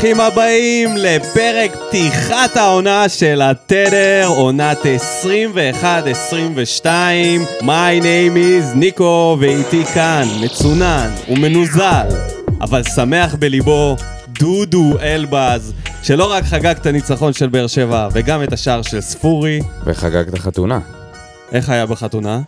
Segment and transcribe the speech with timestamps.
[0.00, 4.78] ברוכים הבאים לפרק פתיחת העונה של התדר, עונת
[6.82, 6.84] 21-22.
[7.60, 12.06] My name is ניקו, ואיתי כאן, מצונן ומנוזל,
[12.60, 13.96] אבל שמח בליבו,
[14.28, 15.72] דודו אלבז,
[16.02, 19.60] שלא רק חגג את הניצחון של באר שבע, וגם את השער של ספורי.
[19.84, 20.78] וחגגת חתונה.
[21.52, 22.40] איך היה בחתונה?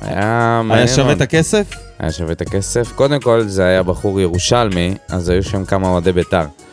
[0.00, 1.12] היה מעניין היה שווה.
[1.12, 1.66] את הכסף?
[1.98, 2.92] היה שווה את הכסף.
[2.94, 6.65] קודם כל, זה היה בחור ירושלמי, אז היו שם כמה אוהדי בית"ר.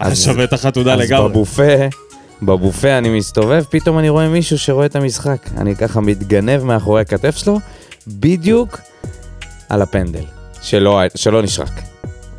[0.00, 1.28] אז- שווה את החתונה אז לגמרי.
[1.28, 1.72] בבופה,
[2.42, 5.38] בבופה אני מסתובב, פתאום אני רואה מישהו שרואה את המשחק.
[5.56, 7.58] אני ככה מתגנב מאחורי הכתף שלו,
[8.08, 8.80] בדיוק
[9.68, 10.24] על הפנדל,
[10.62, 11.80] שלא, שלא נשרק.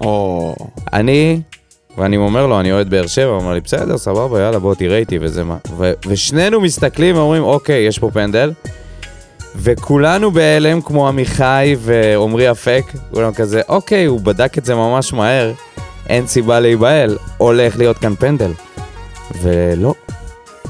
[0.02, 0.55] או...
[0.93, 1.41] אני,
[1.97, 4.97] ואני אומר לו, אני אוהד באר שבע, הוא אומר לי, בסדר, סבבה, יאללה, בוא תראה
[4.97, 5.58] איתי וזה מה.
[5.77, 8.52] ו- ושנינו מסתכלים ואומרים, אוקיי, יש פה פנדל.
[9.55, 12.83] וכולנו בהלם כמו עמיחי ועמרי אפק,
[13.13, 15.52] כולם כזה, אוקיי, הוא בדק את זה ממש מהר,
[16.09, 18.52] אין סיבה להיבהל, הולך להיות כאן פנדל.
[19.41, 19.94] ולא.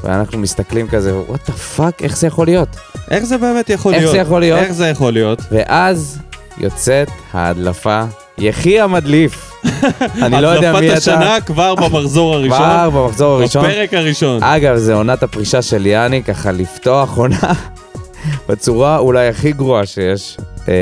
[0.03, 2.69] ואנחנו מסתכלים כזה, what the fuck, איך זה יכול להיות?
[3.11, 4.11] איך זה באמת יכול איך להיות?
[4.11, 4.59] זה יכול להיות?
[4.59, 5.41] איך זה יכול להיות?
[5.51, 6.19] ואז
[6.57, 8.03] יוצאת ההדלפה,
[8.37, 9.53] יחי המדליף.
[10.23, 10.97] אני לא יודע מי הדלפת אתה.
[10.97, 12.57] השנה כבר במחזור הראשון.
[12.57, 13.65] כבר במחזור הראשון.
[13.65, 14.43] בפרק הראשון.
[14.43, 17.53] אגב, זה עונת הפרישה של יאני, ככה לפתוח עונה
[18.49, 20.37] בצורה אולי הכי גרועה שיש.
[20.67, 20.73] אה,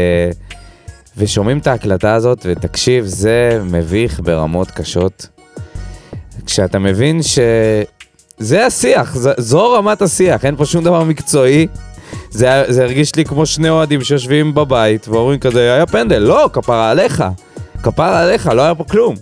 [1.18, 5.28] ושומעים את ההקלטה הזאת, ותקשיב, זה מביך ברמות קשות.
[6.46, 7.40] כשאתה מבין ש...
[8.38, 11.68] זה השיח, ז- זו רמת השיח, אין פה שום דבר מקצועי.
[12.30, 16.92] זה, זה הרגיש לי כמו שני אוהדים שיושבים בבית ואומרים כזה, היה פנדל, לא, כפרה
[16.92, 17.24] עליך.
[17.84, 19.16] כפרה עליך, לא היה פה כלום.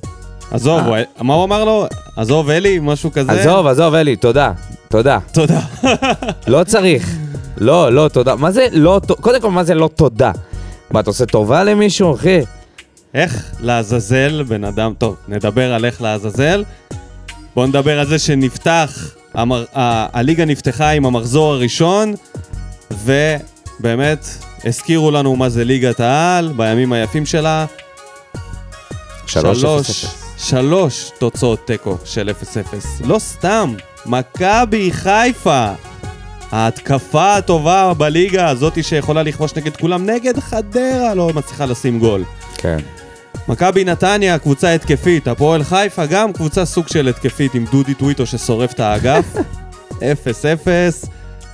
[0.52, 1.86] עזוב, הוא- מה הוא אמר לו?
[2.18, 3.32] עזוב, אלי, משהו כזה?
[3.32, 3.40] אה.
[3.42, 4.52] עזוב, עזוב, אלי, תודה,
[4.90, 5.20] תודה.
[5.32, 5.60] תודה.
[6.48, 7.10] לא צריך.
[7.58, 8.36] לא, לא, תודה.
[8.36, 10.32] מה זה לא, קודם כל, מה זה לא תודה?
[10.94, 12.40] מה, אתה עושה טובה למישהו, אחי?
[13.14, 14.94] איך לעזאזל בן אדם...
[14.98, 16.64] טוב, נדבר על איך לעזאזל.
[17.56, 19.66] בואו נדבר על זה שנפתח, המר...
[19.76, 20.20] ה...
[20.20, 22.14] הליגה נפתחה עם המחזור הראשון,
[22.92, 24.26] ובאמת
[24.66, 27.66] הזכירו לנו מה זה ליגת העל בימים היפים שלה.
[29.28, 30.06] שלוש, שלוש.
[30.38, 32.76] שלוש תוצאות תיקו של 0-0.
[33.06, 35.72] לא סתם, מכבי חיפה.
[36.54, 42.24] ההתקפה הטובה בליגה, הזאתי שיכולה לכבוש נגד כולם, נגד חדרה, לא מצליחה לשים גול.
[42.58, 42.78] כן.
[43.48, 48.74] מכבי נתניה, קבוצה התקפית, הפועל חיפה גם קבוצה סוג של התקפית עם דודי טוויטו ששורף
[48.74, 49.26] את האגף.
[50.00, 50.02] 0-0.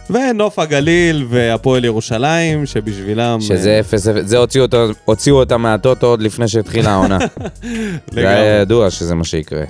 [0.10, 3.42] ונוף הגליל והפועל ירושלים, שבשבילם...
[3.42, 4.22] שזה אפס, אפס.
[4.26, 7.18] זה הוציאו אותו- הוציאו אותם מהטוטו עוד לפני שהתחילה העונה.
[8.14, 8.62] זה היה.
[8.62, 9.64] ידוע שזה מה שיקרה.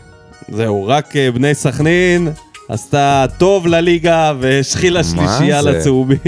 [0.52, 2.28] זהו, רק אה, בני סכנין
[2.70, 5.72] עשתה טוב לליגה והשחילה שלישייה זה?
[5.72, 6.20] לצהובים.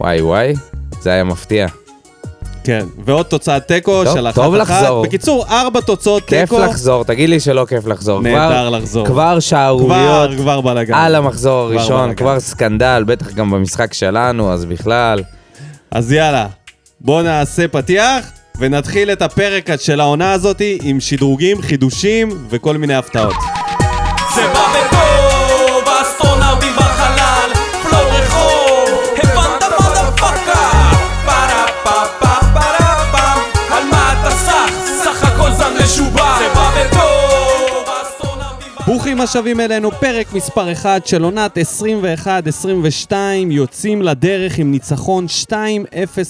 [0.00, 0.54] וואי וואי,
[1.00, 1.66] זה היה מפתיע.
[2.64, 4.82] כן, ועוד תוצאת תיקו טוב, של אחת טוב אחת.
[4.82, 5.02] לחזור.
[5.04, 6.58] בקיצור, ארבע תוצאות כיף תיקו.
[6.64, 8.20] לחזור, תגיד לי שלא כיף לחזור.
[8.20, 9.06] נהדר כבר- לחזור.
[9.06, 10.30] כבר שערוריות.
[10.30, 10.94] כבר, כבר בלאגן.
[10.94, 12.14] על המחזור כבר הראשון, בלאגן.
[12.14, 15.22] כבר סקנדל, בטח גם במשחק שלנו, אז בכלל.
[15.90, 16.46] אז יאללה,
[17.00, 18.24] בואו נעשה פתיח
[18.58, 23.34] ונתחיל את הפרק של העונה הזאת עם שדרוגים, חידושים וכל מיני הפתעות.
[24.34, 25.01] זה בא
[39.22, 41.58] השבים אלינו, פרק מספר 1 של עונת
[43.10, 43.12] 21-22,
[43.50, 45.54] יוצאים לדרך עם ניצחון 2-0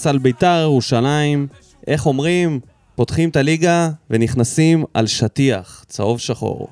[0.05, 1.47] על ביתר ירושלים.
[1.87, 2.59] איך אומרים?
[2.95, 6.67] פותחים את הליגה ונכנסים על שטיח, צהוב שחור.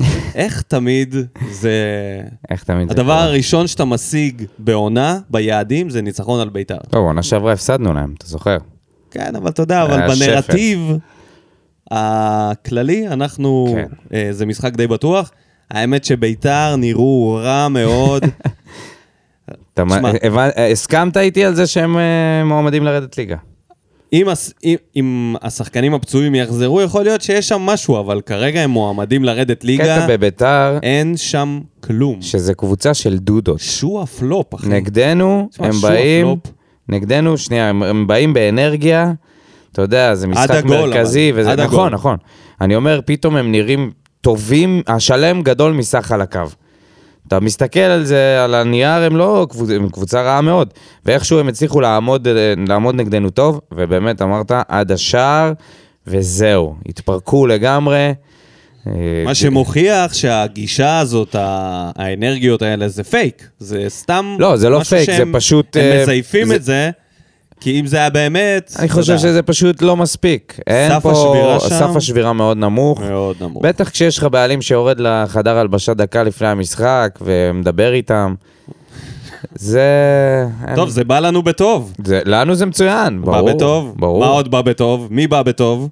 [0.34, 1.14] איך תמיד
[1.50, 1.72] זה...
[2.50, 3.18] איך תמיד זה הדבר?
[3.18, 6.78] הראשון שאתה משיג בעונה, ביעדים, זה ניצחון על ביתר.
[6.90, 8.56] טוב, עונה שעברה הפסדנו להם, אתה זוכר?
[9.10, 10.14] כן, אבל אתה יודע, אבל.
[10.14, 10.92] בנרטיב
[11.90, 14.16] הכללי, אנחנו, כן.
[14.16, 15.30] אה, זה משחק די בטוח.
[15.70, 18.24] האמת שביתר נראו רע מאוד.
[20.72, 23.36] הסכמת איתי על זה שהם אה, מועמדים לרדת ליגה.
[24.12, 24.26] אם,
[24.64, 29.64] אם, אם השחקנים הפצועים יחזרו, יכול להיות שיש שם משהו, אבל כרגע הם מועמדים לרדת
[29.64, 32.22] ליגה, קטע בביתר, אין שם כלום.
[32.22, 33.60] שזה קבוצה של דודות.
[33.60, 34.68] שועה פלופ, אחי.
[34.68, 36.54] נגדנו, הם באים, פלופ.
[36.88, 39.12] נגדנו, שנייה, הם, הם באים באנרגיה,
[39.78, 41.40] אתה יודע, זה משחק הגול, מרכזי, אבל.
[41.40, 41.88] וזה, נכון, הגול.
[41.88, 42.16] נכון.
[42.60, 43.90] אני אומר, פתאום הם נראים
[44.20, 46.40] טובים, השלם גדול מסך על הקו.
[47.28, 50.68] אתה מסתכל על זה, על הנייר, הם לא, הם קבוצה רעה מאוד.
[51.06, 52.32] ואיכשהו הם הצליחו לעמוד, אה,
[52.68, 55.52] לעמוד נגדנו טוב, ובאמת אמרת, עד השער,
[56.06, 58.12] וזהו, התפרקו לגמרי.
[58.86, 58.92] אה,
[59.24, 63.48] מה שמוכיח שהגישה הזאת, האנרגיות האלה, זה פייק.
[63.58, 64.36] זה סתם...
[64.38, 66.90] לא, זה לא פייק, זה שהם- פשוט, הם אה, מזייפים זה- את זה
[67.60, 68.72] כי אם זה היה באמת...
[68.78, 70.60] אני חושב יודע, שזה פשוט לא מספיק.
[70.66, 71.12] אין סף פה...
[71.12, 73.00] השבירה שם- סף השבירה מאוד נמוך.
[73.00, 73.62] מאוד נמוך.
[73.62, 78.34] בטח כשיש לך בעלים שיורד לחדר הלבשה דקה לפני המשחק ומדבר איתם.
[79.54, 79.82] זה...
[80.76, 81.92] טוב, זה בא לנו בטוב.
[82.04, 82.20] זה...
[82.24, 83.42] לנו זה מצוין, ברור.
[83.46, 83.94] בא בטוב.
[83.96, 84.20] ברור.
[84.20, 85.08] מה עוד בא בטוב?
[85.10, 85.88] מי בא בטוב?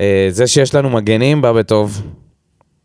[0.00, 2.02] אה, זה שיש לנו מגנים בא בטוב.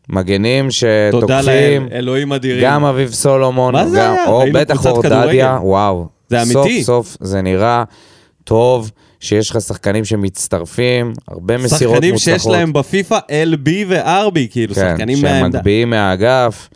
[0.08, 0.68] מגנים
[1.10, 2.64] תודה שתוקפים, לאל, אלוהים אדירים.
[2.64, 4.26] גם אביב סולומון, מה זה גם, היה?
[4.26, 5.58] או בטח אורדדיה.
[5.62, 6.06] וואו.
[6.28, 6.84] זה סוף אמיתי.
[6.84, 7.84] סוף זה נראה
[8.48, 8.90] טוב,
[9.20, 12.40] שיש לך שחקנים שמצטרפים, הרבה מסירות שחקנים מוצלחות.
[12.40, 15.58] שיש להם בפיפא LB ו-RB, כאילו, כן, שחקנים שהם מהעמדה.
[15.58, 16.68] מגביהים מהאגף.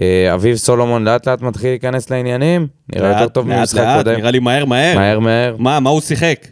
[0.00, 4.16] אה, אביב סולומון לאט לאט מתחיל להיכנס לעניינים, נראה יותר טוב ממשחק קודם.
[4.16, 4.96] נראה לי מהר מהר.
[4.98, 5.56] מהר מהר.
[5.58, 6.46] מה, מה הוא שיחק?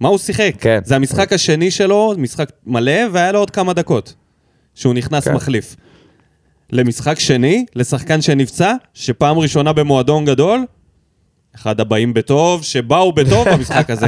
[0.00, 0.52] מה הוא שיחק?
[0.58, 0.78] כן.
[0.84, 4.14] זה המשחק השני שלו, משחק מלא, והיה לו עוד כמה דקות.
[4.74, 5.34] שהוא נכנס כן.
[5.34, 5.76] מחליף.
[6.72, 10.64] למשחק שני, לשחקן שנפצע, שפעם ראשונה במועדון גדול,
[11.56, 14.06] אחד הבאים בטוב, שבאו בטוב במשחק הזה.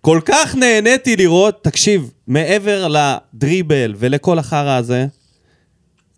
[0.00, 5.06] כל כך נהניתי לראות, תקשיב, מעבר לדריבל ולכל החרא הזה,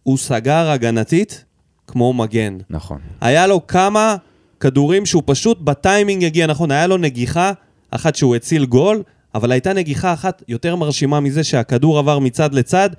[0.03, 1.45] הוא סגר הגנתית
[1.87, 2.59] כמו מגן.
[2.71, 2.99] נכון.
[3.21, 4.17] היה לו כמה
[4.61, 6.71] כדורים שהוא פשוט בטיימינג הגיע נכון.
[6.71, 7.53] היה לו נגיחה
[7.91, 9.03] אחת שהוא הציל גול,
[9.35, 12.91] אבל הייתה נגיחה אחת יותר מרשימה מזה שהכדור עבר מצד לצד,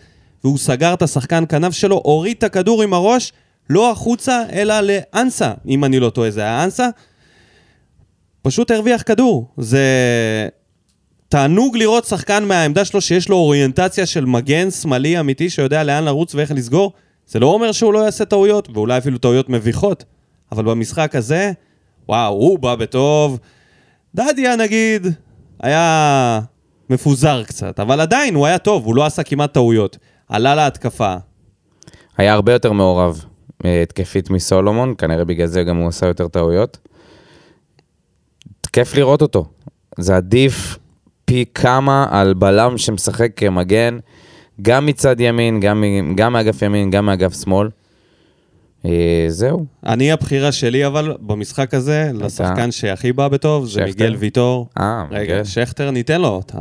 [0.44, 3.33] והוא סגר את השחקן כנף שלו, הוריד את הכדור עם הראש,
[3.69, 6.89] לא החוצה, אלא לאנסה, אם אני לא טועה, זה היה אנסה.
[8.45, 9.47] פשוט הרוויח כדור.
[9.57, 9.88] זה
[11.30, 16.36] תענוג לראות שחקן מהעמדה שלו שיש לו אוריינטציה של מגן שמאלי אמיתי שיודע לאן לרוץ
[16.36, 16.94] ואיך לסגור.
[17.27, 20.03] זה לא אומר שהוא לא יעשה טעויות, ואולי אפילו טעויות מביכות,
[20.51, 21.51] אבל במשחק הזה,
[22.09, 23.39] וואו, הוא בא בטוב.
[24.15, 25.07] דדיה נגיד,
[25.63, 26.39] היה
[26.89, 29.98] מפוזר קצת, אבל עדיין הוא היה טוב, הוא לא עשה כמעט טעויות.
[30.30, 31.15] עלה להתקפה.
[32.18, 33.25] היה הרבה יותר מעורב
[33.65, 36.77] אה, התקפית מסולומון, כנראה בגלל זה גם הוא עשה יותר טעויות.
[38.75, 39.45] כיף לראות אותו.
[39.98, 40.77] זה עדיף
[41.25, 43.98] פי כמה על בלם שמשחק כמגן,
[44.62, 45.83] גם מצד ימין, גם,
[46.16, 47.69] גם מאגף ימין, גם מאגף שמאל.
[48.86, 49.66] אה, זהו.
[49.86, 53.86] אני הבחירה שלי אבל במשחק הזה, לשחקן שהכי בא בטוב, זה שכטר?
[53.86, 54.68] מיגל ויטור.
[54.80, 55.44] אה, רגע, מיגל.
[55.44, 56.60] שכטר, ניתן לו את ה...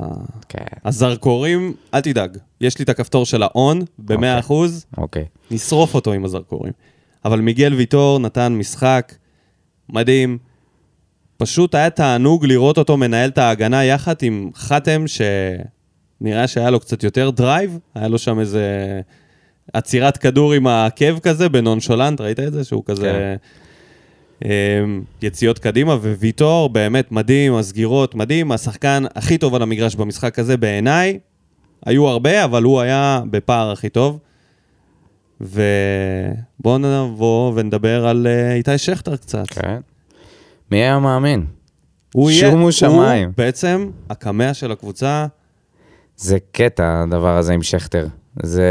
[0.49, 4.53] כן, הזרקורים, אל תדאג, יש לי את הכפתור של ה on, ב-100%,
[4.97, 5.25] אוקיי.
[5.51, 6.73] נשרוף אותו עם הזרקורים.
[7.25, 9.15] אבל מיגל ויטור נתן משחק
[9.89, 10.39] מדהים.
[11.37, 17.05] פשוט היה תענוג לראות אותו מנהל את ההגנה יחד עם חתם, שנראה שהיה לו קצת
[17.05, 19.01] יותר drive, היה לו שם איזה
[19.73, 22.65] עצירת כדור עם העקב כזה ב nonchalant, ראית את זה?
[22.65, 23.37] שהוא כזה...
[24.45, 30.57] אמ, יציאות קדימה, וויטור באמת מדהים, הסגירות מדהים, השחקן הכי טוב על המגרש במשחק הזה
[30.57, 31.19] בעיניי.
[31.87, 34.19] היו הרבה, אבל הוא היה בפער הכי טוב.
[35.41, 39.49] ובואו נבוא ונדבר על אה, איתי שכטר קצת.
[39.49, 39.81] כן.
[40.71, 41.47] מי היה מאמין?
[42.15, 43.29] הוא יהיה, שומו שמיים.
[43.29, 45.27] הוא בעצם הקמע של הקבוצה.
[46.17, 48.07] זה קטע, הדבר הזה עם שכטר.
[48.43, 48.69] זה...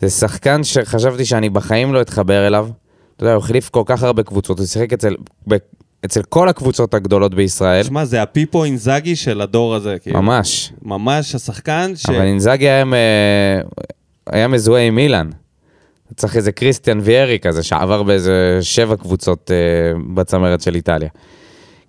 [0.00, 2.68] זה שחקן שחשבתי שאני בחיים לא אתחבר אליו.
[3.16, 5.16] אתה יודע, הוא החליף כל כך הרבה קבוצות, הוא שיחק אצל,
[5.48, 5.54] ב...
[6.04, 7.82] אצל כל הקבוצות הגדולות בישראל.
[7.82, 9.96] שמע, זה הפיפו אינזאגי של הדור הזה.
[10.02, 10.22] כאילו.
[10.22, 10.72] ממש.
[10.82, 12.06] ממש השחקן ש...
[12.06, 12.94] אבל אינזאגי היה, מ-
[14.26, 15.30] היה מזוהה עם אילן.
[16.16, 19.56] צריך איזה קריסטיאן ויארי כזה, שעבר באיזה שבע קבוצות אה,
[20.14, 21.08] בצמרת של איטליה.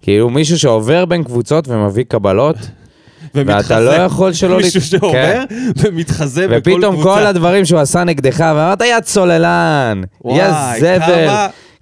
[0.02, 2.56] כאילו מישהו שעובר בין קבוצות ומביא קבלות,
[3.36, 4.58] ואתה לא יכול שלא...
[4.58, 5.44] מישהו שעובר
[5.78, 6.78] ומתחזה בכל קבוצה.
[6.78, 11.28] ופתאום כל הדברים שהוא עשה נגדך, ואמרת, יא צוללן, יא זבל,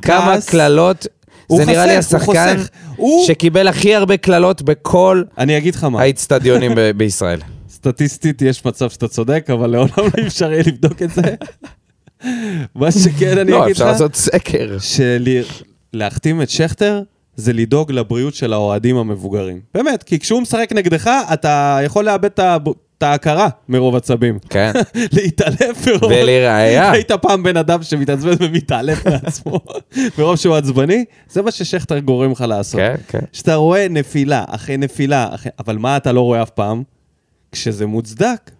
[0.01, 0.35] כמה.
[0.47, 1.07] קללות.
[1.57, 2.57] זה נראה לי השחקן.
[2.95, 5.23] הוא- שקיבל הכי הרבה קללות בכל
[5.97, 7.39] האיצטדיונים בישראל.
[7.69, 11.21] סטטיסטית יש מצב שאתה צודק, אבל לעולם לא אפשר יהיה לבדוק את זה.
[12.75, 14.77] מה שכן אני לא, אגיד אפשר לך, לעשות סקר.
[15.93, 17.01] שלהחתים את שכטר
[17.35, 19.59] זה לדאוג לבריאות של האוהדים המבוגרים.
[19.73, 22.57] באמת, כי כשהוא משחק נגדך, אתה יכול לאבד את ה-
[22.97, 24.39] את ההכרה מרוב עצבים.
[24.49, 24.71] כן.
[25.15, 26.03] להתעלף מרוב...
[26.03, 29.59] ולראיה, היית פעם בן אדם שמתעצבן ומתעלף מעצמו
[30.17, 31.05] מרוב שהוא עצבני?
[31.29, 32.79] זה מה ששכטר גורם לך לעשות.
[32.81, 33.19] כן, כן.
[33.33, 35.51] שאתה רואה נפילה אחרי נפילה, אחרי...
[35.59, 36.83] אבל מה אתה לא רואה אף פעם?
[37.51, 38.51] כשזה מוצדק,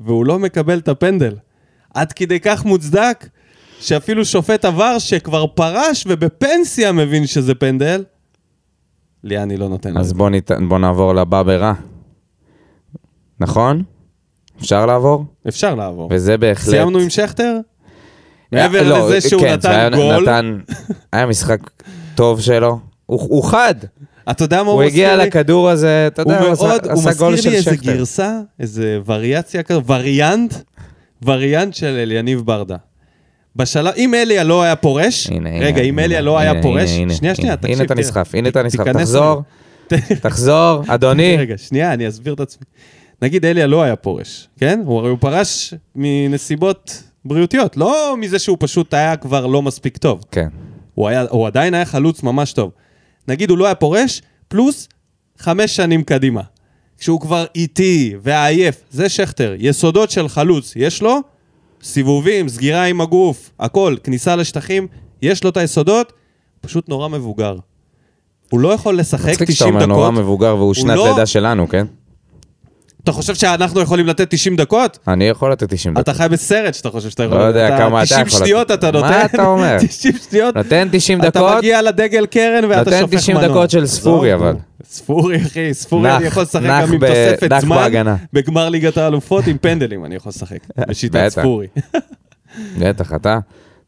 [0.00, 1.34] והוא לא מקבל את הפנדל.
[1.94, 3.28] עד כדי כך מוצדק,
[3.80, 8.04] שאפילו שופט עבר שכבר פרש ובפנסיה מבין שזה פנדל,
[9.24, 10.14] ליאני לא נותן אז לזה.
[10.14, 10.50] בוא, נת...
[10.68, 11.72] בוא נעבור לבא ברע.
[13.40, 13.82] נכון?
[14.60, 15.24] אפשר לעבור?
[15.48, 16.08] אפשר לעבור.
[16.12, 16.70] וזה בהחלט...
[16.70, 17.56] סיימנו עם שכטר?
[18.52, 20.58] מעבר לא, לזה שהוא כן, נתן היה- גול, נתן...
[21.12, 21.60] היה משחק
[22.14, 22.78] טוב שלו.
[23.06, 23.74] הוא, הוא חד.
[24.30, 25.26] אתה יודע מה הוא הוא הגיע מזכיר לי?
[25.28, 27.74] לכדור הזה, אתה הוא יודע, הוא מאוד, עשה, הוא עשה גול מזכיר של לי איזה
[27.74, 27.92] שכטר.
[27.96, 30.54] גרסה, איזה וריאציה כזו, וריאנט,
[31.22, 32.76] וריאנט של אליניב ברדה.
[33.56, 36.62] בשלב, אם אליה לא היה פורש, הנה, הנה, רגע, אם הנה, אליה לא היה הנה,
[36.62, 37.94] פורש, הנה, שנייה, שנייה, הנה, תקשיב, הנה אתה.
[37.94, 39.42] נסחף, הנה אתה נסחף, תחזור.
[40.20, 41.36] תחזור, אדוני.
[41.38, 42.64] רגע, שנייה, אני אסביר את עצמי.
[43.22, 44.82] נגיד אליה לא היה פורש, כן?
[44.84, 50.24] הוא הרי הוא פרש מנסיבות בריאותיות, לא מזה שהוא פשוט היה כבר לא מספיק טוב.
[50.30, 50.48] כן.
[50.94, 52.70] הוא, היה, הוא עדיין היה חלוץ ממש טוב.
[53.28, 54.88] נגיד הוא לא היה פורש, פלוס
[55.38, 56.42] חמש שנים קדימה.
[57.00, 61.18] כשהוא כבר איטי ועייף, זה שכטר, יסודות של חלוץ, יש לו?
[61.82, 64.86] סיבובים, סגירה עם הגוף, הכל, כניסה לשטחים,
[65.22, 66.12] יש לו את היסודות,
[66.60, 67.56] פשוט נורא מבוגר.
[68.50, 70.20] הוא לא יכול לשחק מצחיק שאתה 90 אומר נורא דקות.
[70.20, 71.86] מבוגר והוא שנת לא- לידה שלנו, כן?
[73.04, 74.98] אתה חושב שאנחנו יכולים לתת 90 דקות?
[75.08, 76.04] אני יכול לתת 90 דקות.
[76.08, 77.38] אתה חי בסרט שאתה חושב שאתה יכול...
[77.38, 78.78] לא יודע כמה אתה 90 יכול שניות לתת.
[78.78, 79.08] אתה נותן.
[79.08, 79.76] מה אתה אומר?
[79.88, 80.56] 90 שניות.
[80.56, 83.48] נותן 90 אתה דקות, מגיע לדגל קרן ואתה נותן שופך 90 מנוע.
[83.48, 84.56] דקות של ספורי, עזוב, אבל.
[84.84, 87.92] ספורי, אחי, ספורי אני יכול לשחק גם עם תוספת זמן.
[88.32, 90.58] בגמר ליגת האלופות עם פנדלים אני יכול לשחק.
[90.88, 91.28] בשיטת.
[91.28, 91.66] ספורי.
[92.78, 93.38] בטח, אתה.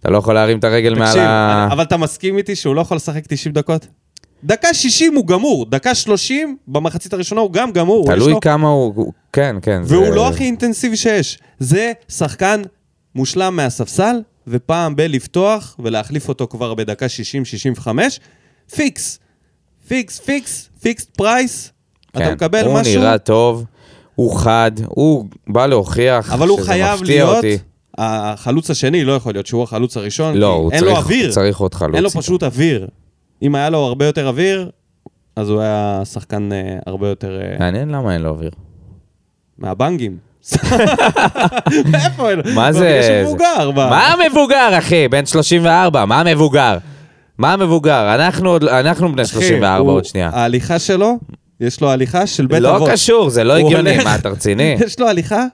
[0.00, 1.68] אתה לא יכול להרים את הרגל מעל ה...
[1.72, 3.86] אבל אתה מסכים איתי שהוא לא יכול לשחק 90 דקות?
[4.44, 7.96] דקה 60 הוא גמור, דקה 30 במחצית הראשונה הוא גם גמור.
[8.08, 8.92] הוא תלוי לו- כמה הוא...
[8.96, 9.82] הוא- כן, כן.
[9.84, 11.38] והוא זה- לא הכי אינטנסיבי שיש.
[11.58, 12.62] זה שחקן
[13.14, 17.06] מושלם מהספסל, ופעם בלפתוח ולהחליף אותו כבר בדקה
[17.78, 17.88] 60-65,
[18.76, 19.18] פיקס.
[19.88, 21.72] פיקס, פיקס, פיקס פרייס.
[22.12, 22.22] כן.
[22.24, 23.64] אתה מקבל הוא משהו, נראה טוב,
[24.14, 27.58] הוא חד, הוא בא להוכיח אבל הוא שזה חייב מפתיע להיות אותי.
[27.98, 31.32] החלוץ השני, לא יכול להיות שהוא החלוץ הראשון, לא, כי הוא אין לו צריך- אוויר.
[31.32, 31.94] צריך עוד חלוץ.
[31.94, 32.10] אין לו.
[32.10, 32.88] פשוט אוויר.
[33.42, 34.70] אם היה לו הרבה יותר אוויר,
[35.36, 38.50] אז הוא היה שחקן אה, הרבה יותר אה, מעניין למה אין לו אוויר.
[39.58, 40.16] מהבנגים.
[41.94, 42.40] איפה אין?
[42.54, 42.88] מה זה...
[42.88, 43.70] יש זה- מבוגר.
[43.70, 45.08] ב- מה מבוגר, אחי?
[45.08, 46.78] בן 34, מה מבוגר?
[47.38, 48.14] מה מבוגר?
[48.14, 50.30] אנחנו עוד- אנחנו בני אחי, 34 הוא- עוד שנייה.
[50.32, 51.18] ההליכה שלו,
[51.60, 52.88] יש לו הליכה של בית לא אבות.
[52.90, 54.76] קשור, זה לא הוא הגיוני, הולך- מה, אתה רציני?
[54.86, 55.44] יש לו הליכה,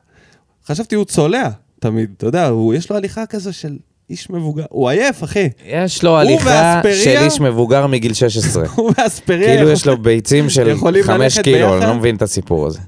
[0.66, 1.48] חשבתי הוא צולע
[1.80, 3.76] תמיד, אתה יודע, הוא- יש לו הליכה כזו של
[4.10, 4.64] איש מבוגר.
[4.70, 5.48] הוא עייף, אחי.
[5.66, 6.80] יש לו הליכה?
[7.04, 8.66] של איש מבוגר מגיל 16.
[8.76, 9.56] הוא ואספריה.
[9.56, 11.86] כאילו יש לו ביצים של יכולים 5 ללכת קילו, אני?
[11.86, 12.78] לא מבין את הסיפור הזה.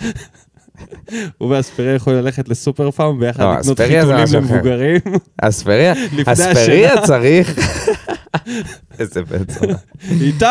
[1.38, 4.26] הוא ואספריה יכולים ללכת לסופר פארם ביחד לא, לקנות חיתולים.
[4.32, 5.00] למבוגרים.
[5.42, 5.94] אספריה,
[6.26, 7.02] אספריה.
[7.06, 7.58] צריך...
[8.98, 9.74] איזה בן זונה.
[10.20, 10.46] איתי!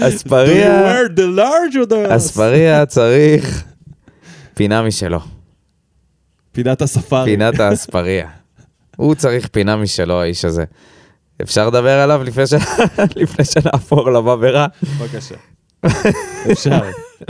[0.00, 2.16] אספריה, Do you wear the large or the...
[2.16, 3.64] אספריה צריך
[4.54, 5.20] פינה משלו,
[6.52, 7.30] פינת הספארי.
[7.30, 8.43] פינת האספריה.
[8.96, 10.64] הוא צריך פינה משלו, האיש הזה.
[11.42, 12.54] אפשר לדבר עליו לפני ש-
[13.16, 14.66] לפני שנהפוך לבברה?
[14.82, 15.34] בבקשה.
[16.52, 16.80] אפשר.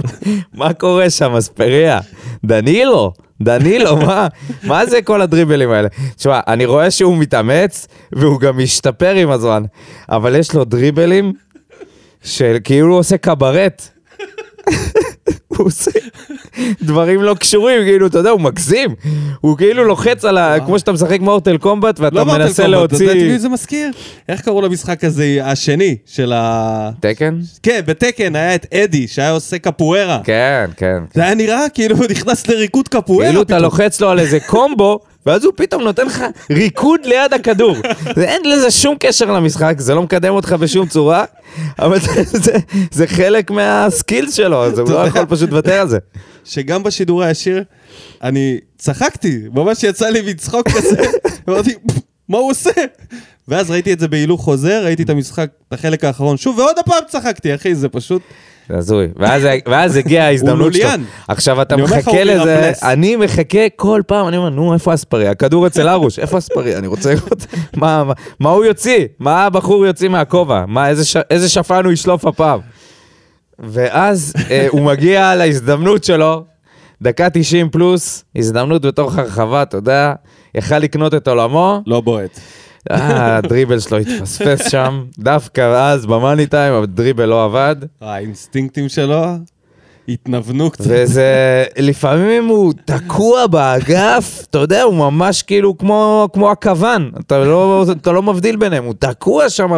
[0.55, 2.01] מה קורה שם, אספריה?
[2.45, 4.27] דנילו, דנילו, מה,
[4.63, 5.89] מה זה כל הדריבלים האלה?
[6.17, 9.63] תשמע, אני רואה שהוא מתאמץ, והוא גם משתפר עם הזמן,
[10.09, 11.33] אבל יש לו דריבלים
[12.23, 13.89] של כאילו הוא עושה קברט.
[15.57, 15.91] הוא עושה
[16.83, 18.91] דברים לא קשורים, כאילו, אתה יודע, הוא מגזים.
[19.41, 20.57] הוא כאילו לוחץ על ה...
[20.67, 23.33] כמו שאתה משחק מורטל קומבט, ואתה לא מנסה קומבט, אתה יודע את להוציא...
[23.33, 23.91] מי זה מזכיר?
[24.29, 26.91] איך קראו למשחק הזה, השני, של ה...
[27.01, 27.39] תקן?
[27.63, 30.21] כן, בתקן היה את אדי, שהיה עושה קפוארה.
[30.25, 31.03] כן, כן.
[31.15, 33.59] זה היה נראה כאילו הוא נכנס לריקוד קפוארה כאילו אתה.
[33.59, 37.77] לוחץ לו על איזה קומבו, ואז הוא פתאום נותן לך ריקוד ליד הכדור.
[38.17, 41.25] אין לזה שום קשר למשחק, זה לא מקדם אותך בשום צורה,
[41.79, 42.53] אבל זה, זה,
[42.91, 45.07] זה חלק מהסקילס שלו, אז הוא לא.
[45.07, 45.99] יכול פשוט לוותר על זה.
[46.45, 47.65] שגם בשידור הישיר,
[48.23, 51.03] אני צחקתי, ממש יצא לי מצחוק כזה,
[51.49, 51.75] אמרתי,
[52.29, 52.71] מה הוא עושה?
[53.49, 57.03] ואז ראיתי את זה בהילוך חוזר, ראיתי את המשחק, את החלק האחרון שוב, ועוד הפעם
[57.09, 58.23] צחקתי, אחי, זה פשוט...
[58.69, 59.09] זה הזוי.
[59.17, 60.89] ואז, ואז הגיעה ההזדמנות שלו.
[61.29, 62.73] עכשיו אתה מחכה לזה.
[62.83, 65.31] אני מחכה כל פעם, אני אומר, נו, איפה אספריה?
[65.31, 66.79] הכדור אצל ארוש, איפה אספריה?
[66.79, 71.17] אני רוצה לראות מה, מה, מה הוא יוציא, מה הבחור יוציא מהכובע, מה, איזה, ש,
[71.31, 72.61] איזה שפן הוא ישלוף הפעם.
[73.59, 76.45] ואז אה, הוא מגיע להזדמנות שלו,
[77.03, 80.13] דקה 90 פלוס, הזדמנות בתוך הרחבה, אתה יודע,
[80.55, 82.41] יכל לקנות את עולמו, לא בועט.
[82.91, 87.77] אה, הדריבל שלו התפספס שם, דווקא אז במאני טיים, הדריבל לא עבד.
[88.01, 89.25] האינסטינקטים שלו
[90.09, 90.85] התנוונו קצת.
[90.89, 97.85] וזה, לפעמים הוא תקוע באגף, אתה יודע, הוא ממש כאילו כמו, כמו הכוון, אתה לא,
[97.93, 99.71] אתה לא מבדיל ביניהם, הוא תקוע שם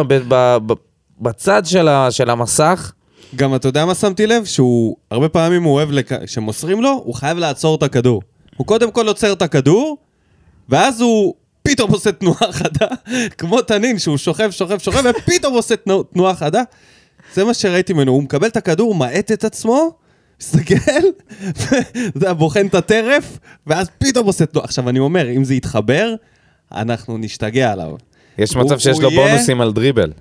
[1.21, 2.91] בצד של, ה, של המסך.
[3.35, 4.45] גם אתה יודע מה שמתי לב?
[4.45, 6.13] שהוא, הרבה פעמים הוא אוהב, לק...
[6.13, 8.21] כשמוסרים לו, הוא חייב לעצור את הכדור.
[8.57, 9.97] הוא קודם כל עוצר את הכדור,
[10.69, 11.33] ואז הוא
[11.71, 12.87] פתאום עושה תנועה חדה,
[13.37, 16.61] כמו תנין, שהוא שוכב, שוכב, שוכב, ופתאום עושה תנוע- תנועה חדה.
[17.33, 19.91] זה מה שראיתי ממנו, הוא מקבל את הכדור, הוא מאט את עצמו,
[20.41, 20.75] מסתכל,
[22.37, 24.65] בוחן את הטרף, ואז פתאום עושה תנועה.
[24.65, 26.13] עכשיו, אני אומר, אם זה יתחבר,
[26.71, 27.91] אנחנו נשתגע עליו.
[28.37, 30.11] יש הוא- מצב שיש הוא לו יהיה- בונוסים על דריבל.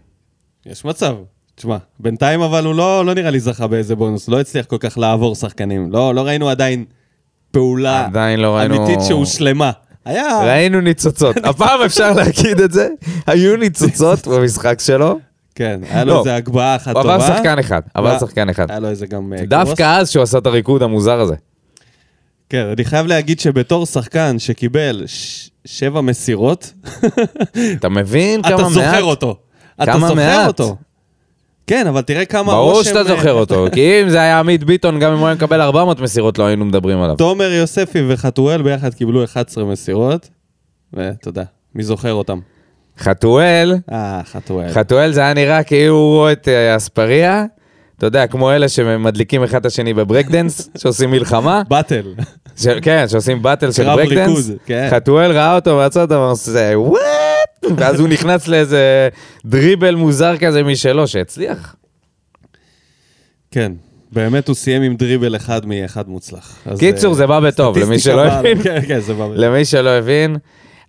[0.66, 1.16] יש מצב.
[1.54, 4.98] תשמע, בינתיים אבל הוא לא, לא נראה לי זכה באיזה בונוס, לא הצליח כל כך
[4.98, 5.92] לעבור שחקנים.
[5.92, 6.84] לא, לא ראינו עדיין
[7.50, 9.70] פעולה עדיין לא ראינו- אמיתית שהושלמה.
[10.06, 10.40] היה...
[10.44, 12.88] ראינו ניצוצות, הפעם אפשר להגיד את זה,
[13.26, 15.18] היו ניצוצות במשחק שלו,
[15.54, 16.18] כן, היה לו לא.
[16.18, 17.14] איזה הגבהה אחת הוא טובה.
[17.14, 18.70] עבר שחקן אחד, עבר וה- שחקן אחד.
[18.70, 19.48] היה לו איזה גם אה, קרוס.
[19.48, 21.34] דווקא אז שהוא עשה את הריקוד המוזר הזה.
[22.48, 25.04] כן, אני חייב להגיד שבתור שחקן שקיבל
[25.64, 26.72] שבע מסירות,
[27.72, 28.70] אתה מבין אתה כמה מעט?
[28.72, 29.36] זוכר אותו.
[29.82, 30.46] אתה זוכר.
[30.46, 30.76] אותו.
[31.66, 32.82] כן, אבל תראה כמה ברור.
[32.82, 35.60] שאתה אה, זוכר אותו, כי אם זה היה עמית ביטון, גם אם הוא היה מקבל
[35.60, 37.16] 400 מסירות, לא היינו מדברים עליו.
[37.16, 40.28] תומר יוספי וחתואל ביחד קיבלו 11 מסירות,
[40.92, 41.44] ואתה יודע,
[41.74, 42.38] מי זוכר אותם?
[42.98, 44.68] חתואל, אה, חתואל.
[44.72, 47.44] חתואל זה היה נראה כאילו הוא רואה את אה, אספריה,
[47.98, 52.14] אתה יודע, כמו אלה שמדליקים אחד את השני ב break dance, שעושים מלחמה, battle.
[52.56, 54.28] ש- כן, שעושים battle של קרב break dance.
[54.28, 54.88] ריקוד, כן.
[54.90, 57.00] חתואל ראה אותו מהצד, אמר, זה what?
[57.76, 59.08] ואז הוא נכנס לאיזה
[59.44, 61.76] דריבל מוזר כזה משלו, שהצליח.
[63.50, 63.72] כן,
[64.12, 66.58] באמת הוא סיים עם דריבל אחד מאחד מוצלח.
[66.78, 68.62] קיצור, אה, זה בא בטוב, למי שלא הבין.
[68.62, 69.36] כן, כן, זה בא בטוב.
[69.36, 70.36] למי שלא הבין,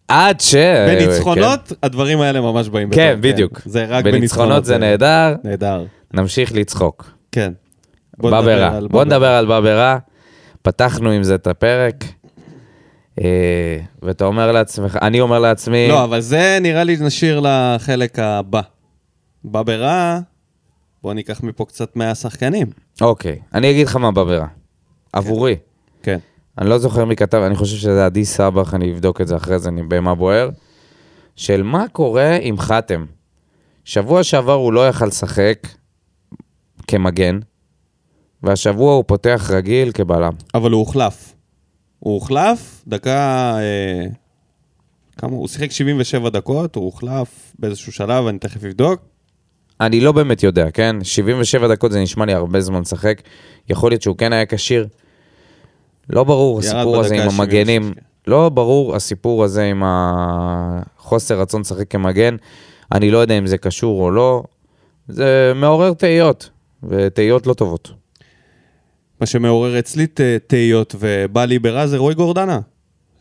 [0.08, 0.56] עד ש...
[0.88, 3.02] בניצחונות, הדברים האלה ממש באים בטוב.
[3.04, 3.62] כן, בדיוק.
[3.66, 5.84] זה רק בניצחונות זה נהדר, נהדר,
[6.14, 7.12] נמשיך לצחוק.
[7.32, 7.52] כן.
[8.18, 8.64] בוא נדבר.
[8.64, 9.60] על בוא
[10.68, 12.06] פתחנו עם זה את הפרק,
[13.22, 18.62] אה, ואתה אומר לעצמך, אני אומר לעצמי, לא, אבל זה נראה לי נשאיר לחלק הבא.
[19.44, 20.20] בא ברע,
[21.04, 22.68] בוא ניקח מפה קצת מהשחקנים.
[23.02, 24.48] אוקיי, אני אגיד לך מה בא ברע.
[25.14, 25.56] עבורי.
[26.04, 26.18] כן.
[26.58, 29.60] אני לא זוכר מי כתב, אני חושב שזה עדי סבח, אני אבדוק את זה אחרי
[29.60, 30.50] זה, אני במה בוער.
[31.36, 33.06] של מה קורה עם חתם.
[33.86, 35.68] שבוע שעבר הוא לא יכל לשחק
[36.88, 37.40] כמגן,
[38.44, 40.34] והשבוע הוא פותח רגיל כבלם.
[40.54, 41.34] אבל הוא הוחלף.
[42.00, 43.56] הוא הוחלף, דקה...
[43.60, 44.06] אה,
[45.18, 45.32] כמה?
[45.32, 49.02] הוא שיחק 77 דקות, הוא הוחלף באיזשהו שלב, אני תכף אבדוק.
[49.82, 50.96] אני לא באמת יודע, כן?
[51.04, 53.22] 77 דקות זה נשמע לי הרבה זמן לשחק.
[53.70, 54.88] יכול להיות שהוא כן היה כשיר.
[56.10, 57.82] לא ברור הסיפור הזה עם המגנים.
[57.82, 62.36] 76, לא ברור הסיפור הזה עם החוסר רצון לשחק כמגן.
[62.92, 64.44] אני לא יודע אם זה קשור או לא.
[65.08, 66.50] זה מעורר תהיות,
[66.84, 67.92] ותהיות לא טובות.
[69.22, 70.08] מה שמעורר אצלי
[70.48, 72.60] תהיות ובא לי ברע זה רוי גורדנה.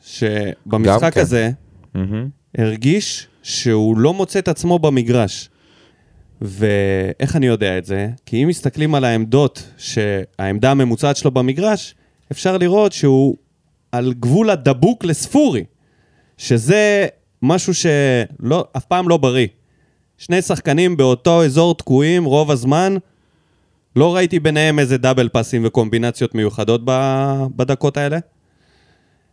[0.06, 1.20] שבמשחק כן.
[1.20, 1.50] הזה
[1.94, 2.28] מהמם.
[2.58, 5.50] הרגיש שהוא לא מוצא את עצמו במגרש.
[6.42, 8.08] ואיך אני יודע את זה?
[8.26, 11.94] כי אם מסתכלים על העמדות, שהעמדה הממוצעת שלו במגרש,
[12.32, 13.36] אפשר לראות שהוא
[13.92, 15.64] על גבול הדבוק לספורי,
[16.38, 17.06] שזה
[17.42, 19.46] משהו שאף פעם לא בריא.
[20.18, 22.96] שני שחקנים באותו אזור תקועים רוב הזמן,
[23.96, 26.80] לא ראיתי ביניהם איזה דאבל פאסים וקומבינציות מיוחדות
[27.56, 28.18] בדקות האלה.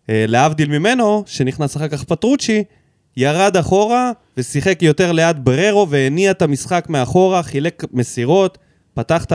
[0.09, 2.63] אה, להבדיל ממנו, שנכנס אחר כך פטרוצ'י,
[3.17, 8.57] ירד אחורה ושיחק יותר ליד בררו והניע את המשחק מאחורה, חילק מסירות,
[8.93, 9.25] פתח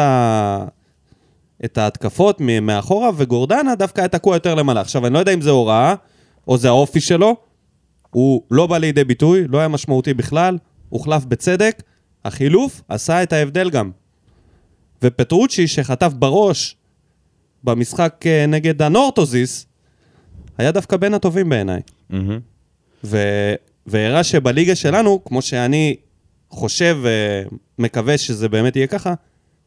[1.65, 4.81] את ההתקפות מאחורה, וגורדנה דווקא היה תקוע יותר למעלה.
[4.81, 5.95] עכשיו, אני לא יודע אם זה הוראה,
[6.49, 7.37] או זה האופי שלו,
[8.11, 11.83] הוא לא בא לידי ביטוי, לא היה משמעותי בכלל, הוחלף בצדק,
[12.25, 13.91] החילוף עשה את ההבדל גם.
[15.03, 16.77] ופטרוצ'י, שחטף בראש
[17.65, 19.67] במשחק אה, נגד הנורטוזיס,
[20.59, 21.81] היה דווקא בין הטובים בעיניי.
[22.11, 22.41] מהמם.
[23.05, 23.55] ו-
[23.87, 25.97] והראה שבליגה שלנו, כמו שאני
[26.51, 26.99] חושב
[27.79, 29.15] ומקווה שזה באמת יהיה ככה,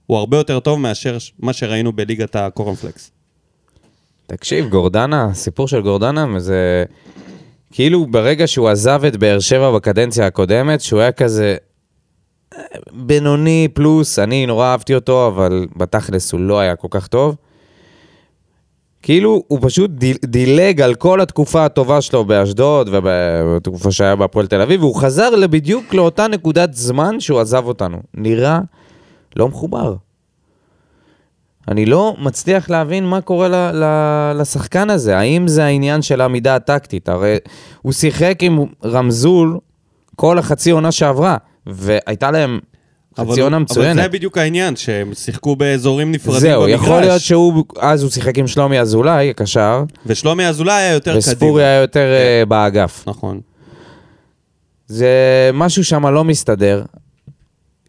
[0.05, 3.11] הוא הרבה יותר טוב מאשר מה שראינו בליגת הקורנפלקס.
[4.27, 6.83] תקשיב, גורדנה, הסיפור של גורדנה זה
[7.71, 11.70] כאילו ברגע שהוא עזב את באר שבע בקדנציה הקודמת, שהוא היה כזה אה,
[12.91, 17.35] בינוני פלוס, אני נורא אהבתי אותו, אבל בתכלס הוא לא היה כל כך טוב.
[19.01, 24.61] כאילו הוא פשוט דיל, דילג על כל התקופה הטובה שלו באשדוד ובתקופה שהיה בהפועל תל
[24.61, 27.97] אביב, והוא חזר בדיוק לאותה נקודת זמן שהוא עזב אותנו.
[28.13, 28.59] נראה
[29.35, 29.95] לא מחובר.
[31.67, 33.85] אני לא מצליח להבין מה קורה ל, ל,
[34.41, 35.17] לשחקן הזה.
[35.17, 37.09] האם זה העניין של העמידה הטקטית?
[37.09, 37.37] הרי
[37.81, 39.57] הוא שיחק עם רמזול
[40.15, 42.59] כל החצי עונה שעברה, והייתה להם
[43.17, 44.03] אבל חצי עונה אבל מצוינת.
[44.03, 46.81] זה בדיוק העניין, שהם שיחקו באזורים נפרדים זהו, במגרש.
[46.81, 51.19] יכול להיות שהוא, אז הוא שיחק עם שלומי אזולאי, הקשר, ושלומי אזולאי היה יותר קדימה.
[51.19, 53.03] וספורי היה יותר אה, באגף.
[53.07, 53.39] נכון.
[54.87, 55.09] זה
[55.53, 56.83] משהו שם לא מסתדר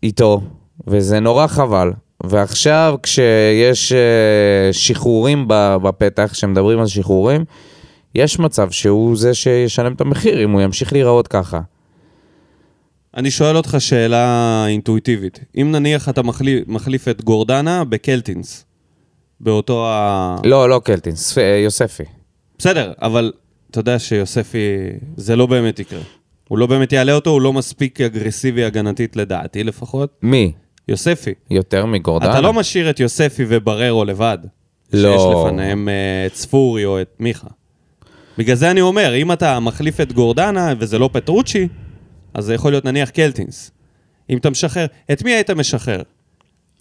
[0.03, 0.41] איתו,
[0.87, 1.93] וזה נורא חבל.
[2.25, 5.45] ועכשיו כשיש אה, שחרורים
[5.83, 7.45] בפתח, כשמדברים על שחרורים,
[8.15, 11.61] יש מצב שהוא זה שישלם את המחיר אם הוא ימשיך להיראות ככה.
[13.17, 15.41] אני שואל אותך שאלה אינטואיטיבית.
[15.61, 18.65] אם נניח אתה מחליף, מחליף את גורדנה בקלטינס,
[19.41, 20.37] באותו ה...
[20.45, 21.39] לא, לא קלטין, ספ...
[21.39, 22.03] אה, יוספי.
[22.59, 23.33] בסדר, אבל
[23.71, 24.59] אתה יודע שיוספי,
[25.17, 26.01] זה לא באמת יקרה.
[26.49, 30.19] הוא לא באמת יעלה אותו, הוא לא מספיק אגרסיבי הגנתית לדעתי לפחות.
[30.23, 30.53] מי?
[30.89, 31.35] יוספי.
[31.51, 32.31] יותר מגורדנה?
[32.31, 34.39] אתה לא משאיר את יוספי ובררו לבד.
[34.93, 35.19] לא.
[35.19, 37.49] שיש לפניהם אה, את ספורי או את מיכה.
[38.39, 41.69] בגלל זה אני אומר, אם אתה מחליף את גורדנה וזה לא פטרוצ'י,
[42.35, 43.71] אז זה יכול להיות נניח קלטינס.
[44.31, 46.03] אם אתה משחרר, את מי היית משחרר?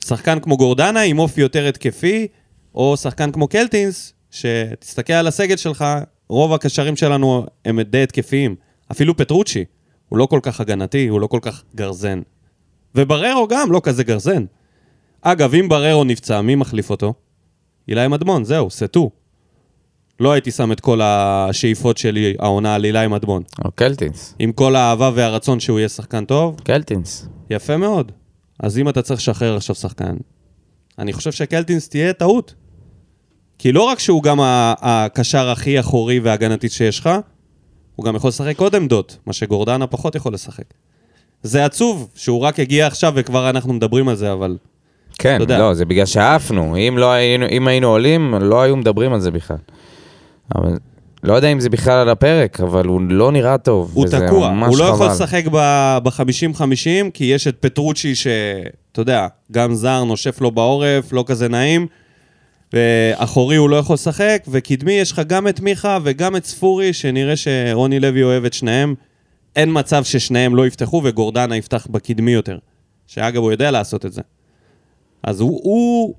[0.05, 2.27] שחקן כמו גורדנה עם אופי יותר התקפי,
[2.75, 5.85] או שחקן כמו קלטינס, שתסתכל על הסגל שלך,
[6.29, 8.55] רוב הקשרים שלנו הם די התקפיים.
[8.91, 9.65] אפילו פטרוצ'י,
[10.09, 12.21] הוא לא כל כך הגנתי, הוא לא כל כך גרזן.
[12.95, 14.45] ובררו גם לא כזה גרזן.
[15.21, 17.13] אגב, אם בררו נפצע, מי מחליף אותו?
[17.87, 19.11] אילי מדמון, זהו, סטו.
[20.21, 23.43] לא הייתי שם את כל השאיפות שלי, העונה על אילי מדמון.
[23.65, 24.35] או קלטינס.
[24.39, 27.27] עם כל האהבה והרצון שהוא יהיה שחקן טוב, קלטינס.
[27.49, 28.11] יפה מאוד.
[28.59, 30.15] אז אם אתה צריך לשחרר עכשיו שחקן,
[30.99, 32.53] אני חושב שקלטינס תהיה טעות.
[33.57, 37.09] כי לא רק שהוא גם הקשר הכי אחורי והגנתי שיש לך,
[37.95, 40.73] הוא גם יכול לשחק עוד עמדות, מה שגורדנה פחות יכול לשחק.
[41.43, 44.57] זה עצוב שהוא רק הגיע עכשיו וכבר אנחנו מדברים על זה, אבל...
[45.19, 45.41] כן.
[45.47, 46.77] לא, זה בגלל שעפנו.
[46.77, 49.57] אם לא היינו, אם היינו עולים, לא היו מדברים על זה בכלל.
[50.55, 50.77] אבל
[51.23, 53.91] לא יודע אם זה בכלל על הפרק, אבל הוא לא נראה טוב.
[53.93, 55.15] הוא תקוע, הוא לא יכול חבל.
[55.15, 61.49] לשחק ב-50-50, כי יש את פטרוצ'י שאתה יודע, גם זר נושף לו בעורף, לא כזה
[61.49, 61.87] נעים,
[62.73, 67.35] ואחורי הוא לא יכול לשחק, וקדמי יש לך גם את מיכה וגם את ספורי, שנראה
[67.35, 68.95] שרוני לוי אוהב את שניהם.
[69.55, 72.57] אין מצב ששניהם לא יפתחו וגורדנה יפתח בקדמי יותר.
[73.07, 74.21] שאגב, הוא יודע לעשות את זה.
[75.23, 76.13] אז הוא, הוא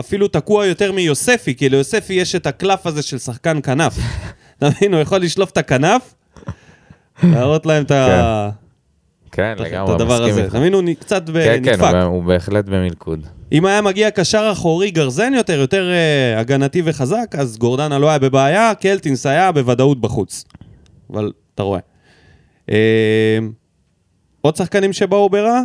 [0.00, 3.96] אפילו תקוע יותר מיוספי, כי ליוספי יש את הקלף הזה של שחקן כנף.
[4.58, 4.94] אתה מבין?
[4.94, 6.14] הוא יכול לשלוף את הכנף,
[7.22, 8.50] להראות להם את ה...
[9.32, 10.40] כן, את לגמרי, הדבר מסכים הזה.
[10.40, 10.50] איתך.
[10.50, 10.72] אתה מבין?
[10.74, 11.32] הוא קצת כן,
[11.64, 11.94] כן, נדפק.
[11.94, 13.26] הוא- הוא בהחלט במלכוד.
[13.52, 18.18] אם היה מגיע קשר אחורי גרזן יותר, יותר אה, הגנתי וחזק, אז גורדנה לא היה
[18.18, 20.44] בבעיה, קלטינס היה בוודאות בחוץ.
[21.12, 21.80] אבל אתה רואה.
[22.70, 23.38] אה,
[24.40, 25.60] עוד שחקנים שבאו ברע?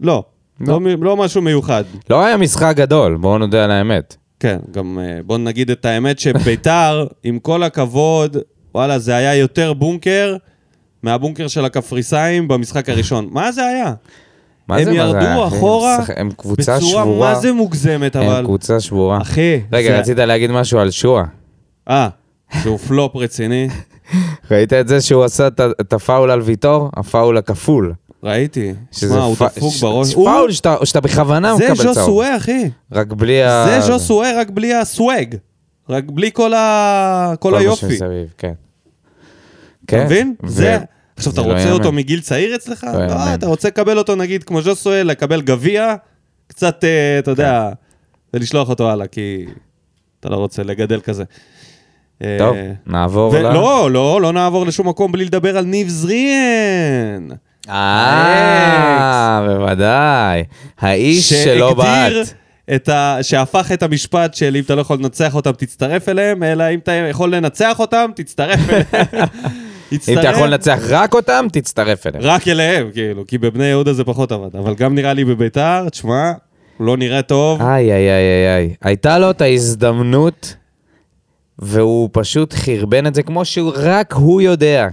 [0.00, 0.24] לא.
[0.60, 0.80] לא.
[0.80, 1.84] לא, לא משהו מיוחד.
[2.10, 4.16] לא היה משחק גדול, בואו נודה על האמת.
[4.40, 8.36] כן, גם אה, בוא נגיד את האמת שביתר, עם כל הכבוד,
[8.74, 10.36] וואלה, זה היה יותר בונקר
[11.02, 13.28] מהבונקר של הקפריסאים במשחק הראשון.
[13.30, 13.92] מה זה היה?
[14.68, 15.56] מה הם זה, זה ירדו אחי?
[15.56, 17.32] אחורה שח- הם קבוצה בצורה שבורה.
[17.34, 18.26] מה זה מוגזמת, אבל...
[18.38, 19.20] הם קבוצה שבורה.
[19.22, 21.24] אחי, רגע, זה- רצית להגיד משהו על שועה.
[21.90, 22.08] אה,
[22.62, 23.68] שהוא פלופ רציני.
[24.50, 25.46] ראית את זה שהוא עשה
[25.80, 26.90] את הפאול על ויטור?
[26.96, 27.92] הפאול הכפול.
[28.22, 28.72] ראיתי.
[28.92, 30.14] שמע, הוא דפוק בראש.
[30.14, 30.52] הוא- פאול
[30.84, 31.94] שאתה בכוונה זה מקבל צהוב.
[31.94, 32.70] ז'וסואה, אחי.
[32.92, 33.66] רק בלי ה...
[33.68, 35.34] זה ז'וסואה, רק בלי הסוואג.
[35.88, 37.80] רק בלי כל ה- כל כל מה היופי.
[37.86, 38.52] שמסביב, כן.
[39.84, 40.34] אתה כן, מבין?
[40.46, 40.78] זה...
[41.16, 41.72] עכשיו, אתה זה לא רוצה.
[41.72, 42.84] אותו מגיל צעיר אצלך?
[42.94, 43.34] לא לא.
[43.34, 45.94] אתה רוצה לקבל אותו, נגיד, כמו ז'וסואה, לקבל גביע,
[46.46, 48.38] קצת, אה, אתה יודע, כן.
[48.38, 49.46] ולשלוח אותו הלאה, כי
[50.20, 51.24] אתה לא רוצה לגדל כזה.
[52.22, 53.36] אה, טוב, נעבור ל...
[53.36, 57.28] ולא, לא, לא נעבור לשום מקום בלי לדבר על ניב זריאן.
[57.68, 60.44] אה, בוודאי.
[60.80, 62.12] האיש שלא בעט.
[62.74, 63.18] את ה...
[63.22, 66.92] שהפך את המשפט של אם אתה לא יכול לנצח אותם, תצטרף אליהם, אלא אם אתה
[66.92, 69.28] יכול לנצח אותם, תצטרף אליהם.
[70.08, 72.24] אם אתה יכול לנצח רק אותם, תצטרף אליהם.
[72.24, 74.56] רק אליהם, כאילו, כי בבני יהודה זה פחות עבד.
[74.56, 76.32] אבל גם נראה לי בביתר, תשמע,
[76.80, 77.62] לא נראה טוב.
[77.62, 78.74] איי, איי, איי, איי, איי.
[78.82, 80.56] הייתה לו את ההזדמנות,
[81.58, 84.88] והוא פשוט חרבן את זה כמו שרק הוא יודע.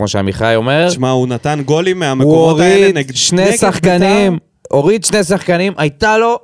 [0.00, 3.16] כמו שעמיחי אומר, תשמע, הוא נתן גולים הוא מהמקומות האלה הוריד נגד...
[3.16, 4.44] שני נגד שחקנים, ביתר.
[4.70, 6.38] הוריד שני שחקנים, הייתה לו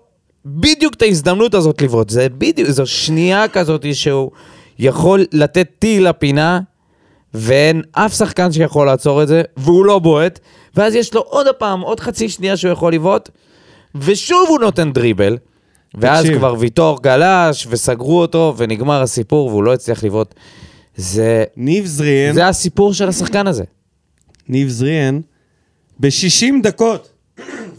[0.47, 2.11] בדיוק את ההזדמנות הזאת לבעוט.
[2.11, 4.31] זה בדיוק, זו שנייה כזאת שהוא
[4.79, 6.61] יכול לתת טיל לפינה,
[7.35, 10.39] ואין אף שחקן שיכול לעצור את זה, והוא לא בועט,
[10.75, 13.29] ואז יש לו עוד הפעם, עוד חצי שנייה שהוא יכול לבעוט,
[13.95, 15.37] ושוב הוא נותן דריבל,
[15.95, 16.39] ואז תקשיב.
[16.39, 20.35] כבר ויטור גלש, וסגרו אותו, ונגמר הסיפור, והוא לא הצליח לבעוט.
[20.97, 23.65] זה, ניב זריאן, זה הסיפור של השחקן הזה.
[24.49, 25.21] ניב זריאן,
[26.01, 27.13] ב-60 דקות,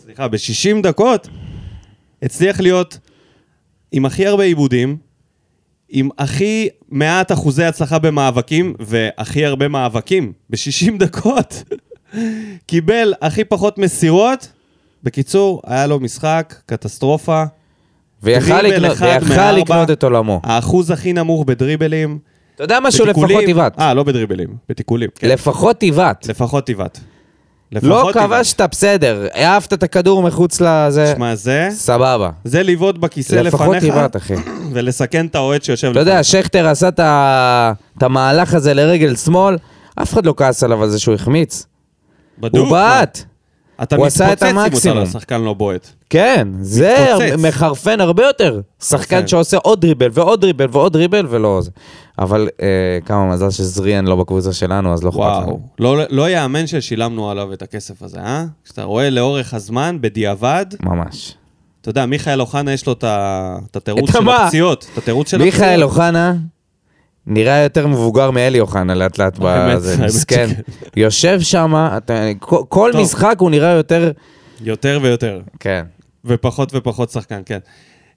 [0.03, 1.27] סליחה, ב-60 דקות,
[2.21, 2.97] הצליח להיות
[3.91, 4.97] עם הכי הרבה עיבודים,
[5.89, 11.63] עם הכי מעט אחוזי הצלחה במאבקים, והכי הרבה מאבקים, ב-60 דקות.
[12.65, 14.51] קיבל הכי פחות מסירות.
[15.03, 17.43] בקיצור, היה לו משחק, קטסטרופה.
[18.23, 18.97] ויכל לקנות.
[19.51, 20.41] לקנות את עולמו.
[20.43, 22.19] האחוז הכי נמוך בדריבלים.
[22.57, 23.05] אתה יודע משהו?
[23.05, 23.73] לפחות בתיקולים- עיוות.
[23.79, 25.09] אה, לא בדריבלים, בתיקולים.
[25.15, 25.27] כן.
[25.29, 26.27] לפחות עיוות.
[26.29, 26.99] לפחות עיוות.
[27.71, 28.13] לא לפחות.
[28.13, 29.27] כבשת, בסדר.
[29.33, 32.29] העפת את הכדור מחוץ לזה, שמע, זה, סבבה.
[32.43, 34.33] זה לבעוט בכיסא לפחות לפניך, עיוות, אחי.
[34.73, 36.89] ולסכן את האוהד שיושב אתה יודע, שכטר עשה
[37.97, 39.57] את המהלך הזה לרגל שמאל,
[39.95, 41.65] אף אחד לא כעס עליו על זה שהוא החמיץ.
[42.39, 42.55] בדוק.
[42.65, 43.23] הוא בעט.
[43.83, 45.01] אתה הוא עשה את מתפוצץ אם.
[45.01, 45.87] אתה שחקן לא בועט.
[46.09, 47.45] כן, זה מתפוצץ.
[47.45, 48.61] מחרפן הרבה יותר.
[48.83, 49.27] שחקן.
[49.27, 51.71] שעושה עוד דריבל ועוד דריבל ועוד דריבל ולא זה.
[52.19, 55.41] אבל אה, כמה מזל שזריאן לא בקבוצה שלנו, אז לא אכפת וואו.
[55.41, 55.59] לנו.
[55.79, 58.45] לא, לא יאמן ששילמנו עליו את הכסף הזה, אה?
[58.65, 61.33] כשאתה רואה לאורך הזמן, בדיעבד, ממש.
[61.81, 64.29] אתה יודע, מיכאל אוחנה יש לו את התירוץ של?
[64.29, 64.87] הפציעות.
[64.93, 66.33] את התירוץ של מיכאל אוחנה
[67.27, 70.49] נראה יותר מבוגר מאלי אוחנה לאט לאט בזה, מסכן.
[70.49, 70.61] שכן.
[70.95, 71.89] יושב שם,
[72.69, 72.91] כל.
[72.95, 74.11] משחק הוא נראה יותר...
[74.61, 75.41] יותר ויותר.
[75.59, 75.85] כן.
[76.25, 77.59] ופחות ופחות שחקן, כן.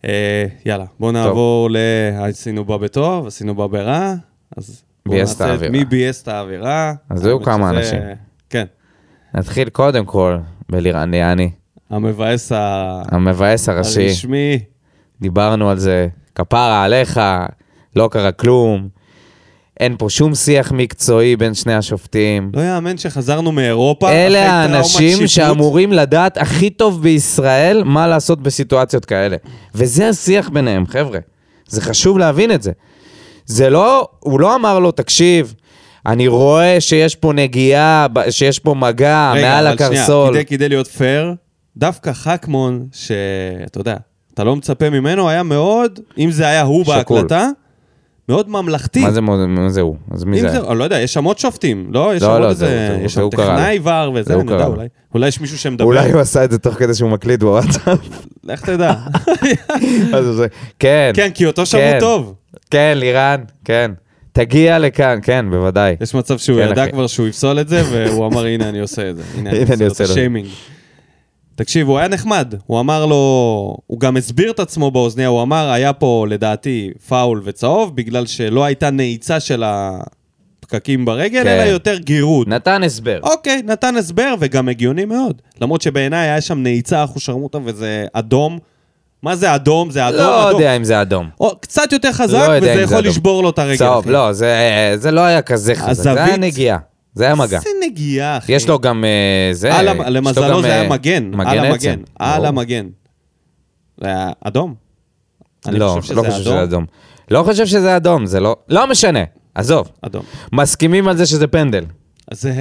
[0.04, 1.76] אה, יאללה, בואו נעבור ל...
[2.22, 4.14] עשינו בה בטוב, עשינו בה ברע,
[4.56, 5.72] אז ביאס את האווירה.
[5.72, 6.94] מי ביאס את האווירה.
[7.10, 7.98] אז היו כמה שזה- אנשים.
[8.50, 8.64] כן,
[9.34, 10.36] נתחיל קודם כל
[10.68, 11.50] בלירן ליאני,
[11.90, 14.06] המבאס ה- המבאס הראשי.
[14.08, 14.58] הרשמי.
[15.20, 17.20] דיברנו על זה, כפרה עליך,
[17.96, 18.88] לא קרה כלום.
[19.80, 22.50] אין פה שום שיח מקצועי בין שני השופטים.
[22.54, 24.10] לא יאמן שחזרנו מאירופה.
[24.10, 25.26] אלה האנשים.
[25.26, 29.36] שאמורים לדעת הכי טוב בישראל מה לעשות בסיטואציות כאלה.
[29.74, 31.18] וזה השיח ביניהם, חבר'ה.
[31.68, 32.72] זה חשוב להבין את זה.
[33.46, 35.54] זה לא, הוא לא אמר לו, תקשיב,
[36.06, 40.34] אני רואה שיש פה נגיעה, שיש פה מגע רגע, מעל אבל שנייה, הקרסול.
[40.34, 41.34] כדי, כדי להיות פייר,
[41.76, 43.96] דווקא חכמון, שאתה יודע,
[44.34, 47.16] אתה לא מצפה ממנו, היה מאוד, אם זה היה הוא שקול.
[47.16, 47.48] בהקלטה,
[48.30, 49.00] מאוד ממלכתי.
[49.00, 49.36] מה זה, מה
[49.68, 49.96] זה הוא?
[50.10, 50.48] אז מי זה?
[50.48, 52.14] זה, אני לא יודע, יש שם עוד שופטים, לא?
[52.14, 54.52] יש לא, שם עוד לא, איזה, זה- זה- יש שם טכנאי ור זה וזה, אני
[54.52, 54.86] יודע, אולי.
[55.14, 55.84] אולי יש מישהו שמדבר.
[55.84, 57.98] אולי הוא עשה את זה תוך כדי שהוא מקליט בוואטסאפ.
[58.44, 58.92] לך תדע.
[60.16, 60.46] אז הוא זה-
[60.78, 61.96] כן, כן, כי אותו שמעו כן.
[62.00, 62.34] טוב.
[62.70, 63.90] כן, לירן, כן.
[64.32, 65.96] תגיע לכאן, כן, בוודאי.
[66.00, 66.86] יש מצב שהוא כן, ידע.
[66.86, 69.22] כבר שהוא יפסול את זה, והוא אמר, הנה, אני עושה את זה.
[69.38, 70.04] הנה, אני עושה.
[70.04, 70.46] את השיימינג.
[71.60, 72.54] תקשיב, הוא היה נחמד.
[72.66, 73.16] הוא אמר לו,
[73.86, 78.64] הוא גם הסביר את עצמו באוזניה, הוא אמר, היה פה לדעתי פאול וצהוב, בגלל שלא
[78.64, 81.48] הייתה נעיצה של הפקקים ברגל, כן.
[81.48, 82.48] אלא יותר גירוד.
[82.48, 83.18] נתן הסבר.
[83.22, 85.42] אוקיי, נתן הסבר, וגם הגיוני מאוד.
[85.60, 88.58] למרות שבעיניי היה שם נעיצה אחושרמוטה וזה אדום.
[89.22, 89.90] מה זה אדום?
[89.90, 90.60] זה אדום, לא אדום.
[90.60, 91.28] יודע אם זה אדום.
[91.40, 92.98] או, קצת יותר חזק, לא וזה יכול.
[92.98, 93.76] לשבור לו את הרגל.
[93.76, 94.10] צהוב.
[94.10, 94.54] לא, זה
[94.96, 96.78] זה לא היה כזה חזק, זה היה הזווית- נגיעה.
[97.14, 97.60] זה היה מגע.
[97.60, 98.52] זה נגיעה, אחי.
[98.52, 101.30] יש לו גם אה, זה, על יש המ- לו למזלו גם, זה היה אה, מגן,
[101.34, 101.70] מגן על עצם.
[101.90, 102.46] המגן, על ברור.
[102.46, 102.86] המגן.
[104.00, 104.74] זה היה אדום.
[105.66, 106.84] אני לא, חושב לא שזה חושב שזה אדום.
[107.30, 108.56] לא חושב שזה אדום, זה לא...
[108.68, 109.20] לא משנה,
[109.54, 109.88] עזוב.
[110.02, 110.22] אדום.
[110.52, 111.84] מסכימים על זה שזה פנדל.
[112.30, 112.52] אז זה,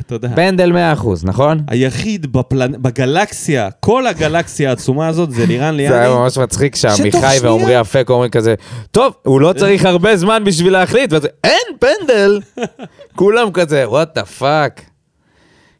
[0.00, 1.60] אתה יודע, פנדל 100%, נכון?
[1.68, 2.82] היחיד בפלנ...
[2.82, 6.14] בגלקסיה, כל הגלקסיה העצומה הזאת זה לירן זה היה ליאני.
[6.14, 8.54] ממש מצחיק שעמיחי ועמרי אפק אומרים כזה,
[8.90, 12.40] טוב, הוא לא צריך הרבה זמן בשביל להחליט, וזה, אין פנדל!
[13.18, 14.82] כולם כזה, what the fuck.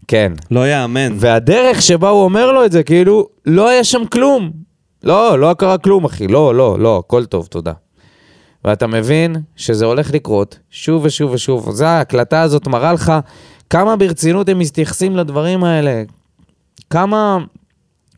[0.09, 0.33] כן.
[0.51, 1.13] לא יאמן.
[1.17, 4.51] והדרך שבה הוא אומר לו את זה, כאילו, לא היה שם כלום.
[5.03, 6.27] לא, לא קרה כלום, אחי.
[6.27, 7.73] לא, לא, לא, הכל טוב, תודה.
[8.65, 11.71] ואתה מבין שזה הולך לקרות שוב ושוב ושוב.
[11.73, 13.13] זה ההקלטה הזאת מראה לך
[13.71, 16.03] כמה ברצינות הם מתייחסים לדברים האלה.
[16.91, 17.39] כמה,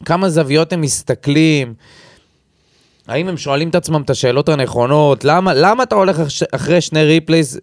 [0.04, 1.74] כמה זוויות הם מסתכלים.
[3.08, 5.24] האם הם שואלים את עצמם את השאלות הנכונות?
[5.24, 7.56] למה, למה אתה הולך אח- אחרי שני replays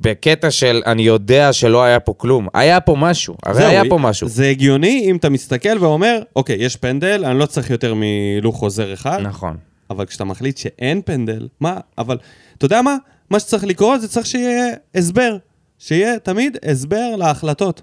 [0.00, 2.48] בקטע של אני יודע שלא היה פה כלום?
[2.54, 4.28] היה פה משהו, הרי זהו, היה פה משהו.
[4.28, 8.92] זה הגיוני אם אתה מסתכל ואומר, אוקיי, יש פנדל, אני לא צריך יותר מהלוך חוזר
[8.92, 9.56] אחד, נכון.
[9.90, 12.18] אבל כשאתה מחליט שאין פנדל, מה, אבל,
[12.58, 12.96] אתה יודע מה?
[13.30, 15.36] מה שצריך לקרות זה צריך שיהיה הסבר.
[15.78, 17.82] שיהיה תמיד הסבר להחלטות.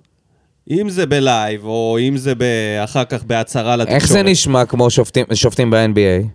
[0.71, 2.33] אם זה ב live, או אם זה
[2.83, 4.01] אחר כך בהצהרה לתקשורת.
[4.01, 6.27] איך זה נשמע כמו שופטים, שופטים ב-NBA?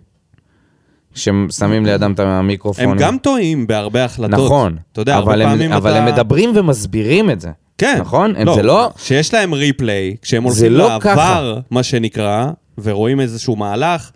[1.15, 2.89] ששמים לידם את המיקרופונים.
[2.91, 4.45] הם גם טועים בהרבה החלטות.
[4.45, 5.99] נכון, אתה יודע, הרבה אבל, הם, פעמים אבל אתה...
[5.99, 7.49] הם מדברים ומסבירים את זה.
[7.77, 7.97] כן.
[7.99, 8.35] נכון?
[8.35, 8.89] הם- זה לא...
[8.97, 11.53] שיש להם replay, כשהם הולכים לא לעבר, ככה.
[11.71, 12.45] מה שנקרא,
[12.83, 14.11] ורואים איזשהו מהלך,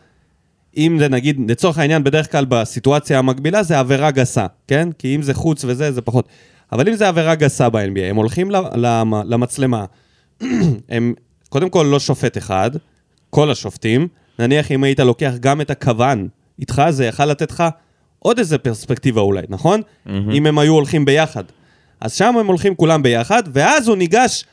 [0.78, 4.90] אם זה נגיד, לצורך העניין, בדרך כלל בסיטואציה המקבילה זה עבירה גסה, כן?
[4.98, 6.28] כי אם זה חוץ וזה, זה פחות.
[6.72, 8.52] אבל אם זה עבירה גסה ב-NBA, הם הולכים
[9.26, 9.86] למצלמה,
[10.90, 11.14] הם
[11.50, 12.72] קודם כל לא שופט אחד,
[13.30, 14.08] כל השופטים,
[14.40, 16.28] נניח אם היית לוקח גם את הכוון
[16.60, 17.64] איתך, זה יכל לתת לך
[18.20, 19.82] עוד איזה פרספקטיבה אולי, נכון?
[20.34, 21.44] אם הם היו הולכים ביחד.
[22.02, 24.46] אז שם הם הולכים כולם ביחד, ואז הוא ניגש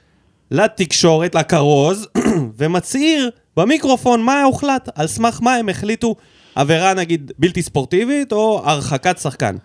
[0.50, 2.06] לתקשורת, לכרוז,
[2.58, 6.16] ומצהיר במיקרופון מה הוחלט, על סמך מה הם החליטו
[6.54, 9.56] עבירה נגיד בלתי ספורטיבית או הרחקת שחקן.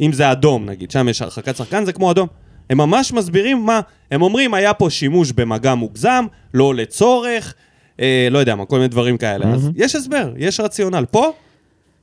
[0.00, 2.28] אם זה אדום נגיד, שם יש הרחקת שחקן, זה כמו אדום.
[2.70, 7.54] הם ממש מסבירים מה, הם אומרים היה פה שימוש במגע מוגזם, לא לצורך,
[8.00, 9.46] אה, לא יודע מה, כל מיני דברים כאלה.
[9.46, 11.04] אז יש הסבר, יש רציונל.
[11.10, 11.32] פה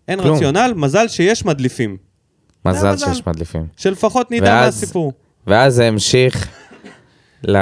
[0.07, 0.35] אין כלום.
[0.35, 1.97] רציונל, מזל שיש מדליפים.
[2.65, 3.13] מזל מזל.
[3.13, 3.65] שיש מדליפים.
[3.77, 5.13] שלפחות נדע ואז- מהסיפור.
[5.47, 6.47] ואז זה המשיך
[7.43, 7.57] ל...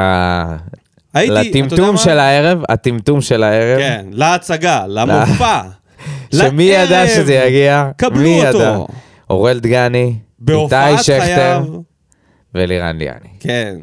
[1.13, 1.97] הייתי, לטמטום?
[1.97, 3.79] של הערב, הטמטום של הערב.
[3.79, 5.61] כן, להצגה, למופע.
[6.35, 7.07] שמי ידע לערב.
[7.07, 7.89] שזה יגיע?
[7.97, 8.57] קבלו מי אותו.
[8.57, 8.77] ידע?
[9.29, 10.15] אורל דגני,
[10.49, 11.63] איתי שכטר.
[12.55, 13.29] ולירן ליאני.
[13.39, 13.75] כן.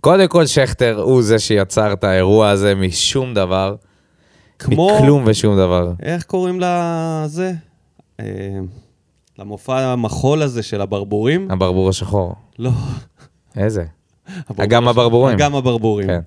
[0.00, 3.74] קודם כל שכטר הוא זה שיצר את האירוע הזה משום דבר,
[4.58, 4.98] כמו...
[4.98, 5.92] מכלום ושום דבר.
[6.02, 7.52] איך קוראים לזה?
[8.20, 8.26] אה,
[9.38, 11.50] למופע המחול הזה של הברבורים?
[11.50, 12.34] הברבור השחור.
[12.58, 12.70] לא.
[13.56, 13.84] איזה?
[14.56, 14.88] אגם.
[14.88, 15.36] הברבורים.
[15.36, 16.06] אגם הברבורים.
[16.06, 16.20] כן.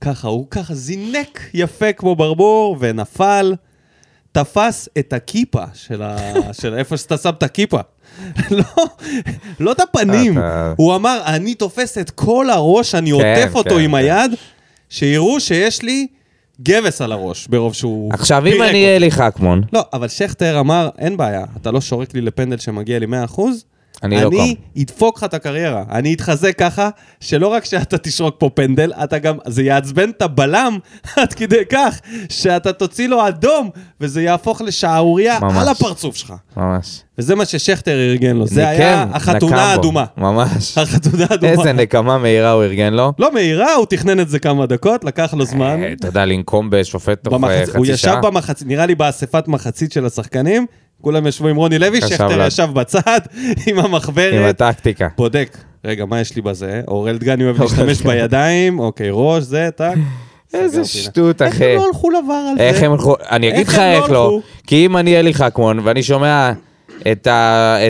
[0.00, 3.54] ככה, הוא ככה זינק יפה כמו ברבור ונפל.
[4.34, 6.16] תפס את הכיפה של, ה...
[6.60, 7.80] של איפה שאתה שם את הכיפה.
[8.50, 8.64] לא,
[9.60, 10.38] לא את הפנים.
[10.76, 13.96] הוא אמר, אני תופס את כל הראש, אני כן, עוטף אותו כן, עם כן.
[13.96, 14.34] היד,
[14.88, 16.06] שיראו שיש לי
[16.62, 18.12] גבס על הראש, ברוב שהוא...
[18.18, 22.20] עכשיו, אם אני אלי חכמון, לא, אבל שכטר אמר, אין בעיה, אתה לא שורק לי
[22.20, 23.40] לפנדל שמגיע לי 100%,
[24.04, 24.82] אני לא אני קם.
[24.82, 25.84] אדפוק לך את הקריירה.
[25.90, 26.88] אני אתחזק ככה,
[27.20, 30.78] שלא רק שאתה תשרוק פה פנדל, אתה גם, זה יעצבן את הבלם
[31.16, 35.38] עד כדי כך, שאתה תוציא לו אדום, וזה יהפוך לשערורייה.
[35.42, 36.34] על הפרצוף שלך.
[36.56, 37.00] ממש.
[37.18, 39.62] וזה מה ששכטר ארגן לו, זה היה החתונה.
[39.62, 40.04] האדומה.
[40.16, 40.78] ממש.
[40.78, 41.52] החתונה האדומה.
[41.52, 43.12] איזה נקמה מהירה הוא ארגן לו.
[43.18, 45.82] לא מהירה, הוא תכנן את זה כמה דקות, לקח לו זמן.
[45.82, 47.68] אה, אתה יודע, לנקום בשופט תוך אה, במחצ...
[47.68, 48.20] הוא חצי ישב שעה.
[48.20, 50.66] במחצית, נראה לי באספת מחצית של השחקנים,
[51.04, 53.20] כולם ישבו עם רוני לוי, שכטר ישב בצד
[53.66, 55.08] עם עם המחברת, הטקטיקה.
[55.16, 56.80] בודק, רגע, מה יש לי בזה?
[56.88, 58.02] אורל דגני אוהב להשתמש.
[58.02, 59.98] בידיים, אוקיי, ראש, זה, טאק.
[60.54, 60.84] איזה.
[60.84, 61.64] שטות, איך אחי.
[61.64, 62.62] הם לא הלכו לבר על זה?
[62.62, 64.40] איך הם הלכו, אני אגיד איך לך לא איך לא?
[64.66, 66.52] כי אם אני אלי חכמון ואני שומע
[67.12, 67.28] את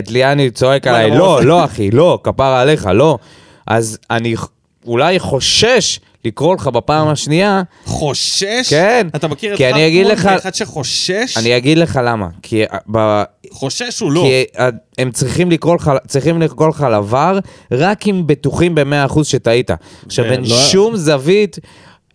[0.09, 3.17] ליאני צועק עליי, לא, לא אחי, לא, כפרה עליך, לא,
[3.67, 4.35] אז אני
[4.85, 8.69] אולי חושש לקרוא לך בפעם השנייה, חושש?
[8.69, 9.59] כן, אתה מכיר את
[10.03, 11.37] לך- כאחד שחושש?
[11.37, 14.21] אני אגיד לך למה, כי ב- חושש הוא לא.
[14.21, 17.39] כי אה, הם צריכים לקרוא לך, צריכים לקרוא לך לבר,
[17.71, 19.71] רק אם בטוחים ב-100% שטעית.
[20.05, 21.59] עכשיו, אין ולא- שום זווית,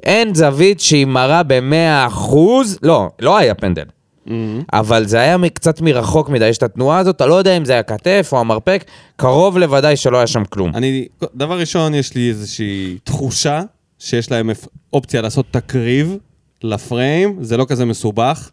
[0.03, 2.37] אין זווית שהיא מראה ב-100%,
[2.83, 3.85] לא, לא היה פנדל.
[4.27, 4.31] Mhm.
[4.73, 7.73] אבל זה היה קצת מרחוק מדי, יש את התנועה הזאת, אתה לא יודע אם זה
[7.73, 8.85] היה כתף או המרפק,
[9.17, 10.71] קרוב לוודאי שלא היה שם כלום.
[10.75, 13.63] אני, דבר ראשון, יש לי איזושהי תחושה
[14.01, 14.51] שיש להם
[14.93, 16.17] אופציה לעשות תקריב
[16.63, 18.51] לפריים, זה לא כזה מסובך,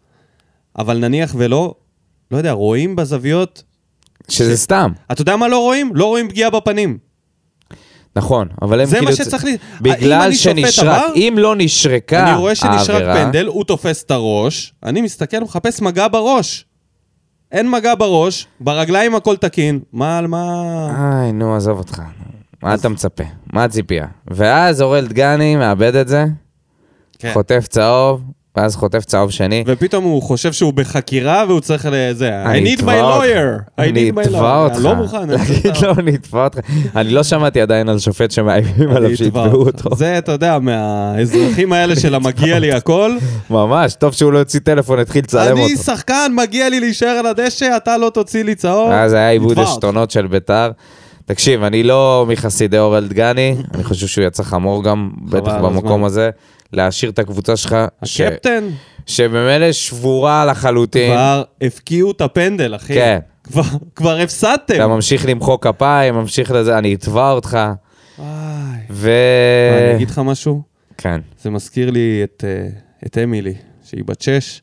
[0.78, 1.74] אבל נניח ולא,
[2.30, 3.62] לא יודע, רואים בזוויות,
[4.28, 5.90] שזה סתם, אתה יודע מה לא רואים?
[5.94, 6.98] לא רואים פגיעה בפנים.
[8.16, 9.10] נכון, אבל הם זה כאילו...
[9.10, 9.44] מה שצריך.
[9.44, 11.02] האם בגלל שנשרק?
[11.16, 15.80] אם לא נשרקה אני רואה שנשרק העבירה- פנדל, הוא תופס את הראש, אני מסתכל ומחפש
[15.80, 16.64] מגע בראש.
[17.52, 20.42] אין מגע בראש, ברגליים הכל תקין, מה על מה...
[21.22, 22.02] איי, נו, עזוב אותך.
[22.62, 23.24] מה אתה מצפה?
[23.52, 24.06] מה הציפייה?
[24.30, 26.24] ואז אורל דגני מאבד את זה,
[27.18, 27.30] כן.
[27.32, 28.22] חוטף צהוב,
[28.56, 29.64] ואז חוטף צהוב שני.
[29.66, 34.10] ופתאום הוא חושב שהוא בחקירה והוא צריך לזה, I אני need my lawyer, I אני
[34.10, 34.36] need my lawyer.
[34.42, 34.78] אותך.
[34.80, 35.16] לא מוכן.
[35.16, 36.58] אני להגיד לו, אני אתבע אותך.
[36.96, 39.66] אני לא שמעתי עדיין על שופט שמאיימים עליו אני שיתבעו.
[39.66, 39.96] אותו.
[39.96, 43.16] זה, אתה יודע, מהאזרחים האלה של המגיע לי הכל.
[43.50, 45.82] ממש, טוב שהוא לא הוציא טלפון, התחיל לצלם אני אותו.
[45.82, 48.90] שחקן, מגיע לי להישאר על הדשא, אתה לא תוציא לי צהוב.
[48.90, 49.58] אז היה עיבוד.
[49.58, 50.70] עשתונות של ביתר.
[51.28, 56.04] תקשיב, אני לא מחסידי אורל דגני, אני חושב שהוא יצא חמור גם, בטח במקום.
[56.04, 56.30] הזה,
[56.72, 58.64] להשאיר את הקבוצה שלך, ש- הקפטן,
[59.06, 61.10] שבמילא שבורה לחלוטין.
[61.12, 62.94] כבר הפקיעו את הפנדל, אחי.
[62.94, 63.18] כן.
[63.44, 63.62] כבר-
[63.94, 64.74] כבר הפסדתם.
[64.74, 67.58] אתה ממשיך למחוא כפיים, ממשיך לזה, אני אתבע אותך,
[68.18, 68.28] וואי.
[68.90, 69.10] ו...
[69.72, 70.62] מה, אני אגיד לך משהו?
[70.98, 71.20] כן.
[71.42, 72.68] זה מזכיר לי את, אה,
[73.06, 74.62] את אמילי, שהיא בת שש.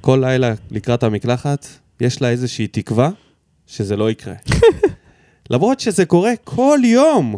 [0.00, 1.66] כל לילה לקראת המקלחת,
[2.00, 3.10] יש לה איזושהי תקווה
[3.66, 4.34] שזה לא יקרה.
[5.50, 7.36] למרות שזה קורה כל יום.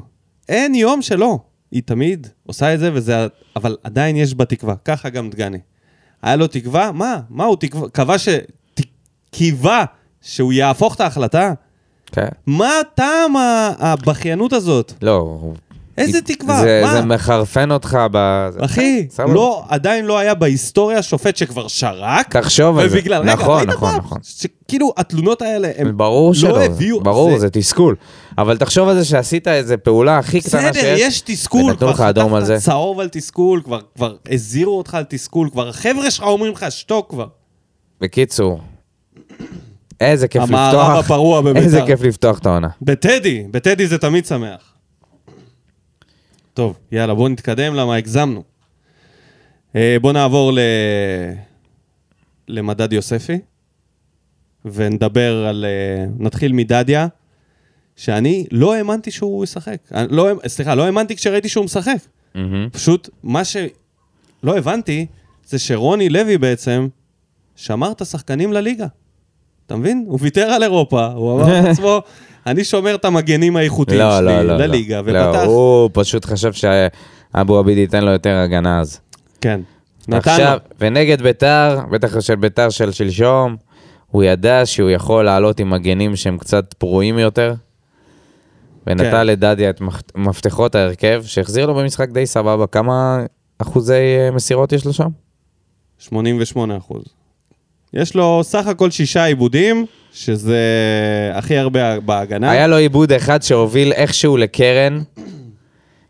[0.48, 1.38] אין יום שלא.
[1.70, 3.26] היא תמיד עושה את זה, וזה...
[3.56, 4.74] אבל עדיין יש בה תקווה.
[4.84, 5.58] ככה גם דגני.
[6.22, 6.92] היה לו תקווה?
[6.92, 7.20] מה?
[7.30, 7.88] מה הוא תקווה?
[7.88, 8.28] קבע ש...
[9.30, 9.84] קיווה
[10.20, 11.52] שהוא יהפוך את ההחלטה?
[12.06, 12.28] כן.
[12.46, 14.92] מה טעם ה- הבכיינות הזאת?
[15.02, 15.40] לא,
[16.00, 16.60] איזה תקווה?
[16.60, 16.92] זה, מה?
[16.92, 18.48] זה מחרפן אותך ב...
[18.60, 19.32] אחי, סבבה.
[19.32, 22.96] לא, עדיין לא היה בהיסטוריה שופט שכבר שרק, תחשוב על זה.
[22.96, 24.18] ובגלל, רגע, נכון, נכון, נכון.
[24.22, 27.00] שכאילו התלונות האלה, הם ברור שלא, לא הביאו...
[27.00, 27.96] ברור, זה תסכול.
[28.38, 31.00] אבל תחשוב על זה שעשית איזה פעולה הכי קטנה בסדר, שיש.
[31.00, 32.54] יש תסכול, ונתנו כבר לך אדום על זה.
[32.54, 36.66] חטפת צהוב על תסכול, כבר, כבר הזהירו אותך על תסכול, כבר החבר'ה שלך אומרים לך,
[36.70, 37.26] שתוק כבר.
[38.00, 38.60] בקיצור,
[40.00, 41.64] איזה כיף המערב לפתוח, הפרוע בביתר.
[41.64, 42.68] איזה כיף לפתוח את העונה.
[42.82, 44.74] בטדי, בטדי זה תמיד שמח.
[46.54, 48.42] טוב, יאללה, בואו נתקדם, למה הגזמנו.
[49.76, 50.58] אה, בואו נעבור ל...
[52.48, 53.38] למדד יוספי,
[54.64, 55.64] ונדבר על...
[55.64, 57.06] אה, נתחיל מדדיה,
[57.96, 59.76] שאני לא האמנתי שהוא ישחק.
[59.94, 61.96] אני לא, סליחה, לא האמנתי כשראיתי שהוא משחק.
[62.34, 62.68] מהמם.
[62.72, 65.06] פשוט, מה שלא הבנתי,
[65.46, 66.88] זה שרוני לוי בעצם
[67.56, 68.86] שמר את השחקנים לליגה.
[69.66, 70.04] אתה מבין?
[70.08, 72.02] הוא ויתר על אירופה, הוא אמר לעצמו,
[72.46, 74.56] אני שומר את המגנים האיכותיים לא, שלי לא, לא.
[74.56, 75.02] לליגה, לא.
[75.02, 75.12] ופתח...
[75.12, 79.00] לא, הוא פשוט חשב שאבו עביד ייתן לו יותר הגנה אז.
[79.40, 79.60] כן.
[80.12, 83.56] עכשיו, ונגד ביתר, בטח של ביתר של שלשום,
[84.06, 87.54] הוא ידע שהוא יכול לעלות עם מגנים שהם קצת פרועים יותר.
[88.86, 89.26] ונתן כן.
[89.26, 89.80] לדדיה את
[90.14, 92.66] מפתחות ההרכב, שהחזיר לו במשחק די סבבה.
[92.66, 93.24] כמה
[93.58, 95.08] אחוזי אה, מסירות יש לו שם?
[95.98, 97.02] 88 אחוז.
[97.94, 100.60] יש לו סך הכל שישה עיבודים, שזה
[101.34, 102.50] הכי הרבה בהגנה.
[102.50, 105.00] היה לו עיבוד אחד שהוביל איכשהו לקרן,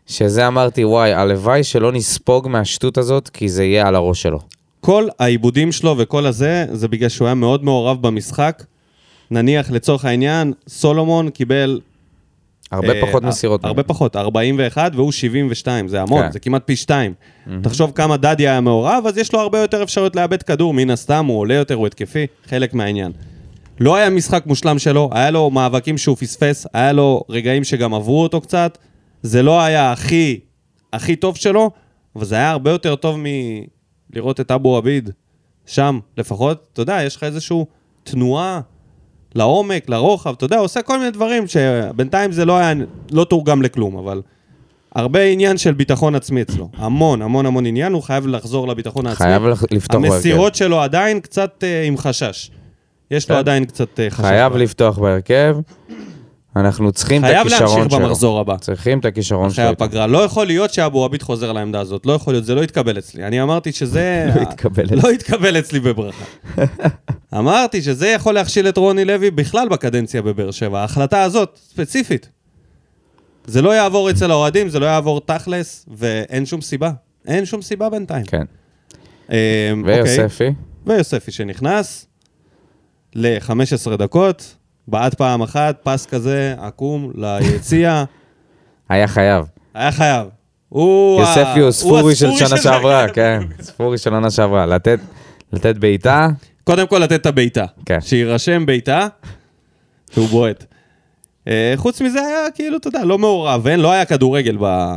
[0.07, 4.39] שזה אמרתי, וואי, הלוואי שלא נספוג מהשטות הזאת, כי זה יהיה על הראש שלו.
[4.79, 8.63] כל העיבודים שלו וכל הזה, זה בגלל שהוא היה מאוד מעורב במשחק.
[9.31, 11.79] נניח, לצורך העניין, סולומון קיבל...
[12.71, 13.65] הרבה אה, פחות אה, מסירות.
[13.65, 16.31] הרבה פחות, 41 והוא 72, זה המון, כן.
[16.31, 17.13] זה כמעט פי שתיים.
[17.61, 21.25] תחשוב כמה דדי היה מעורב, אז יש לו הרבה יותר אפשרויות לאבד כדור, מן הסתם,
[21.25, 23.11] הוא עולה יותר, הוא התקפי, חלק מהעניין.
[23.79, 28.23] לא היה משחק מושלם שלו, היה לו מאבקים שהוא פספס, היה לו רגעים שגם עברו
[28.23, 28.77] אותו קצת.
[29.21, 30.39] זה לא היה הכי,
[30.93, 31.71] הכי טוב שלו,
[32.15, 33.17] אבל זה היה הרבה יותר טוב
[34.13, 35.09] מלראות את אבו עביד
[35.65, 37.65] שם, לפחות, אתה יודע, יש לך איזושהי
[38.03, 38.61] תנועה
[39.35, 42.73] לעומק, לרוחב, אתה יודע, עושה כל מיני דברים שבינתיים זה לא היה,
[43.11, 44.21] לא תורגם לכלום, אבל
[44.95, 46.69] הרבה עניין של ביטחון עצמי אצלו.
[46.77, 49.27] המון, המון המון עניין, הוא חייב לחזור לביטחון העצמי.
[49.27, 50.13] חייב לפתוח בהרכב.
[50.15, 52.51] המסירות שלו עדיין קצת אה, עם חשש.
[53.11, 53.39] יש לו כן.
[53.39, 54.25] עדיין קצת אה, חשש.
[54.25, 54.55] חייב.
[54.55, 55.57] לפתוח בהרכב.
[56.55, 57.99] אנחנו צריכים את חייב הכישרון להמשיך שלו.
[58.07, 58.57] במחזור הבא.
[58.57, 59.69] צריכים את הכישרון אחרי שלו.
[59.69, 59.83] איתו.
[59.83, 60.07] הפגרה.
[60.07, 62.05] לא יכול להיות שאבו עביד חוזר לעמדה הזאת.
[62.05, 63.23] לא יכול להיות, זה לא יתקבל אצלי.
[63.23, 64.27] אני אמרתי שזה...
[64.35, 64.97] לא יתקבל אצלי.
[65.03, 66.25] לא יתקבל אצלי בברכה.
[67.39, 70.81] אמרתי שזה יכול להכשיל את רוני לוי בכלל בקדנציה בבאר שבע.
[70.81, 72.29] ההחלטה הזאת, ספציפית.
[73.45, 76.91] זה לא יעבור אצל האוהדים, זה לא יעבור תכלס, ואין שום סיבה.
[77.27, 78.25] אין שום סיבה בינתיים.
[78.25, 78.43] כן.
[79.23, 79.33] אוקיי.
[79.85, 80.49] ויוספי?
[80.85, 82.07] ויוספי שנכנס
[83.15, 84.55] ל-15 דקות,
[84.87, 88.03] בעט פעם אחת, פס כזה עקום ליציע,
[88.89, 89.45] היה חייב.
[89.73, 90.27] היה חייב.
[90.69, 93.07] הוא ה- יוספי הוא ספורי של שנה שעברה.
[93.09, 93.39] כן.
[93.61, 94.65] ספורי של שנה שעברה.
[94.65, 94.99] לתת-
[95.53, 96.27] לתת בעיטה,
[96.63, 97.65] קודם כל לתת את הבעיטה.
[97.85, 98.01] כן.
[98.01, 99.07] שיירשם בעיטה,
[100.13, 100.65] שהוא בועט.
[101.47, 104.95] אה, חוץ מזה היה כאילו, אתה יודע, לא מעורב, אין, לא היה כדורגל ב...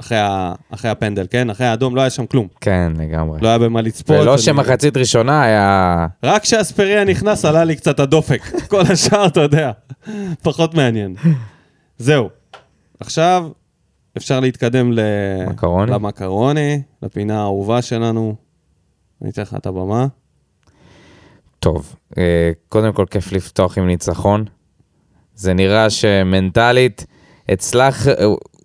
[0.00, 0.52] אחרי, ה...
[0.70, 1.50] אחרי הפנדל, כן?
[1.50, 2.48] אחרי האדום לא היה שם כלום.
[2.60, 3.38] כן, לגמרי.
[3.40, 4.16] לא היה במה לצפות.
[4.20, 6.06] ולא שמחצית ראשונה היה...
[6.22, 8.42] רק כשאספריה נכנס עלה לי קצת הדופק.
[8.70, 9.70] כל השאר, אתה יודע,
[10.42, 11.14] פחות מעניין.
[11.98, 12.28] זהו.
[13.00, 13.50] עכשיו
[14.16, 15.00] אפשר להתקדם ל...
[15.48, 15.92] מקרוני?
[15.92, 18.34] למקרוני, לפינה האהובה שלנו.
[19.22, 20.06] אני אתן לך את הבמה.
[21.58, 24.44] טוב, אה, קודם כל כיף לפתוח עם ניצחון.
[25.34, 27.06] זה נראה שמנטלית
[27.48, 28.06] הצלח,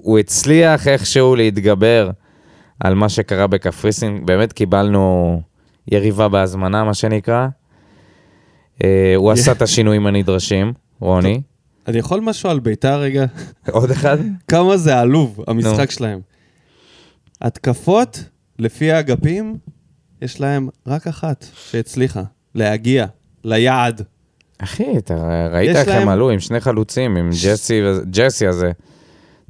[0.08, 2.10] הוא- הצליח איכשהו להתגבר
[2.80, 4.26] על מה שקרה בקפריסין.
[4.26, 5.41] באמת קיבלנו
[5.88, 7.47] יריבה בהזמנה, מה שנקרא.
[8.84, 11.41] אה, הוא עשה את השינויים הנדרשים, רוני.
[11.88, 13.26] אני יכול משהו על ביתר רגע?
[13.72, 14.18] עוד אחד?
[14.47, 15.91] כמה זה עלוב, המשחק.
[15.91, 16.20] שלהם.
[17.41, 18.24] התקפות,
[18.60, 19.58] לפי האגפים,
[20.22, 22.24] יש להם רק אחת שהצליחה,
[22.55, 23.05] להגיע
[23.43, 24.01] ליעד.
[24.60, 27.30] אחי, אתה ראית איך הם עלו עם שני חלוצים, עם
[28.12, 28.72] ג'סי הזה.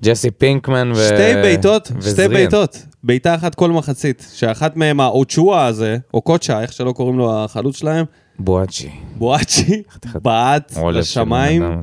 [0.03, 0.95] ג'סי פינקמן ו...
[0.95, 2.27] שתי בעיטות, שתי.
[2.27, 7.43] בעיטות, בעיטה אחת כל מחצית, שאחת מהם האוצ'ואה הזה, או קוצ'ה, איך שלא קוראים לו
[7.43, 8.05] החלוץ שלהם,
[8.39, 8.89] בואצ'י.
[9.15, 9.83] בואצ'י,
[10.23, 11.81] בעט לשמיים.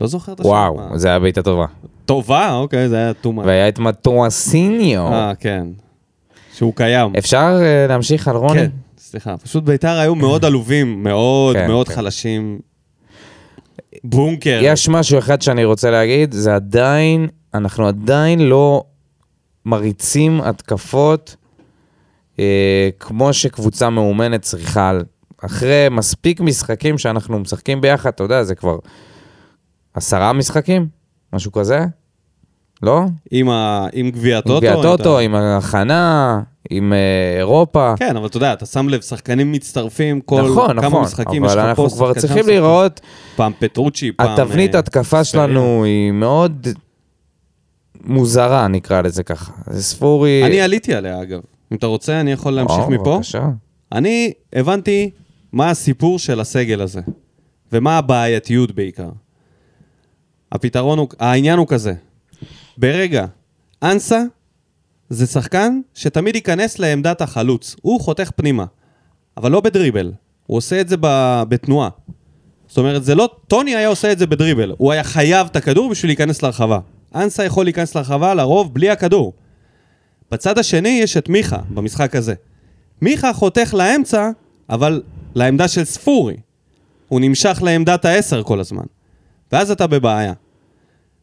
[0.00, 0.48] לא זוכר את השם.
[0.48, 0.98] וואו, מה?
[0.98, 1.66] זה היה בעיטה טובה.
[2.04, 3.46] טובה, אוקיי, זה היה טומאה.
[3.46, 5.06] והיה את מטואסיניו.
[5.12, 5.66] אה, כן.
[6.54, 7.12] שהוא קיים.
[7.18, 8.60] אפשר אה, להמשיך על רוני?
[8.60, 9.36] כן, סליחה.
[9.36, 11.94] פשוט ביתר היו מאוד עלובים, מאוד כן, מאוד כן.
[11.94, 12.58] חלשים.
[14.04, 14.60] בונקר.
[14.62, 18.84] יש משהו אחד שאני רוצה להגיד, זה עדיין, אנחנו עדיין לא
[19.66, 21.36] מריצים התקפות
[22.38, 24.92] אה, כמו שקבוצה מאומנת צריכה.
[25.44, 28.78] אחרי מספיק משחקים שאנחנו משחקים ביחד, אתה יודע, זה כבר
[29.94, 30.88] עשרה משחקים?
[31.32, 31.84] משהו כזה?
[32.82, 33.02] לא?
[33.30, 34.56] עם ה- עם גביע עם הטוטו.
[34.58, 36.98] גביע אתה- טוטו, עם ההכנה, עם אה,
[37.38, 37.94] אירופה.
[37.96, 41.50] כן, אבל אתה יודע, אתה שם לב, שחקנים מצטרפים כל נכון, כמה נכון, משחקים, יש
[41.52, 43.00] אבל לך אנחנו כבר צריכים שם, לראות,
[43.36, 44.28] פעם פטרוצ'י, פעם...
[44.30, 45.24] התבנית אה, התקפה.
[45.24, 46.66] שלנו היא מאוד
[48.04, 49.52] מוזרה, נקרא לזה ככה.
[49.66, 50.42] זה ספורי...
[50.46, 51.40] אני עליתי עליה, אגב.
[51.72, 53.14] אם אתה רוצה, אני יכול להמשיך או, מפה.
[53.16, 53.48] בבקשה.
[53.92, 55.10] אני הבנתי
[55.52, 57.00] מה הסיפור של הסגל הזה,
[57.72, 59.08] ומה הבעייתיות בעיקר.
[60.52, 61.92] הפתרון הוא, העניין הוא כזה,
[62.78, 63.26] ברגע,
[63.82, 64.22] אנסה
[65.10, 67.76] זה שחקן שתמיד ייכנס לעמדת החלוץ.
[67.82, 68.64] הוא חותך פנימה,
[69.36, 70.12] אבל לא בדריבל.
[70.46, 71.88] הוא עושה את זה ב- בתנועה.
[72.68, 74.74] זאת אומרת, זה לא, טוני היה עושה את זה בדריבל.
[74.78, 76.78] הוא היה חייב את הכדור בשביל להיכנס לרחבה.
[77.14, 79.32] אנסה יכול להיכנס לרחבה לרוב בלי הכדור.
[80.30, 82.34] בצד השני יש את מיכה במשחק הזה.
[83.02, 84.30] מיכה חותך לאמצע,
[84.70, 85.02] אבל
[85.34, 86.36] לעמדה של ספורי.
[87.08, 88.84] הוא נמשך לעמדת העשר כל הזמן.
[89.52, 90.32] ואז אתה בבעיה.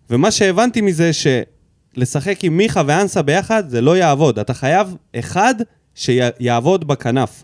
[0.09, 4.39] ומה שהבנתי מזה שלשחק עם מיכה ואנסה ביחד זה לא יעבוד.
[4.39, 5.55] אתה חייב אחד
[5.95, 7.43] שיעבוד בכנף.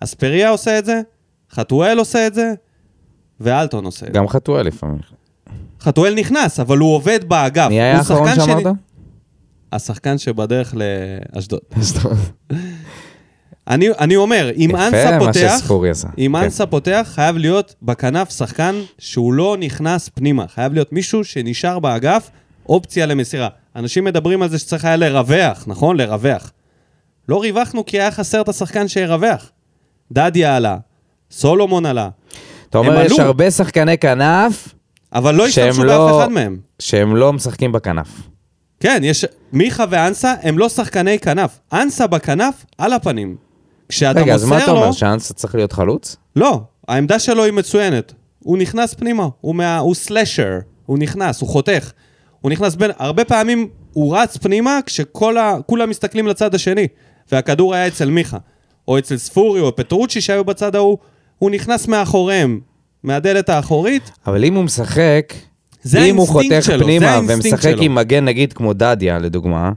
[0.00, 1.00] אספריה עושה את זה,
[1.50, 2.52] חתואל עושה את זה,
[3.40, 4.18] ואלטון עושה את זה.
[4.18, 4.98] גם חתואל לפעמים.
[5.80, 7.68] חתואל נכנס, אבל הוא עובד באגף.
[7.68, 8.66] מי היה האחרון שאמרת?
[9.72, 10.74] השחקן שבדרך
[11.34, 11.60] לאשדוד.
[13.68, 15.70] אני, אני אומר, אם אנסה פותח.
[16.18, 16.44] אם כן.
[16.44, 20.44] אנסה פותח, חייב להיות בכנף שחקן שהוא לא נכנס פנימה.
[20.48, 22.30] חייב להיות מישהו שנשאר באגף,
[22.68, 23.48] אופציה למסירה.
[23.76, 25.96] אנשים מדברים על זה שצריך היה לרווח, נכון?
[25.96, 26.52] לרווח.
[27.28, 29.50] לא ריווחנו כי היה חסר את השחקן שירווח.
[30.12, 30.76] דדיה עלה,
[31.30, 32.08] סולומון עלה,
[32.70, 33.18] אתה אומר, יש.
[33.18, 34.68] הרבה שחקני כנף
[35.12, 36.58] אבל לא השתמשו לא- באף אחד מהם.
[36.78, 38.08] שהם לא משחקים בכנף.
[38.80, 39.24] כן, יש...
[39.52, 41.58] מיכה ואנסה הם לא שחקני כנף.
[41.72, 43.36] אנסה בכנף, על הפנים.
[43.88, 44.78] כשאתה רגע, אז מה מוסר אתה לו...
[44.78, 46.16] אומר, שאנסה צריך להיות חלוץ?
[46.36, 48.12] לא, העמדה שלו היא מצוינת.
[48.38, 49.78] הוא נכנס פנימה, הוא, מה...
[49.78, 51.92] הוא סלשר, הוא נכנס, הוא חותך.
[52.40, 52.90] הוא נכנס בין...
[52.98, 56.86] הרבה פעמים הוא רץ פנימה כשכולם מסתכלים לצד השני,
[57.32, 58.38] והכדור היה אצל מיכה.
[58.88, 60.98] או אצל ספורי או פטרוצ'י שהיו בצד ההוא,
[61.38, 62.60] הוא נכנס מאחוריהם,
[63.02, 64.10] מהדלת האחורית.
[64.26, 65.34] אבל אם הוא משחק,
[65.82, 67.82] זה אם הוא חותך שלו, פנימה ומשחק שלו.
[67.82, 69.72] עם מגן נגיד כמו דדיה, לדוגמה,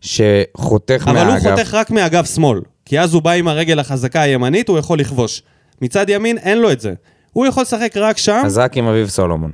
[0.00, 4.20] שחותך אבל הוא מהאגף, חותך רק מאגף שמאל, כי אז הוא בא עם הרגל החזקה
[4.20, 5.42] הימנית, הוא יכול לכבוש.
[5.82, 6.94] מצד ימין אין לו את זה.
[7.32, 9.52] הוא יכול לשחק רק שם, אז רק עם אביב סולומון.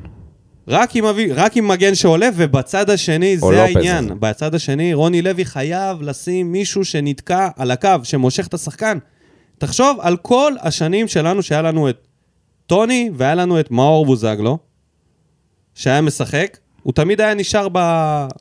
[0.69, 3.59] רק עם, אבי, רק עם מגן שעולה, ובצד השני זה לופז.
[3.59, 4.11] העניין.
[4.21, 8.99] בצד השני, רוני לוי חייב לשים מישהו שנתקע על הקו, שמושך את השחקן.
[9.59, 12.07] תחשוב על כל השנים שלנו, שהיה לנו את
[12.67, 14.59] טוני, והיה לנו את מאור בוזגלו,
[15.75, 17.79] שהיה משחק, הוא תמיד היה נשאר ב...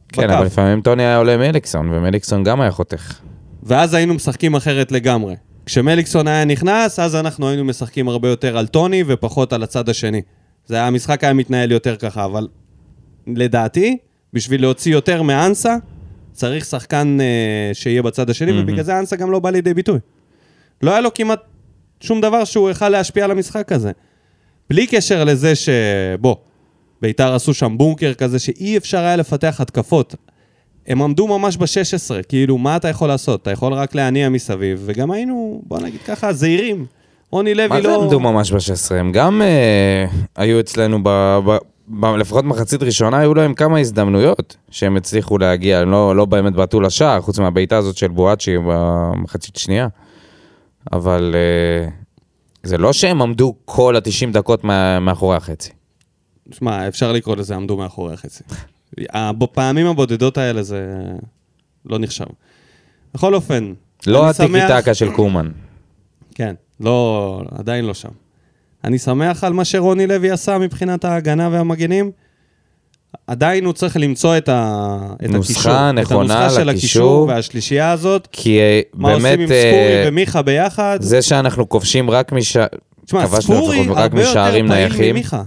[0.07, 0.33] כן, בקו.
[0.33, 3.19] אבל לפעמים טוני היה עולה מליקסון, ומליקסון גם היה חותך.
[3.69, 5.35] ואז היינו משחקים אחרת לגמרי.
[5.65, 10.21] כשמליקסון היה נכנס, אז אנחנו היינו משחקים הרבה יותר על טוני ופחות על הצד השני.
[10.65, 12.47] זה היה, המשחק היה מתנהל יותר ככה, אבל
[13.27, 13.97] לדעתי,
[14.33, 15.75] בשביל להוציא יותר מאנסה,
[16.33, 18.63] צריך שחקן אה, שיהיה בצד השני, מהמם.
[18.63, 19.99] ובגלל זה אנסה גם לא בא לידי ביטוי.
[20.81, 21.39] לא היה לו כמעט
[21.99, 23.91] שום דבר שהוא יכל להשפיע על המשחק הזה.
[24.69, 25.69] בלי קשר לזה ש...
[26.19, 26.35] בוא,
[27.01, 30.15] ביתר עשו שם בונקר כזה שאי אפשר היה לפתח התקפות.
[30.87, 33.41] הם עמדו ממש ב-16, כאילו, מה אתה יכול לעשות?
[33.41, 36.85] אתה יכול רק להניע מסביב, וגם היינו, בוא נגיד ככה, זהירים.
[37.31, 37.89] רוני לוי מה לא...
[37.89, 38.95] זה עמדו ממש ב-16?
[38.95, 40.05] הם גם אה,
[40.35, 41.09] היו אצלנו, ב,
[41.45, 41.57] ב,
[41.87, 46.53] ב, לפחות מחצית ראשונה, היו להם כמה הזדמנויות שהם הצליחו להגיע, הם לא, לא באמת
[46.53, 49.87] בעטו לשער, חוץ מהבעיטה הזאת של בואצ'י במחצית שנייה.
[50.93, 51.89] אבל אה,
[52.63, 55.71] זה לא שהם עמדו כל ה-90 דקות מה, מאחורי החצי.
[56.51, 58.43] שמע, אפשר לקרוא לזה עמדו מאחורי החצי.
[59.37, 60.85] בפעמים הבודדות האלה זה
[61.85, 62.25] לא נחשב.
[63.13, 63.73] בכל אופן,
[64.07, 65.49] לא אני שמח- טקה של קומן.
[66.35, 68.09] כן, לא, עדיין לא שם.
[68.83, 72.11] אני שמח על מה שרוני לוי עשה מבחינת ההגנה והמגנים.
[73.27, 74.97] עדיין הוא צריך למצוא את, ה...
[75.25, 75.91] את נוסחה הקישור.
[75.91, 76.71] נכונה את הנוסחה של לקישור.
[76.71, 78.27] הקישור והשלישייה הזאת.
[78.31, 79.63] כי אה, מה עושים באמת, עם ספורי
[80.03, 80.97] אה, ומיכה ביחד.
[81.01, 82.57] זה שאנחנו כובשים רק מש...
[83.05, 85.15] תשמע, ספורי הרבה יותר פעיל נייחים.
[85.15, 85.43] ממיכה.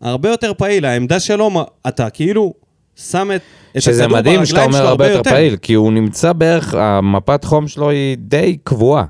[0.00, 2.54] הרבה יותר פעיל, העמדה שלו, מה- אתה כאילו
[2.96, 3.40] שם את,
[3.76, 6.74] את שזה הכדור מדהים שאתה ברגליים אומר שלו הרבה יותר פעיל, כי הוא נמצא בערך,
[6.74, 9.04] המפת חום שלו היא די קבועה.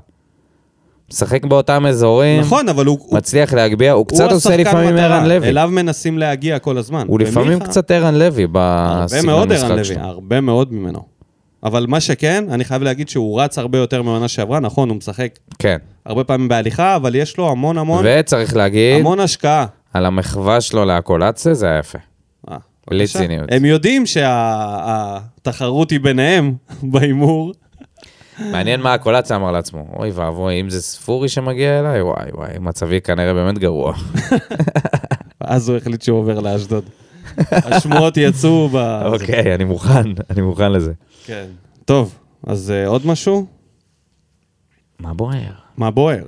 [1.11, 4.97] משחק באותם אזורים, נכון, אבל הוא, הוא, מצליח להגביה, הוא הוא קצת עושה השחקן לפעמים
[4.97, 5.47] ערן לוי.
[5.47, 7.05] אליו מנסים להגיע כל הזמן.
[7.07, 9.99] הוא לפעמים ומיכה- קצת ערן לוי הרבה בסגנון מאוד ערן המשחק לוי, שלו.
[10.03, 10.99] הרבה מאוד ממנו.
[11.63, 15.39] אבל מה שכן, אני חייב להגיד שהוא רץ הרבה יותר מהעונה שעברה, נכון, הוא משחק
[15.59, 15.77] כן.
[16.05, 19.65] הרבה פעמים בהליכה, אבל יש לו המון המון, וצריך להגיד, המון השקעה.
[19.93, 21.97] על המחווה שלו להקולציה זה היה יפה.
[22.89, 23.07] בלי.
[23.07, 23.49] ציניות.
[23.51, 26.53] הם יודעים שהתחרות היא ביניהם
[26.91, 27.53] בהימור.
[28.39, 29.87] מעניין מה הקולציה אמר לעצמו.
[29.95, 33.93] אוי ואבוי, אם זה ספורי שמגיע אליי, וואי וואי, מצבי כנראה באמת גרוע.
[35.39, 36.83] אז הוא החליט שהוא עובר לאשדוד.
[37.51, 38.75] השמועות יצאו ב...
[39.05, 40.93] אוקיי, אני מוכן, אני מוכן לזה.
[41.25, 41.45] כן.
[41.85, 42.17] טוב,
[42.47, 43.45] אז אה, עוד משהו?
[44.99, 45.51] מה בוער?
[45.77, 46.23] מה בוער?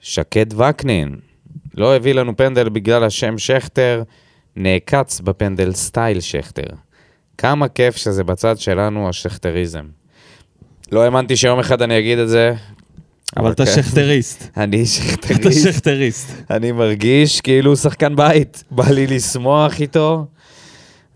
[0.00, 1.16] שקד וקנין,
[1.74, 4.02] לא הביא לנו פנדל בגלל השם שכטר,
[4.56, 6.66] נעקץ בפנדל סטייל שכטר.
[7.38, 9.86] כמה כיף שזה בצד שלנו, השכטריזם.
[10.92, 12.54] לא האמנתי שיום אחד אני אגיד את זה.
[13.36, 13.72] אבל אתה כן.
[13.82, 14.44] שכטריסט.
[14.56, 15.72] אני אתה שכטריסט.
[15.72, 16.50] שכטריסט.
[16.50, 18.64] אני מרגיש כאילו הוא שחקן בית.
[18.70, 20.26] בא לי לשמוח איתו.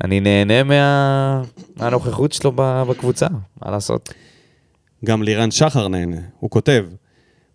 [0.05, 1.43] אני נהנה מה...
[1.76, 3.26] מהנוכחות שלו בקבוצה,
[3.62, 4.12] מה לעשות?
[5.05, 6.87] גם לירן שחר נהנה, הוא כותב.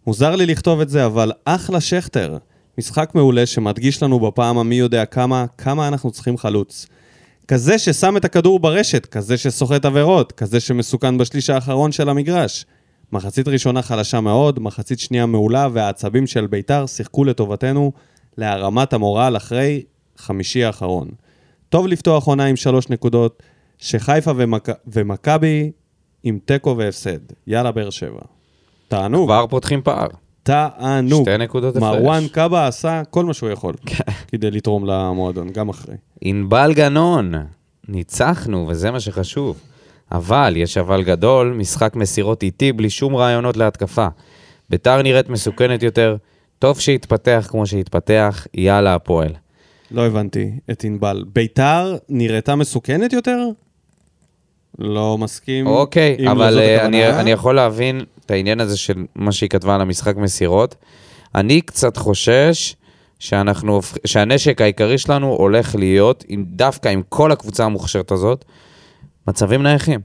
[0.08, 2.38] מוזר לי לכתוב את זה, אבל אחלה שכטר.
[2.78, 6.88] משחק מעולה שמדגיש לנו בפעם המי יודע כמה, כמה אנחנו צריכים חלוץ.
[7.48, 12.66] כזה ששם את הכדור ברשת, כזה שסוחט עבירות, כזה שמסוכן בשליש האחרון של המגרש.
[13.12, 17.92] מחצית ראשונה חלשה מאוד, מחצית שנייה מעולה, והעצבים של ביתר שיחקו לטובתנו
[18.38, 19.84] להרמת המורל אחרי
[20.18, 21.08] חמישי האחרון.
[21.70, 23.44] טוב לפתוח עונה עם שלוש נקודות,
[23.78, 24.70] שחיפה ומכ...
[24.88, 25.72] ומכבי
[26.24, 27.20] עם תיקו והפסד.
[27.48, 28.22] יאללה, באר שבע.
[28.88, 30.08] תענוג, כבר פותחים פער.
[30.44, 31.22] תענוג.
[31.24, 31.96] שתי נקודות הפרש.
[31.96, 32.02] כן.
[32.02, 33.74] מרואן קאבה עשה כל מה שהוא יכול
[34.28, 35.96] כדי לתרום למועדון, גם אחרי.
[36.22, 37.34] ענבל גנון,
[37.88, 39.60] ניצחנו, וזה מה שחשוב.
[40.12, 44.08] אבל, יש אבל גדול, משחק מסירות איטי בלי שום רעיונות להתקפה.
[44.70, 46.16] ביתר נראית מסוכנת יותר,
[46.60, 49.32] טוב שהתפתח כמו שהתפתח, יאללה הפועל.
[49.92, 51.24] לא הבנתי את ענבל.
[51.34, 53.48] ביתר נראתה מסוכנת יותר?
[54.80, 55.68] לא מסכים.
[55.68, 56.86] אוקיי, לא אבל הכוונה.
[56.86, 58.02] אני, אני יכול להבין
[58.32, 60.76] העניין הזה של מה שהיא כתבה על המשחק מסירות.
[61.36, 62.76] אני קצת חושש
[63.20, 68.46] שאנחנו, שהנשק העיקרי שלנו הולך להיות, עם, דווקא עם כל הקבוצה המוכשרת הזאת,
[69.28, 70.00] מצבים נייחים.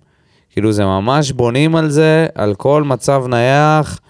[0.50, 4.00] כאילו זה ממש בונים על זה, על כל מצב נייח,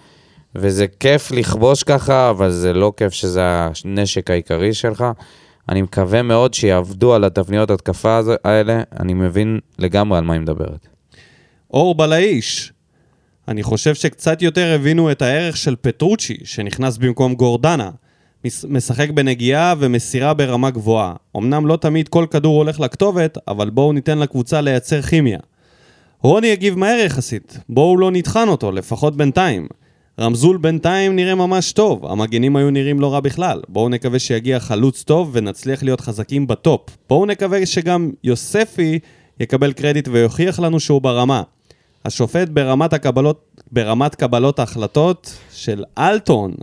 [0.55, 3.41] וזה כיף לכבוש ככה, אבל זה לא כיף שזה
[3.85, 5.05] הנשק העיקרי שלך.
[5.69, 10.87] אני מקווה מאוד שיעבדו על התבניות התקפה האלה, אני מבין לגמרי על מה היא מדברת.
[11.73, 12.73] אור בלאיש.
[13.47, 17.89] אני חושב שקצת יותר הבינו את הערך של פטרוצ'י, שנכנס במקום גורדנה.
[18.69, 21.13] משחק בנגיעה ומסירה ברמה גבוהה.
[21.37, 25.39] אמנם לא תמיד כל כדור הולך לכתובת, אבל בואו ניתן לקבוצה לייצר כימיה.
[26.21, 29.67] רוני הגיב מהר יחסית, בואו לא נטחן אותו, לפחות בינתיים.
[30.19, 33.61] רמזול בינתיים נראה ממש טוב, המגנים היו נראים לא רע בכלל.
[33.69, 36.81] בואו נקווה שיגיע חלוץ טוב ונצליח להיות חזקים בטופ.
[37.09, 38.99] בואו נקווה שגם יוספי
[39.39, 41.43] יקבל קרדיט ויוכיח לנו שהוא ברמה.
[42.05, 46.53] השופט ברמת, הקבלות, ברמת קבלות ההחלטות של אלטון.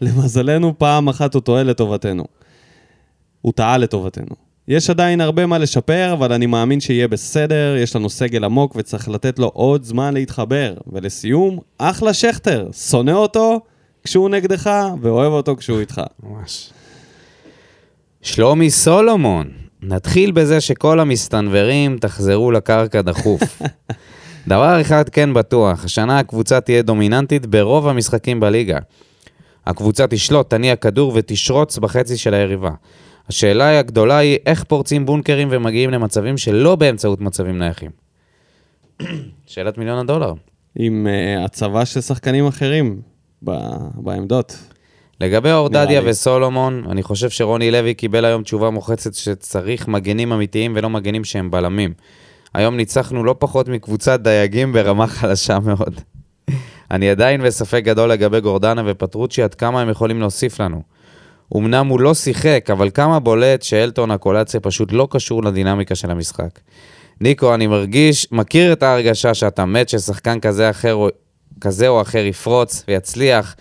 [0.00, 2.24] למזלנו פעם אחת הוא טועה לטובתנו.
[3.40, 4.46] הוא טעה לטובתנו.
[4.68, 9.08] יש עדיין הרבה מה לשפר, אבל אני מאמין שיהיה בסדר, יש לנו סגל עמוק וצריך
[9.08, 10.74] לתת לו עוד זמן להתחבר.
[10.92, 13.60] ולסיום, אחלה שכטר, שונא אותו
[14.04, 14.70] כשהוא נגדך
[15.02, 16.00] ואוהב אותו כשהוא איתך.
[16.22, 16.70] ממש.
[18.22, 19.50] שלומי סולומון,
[19.82, 23.42] נתחיל בזה שכל המסתנוורים תחזרו לקרקע דחוף.
[24.48, 28.78] דבר אחד כן בטוח, השנה הקבוצה תהיה דומיננטית ברוב המשחקים בליגה.
[29.66, 32.70] הקבוצה תשלוט, תניע כדור ותשרוץ בחצי של היריבה.
[33.28, 37.90] השאלה הגדולה היא איך פורצים בונקרים ומגיעים למצבים שלא באמצעות מצבים נייחים.
[39.46, 40.32] שאלת מיליון הדולר.
[40.78, 43.00] עם uh, הצבה של שחקנים אחרים
[43.44, 44.58] ב- בעמדות.
[45.20, 46.00] לגבי אורדדיה.
[46.04, 51.50] וסולומון, אני חושב שרוני לוי קיבל היום תשובה מוחצת שצריך מגנים אמיתיים ולא מגנים שהם
[51.50, 51.92] בלמים.
[52.56, 56.00] היום ניצחנו לא פחות מקבוצת דייגים ברמה חלשה מאוד.
[56.90, 60.82] אני עדיין בספק גדול לגבי גורדנה ופטרוצ'י עד כמה הם יכולים להוסיף לנו.
[61.56, 66.58] אמנם הוא לא שיחק, אבל כמה בולט שאלטון הקולציה פשוט לא קשור לדינמיקה של המשחק.
[67.20, 70.98] ניקו, אני מרגיש, מכיר את ההרגשה שאתה מת ששחקן כזה, אחר,
[71.60, 73.56] כזה או אחר יפרוץ ויצליח,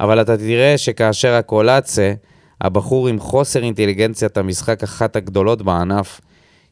[0.00, 2.14] אבל אתה תראה שכאשר הקולציה,
[2.60, 6.20] הבחור עם חוסר אינטליגנציית המשחק אחת הגדולות בענף,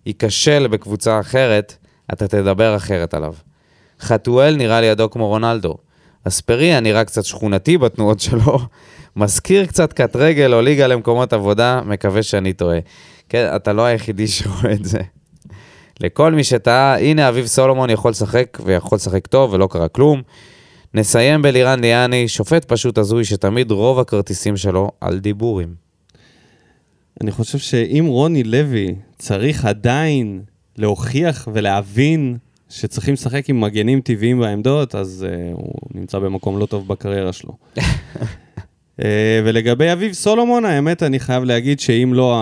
[0.07, 1.77] ייכשל בקבוצה אחרת,
[2.13, 3.35] אתה תדבר אחרת עליו.
[4.01, 5.77] חתואל נראה לידו כמו רונלדו.
[6.29, 8.59] אספריה נראה קצת שכונתי בתנועות שלו,
[9.17, 12.79] מזכיר קצת קט רגל או ליגה למקומות עבודה, מקווה שאני טועה.
[13.29, 15.01] כן, אתה לא היחידי שרואה את זה.
[16.01, 20.23] לכל מי שטעה, הנה אביב סולומון יכול לשחק, ויכול לשחק טוב, ולא קרה כלום.
[20.95, 25.84] נסיים בלירן ליאני, שופט פשוט הזוי שתמיד רוב הכרטיסים שלו על דיבורים.
[27.21, 30.43] אני חושב שאם רוני לוי צריך עדיין
[30.77, 32.37] להוכיח ולהבין
[32.69, 37.57] שצריכים לשחק עם מגנים טבעיים בעמדות, אז uh, הוא נמצא במקום לא טוב בקריירה שלו.
[37.77, 37.83] uh,
[39.45, 42.37] ולגבי אביב סולומון, האמת, אני חייב להגיד שאם לא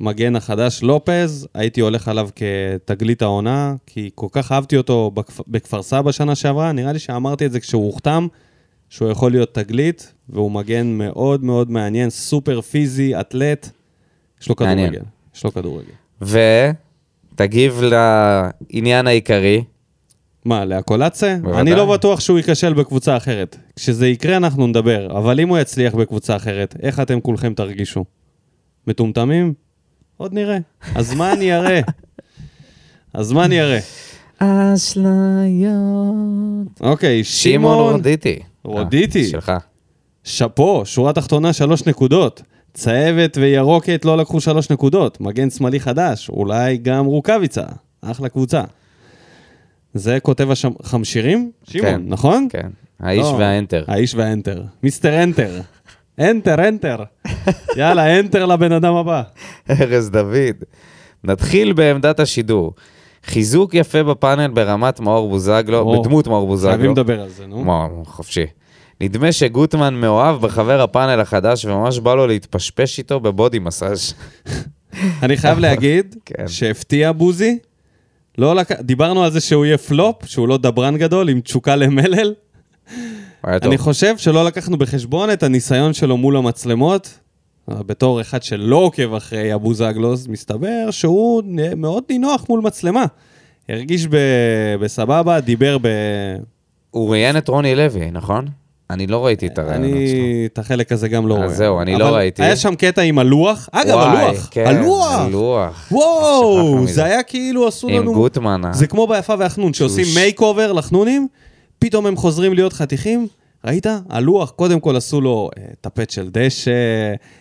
[0.00, 5.40] המגן החדש לופז, הייתי הולך עליו כתגלית העונה, כי כל כך אהבתי אותו בכפ...
[5.48, 8.26] בכפר סבא שנה שעברה, נראה לי שאמרתי את זה כשהוא הוחתם,
[8.90, 13.70] שהוא יכול להיות תגלית, והוא מגן מאוד מאוד מעניין, סופר פיזי, אתלט.
[14.42, 14.90] יש לו מעניין.
[14.90, 15.04] כדורגל.
[15.34, 16.72] יש לו כדורגל.
[17.34, 19.64] ותגיב לעניין העיקרי,
[20.44, 21.36] מה, לאקולצה?
[21.54, 23.56] אני לא בטוח שהוא ייכשל בקבוצה אחרת.
[23.76, 28.04] כשזה יקרה אנחנו נדבר, אבל אם הוא יצליח בקבוצה אחרת, איך אתם כולכם תרגישו?
[28.86, 29.54] מטומטמים?
[30.16, 30.58] עוד נראה.
[30.94, 31.80] הזמן יראה.
[33.14, 33.80] הזמן יראה.
[34.38, 35.74] אשליות.
[36.80, 38.38] אוקיי, שמעון שמעון רודיטי.
[38.64, 39.22] רודיטי.
[39.22, 39.52] אה, שלך.
[40.24, 42.42] שאפו, שורה תחתונה שלוש נקודות.
[42.74, 45.20] צהבת וירוקת לא לקחו שלוש נקודות.
[45.20, 47.64] מגן שמאלי חדש, אולי גם רוקאביצה.
[48.00, 48.62] אחלה קבוצה.
[49.94, 50.48] זה כותב
[50.80, 51.50] החמשירים?
[51.70, 52.02] שמעון, כן.
[52.06, 52.48] נכון?
[52.50, 52.68] כן.
[53.00, 53.84] האיש לא, והאנטר.
[53.88, 54.62] האיש והאנטר.
[54.82, 55.60] מיסטר אנטר.
[56.20, 56.96] אנטר, אנטר.
[57.76, 59.22] יאללה, אנטר לבן אדם הבא.
[59.70, 60.64] ארז דוד.
[61.24, 62.72] נתחיל בעמדת השידור.
[63.28, 66.72] חיזוק יפה בפאנל ברמת מאור בוזגלו, או, בדמות מאור בוזגלו.
[66.72, 67.64] חייבים לדבר על זה, נו.
[67.64, 68.46] מאור, חופשי.
[69.00, 74.14] נדמה שגוטמן מאוהב בחבר הפאנל החדש וממש בא לו להתפשפש איתו בבודי מסאז'.
[75.22, 76.48] אני חייב להגיד כן.
[76.48, 77.58] שהפתיע בוזי.
[78.38, 78.72] לא לק...
[78.80, 82.34] דיברנו על זה שהוא יהיה פלופ, שהוא לא דברן גדול עם תשוקה למלל.
[83.44, 87.18] אני חושב שלא לקחנו בחשבון את הניסיון שלו מול המצלמות.
[87.68, 91.42] בתור אחד שלא עוקב אחרי אבו זגלוס, מסתבר שהוא
[91.76, 93.04] מאוד נינוח מול מצלמה.
[93.68, 94.16] הרגיש ב...
[94.80, 95.88] בסבבה, דיבר ב...
[96.90, 98.46] הוא ראיין את רוני לוי, נכון?
[98.90, 99.96] אני לא ראיתי את הראיונות שלו.
[99.96, 101.54] אני את החלק הזה גם לא אז רואה.
[101.54, 102.42] זהו, אני לא ראיתי.
[102.42, 103.68] היה שם קטע עם הלוח.
[103.72, 104.48] אגב, וואי, הלוח.
[104.50, 105.12] כן, הלוח.
[105.12, 105.88] הלוח.
[105.92, 106.86] וואו.
[106.86, 108.14] זה היה כאילו עשו עם לנו...
[108.14, 108.64] גוטמן.
[108.64, 108.72] אה?
[108.72, 110.04] זה כמו ביפה והחנון, שעושים.
[110.14, 111.28] makeover לחנונים,
[111.78, 113.26] פתאום הם חוזרים להיות חתיכים.
[113.68, 113.86] ראית?
[114.08, 116.70] הלוח, קודם כל עשו לו אה, טפט של דשא,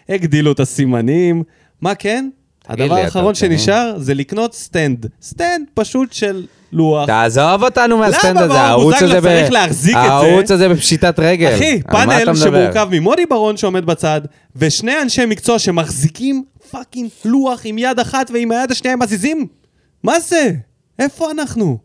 [0.10, 1.44] הגדילו את הסימנים.
[1.82, 2.30] מה כן?
[2.68, 5.06] הדבר האחרון שנשאר זה לקנות stand.
[5.22, 7.06] stand פשוט של לוח.
[7.06, 9.14] תעזוב אותנו מה stand הזה, הערוץ הזה...
[9.14, 10.10] למה צריך להחזיק את זה?
[10.10, 11.56] הערוץ הזה בפשיטת רגל.
[11.56, 14.22] אחי, פאנל שמורכב ממודי ברון שעומד בצד,
[14.56, 19.48] ושני אנשי מקצוע שמחזיקים fucking לוח עם יד אחת ועם היד השנייה הם מזיזים.
[20.04, 20.52] מה זה?
[21.00, 21.78] איפה אנחנו?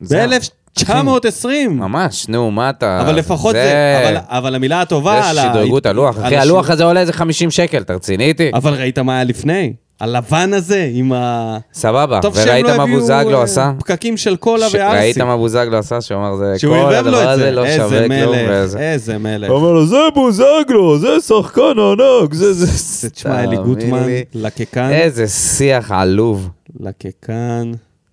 [0.00, 0.63] ב-1900...
[0.74, 1.78] 920.
[1.78, 3.00] ממש, נו, מה אתה...
[3.00, 3.64] אבל לפחות זה...
[3.64, 5.42] זה אבל, אבל המילה הטובה זה על ה...
[5.42, 8.50] זה שדרגו את הלוח, אחי, הלוח הזה עולה איזה 50 שקל, אתה רציני איתי?
[8.54, 9.72] אבל ראית מה היה לפני?
[10.00, 11.58] הלבן הזה עם ה...
[11.72, 13.72] סבבה, וראית לא מה בוזגלו עשה?
[13.78, 14.96] פקקים של קולה וארסי.
[14.98, 16.00] ראית מה בוזגלו עשה?
[16.00, 18.12] שהוא אמר, זה כל הדבר הזה לא שווה כלום.
[18.12, 19.50] איזה מלך, איזה מלך.
[19.50, 23.10] הוא אמר לו, זה בוזגלו, זה שחקן ענק, זה זה...
[23.10, 24.90] תשמע, אלי גוטמן, לקקן.
[24.90, 26.50] איזה שיח עלוב.
[26.80, 27.72] לקקן.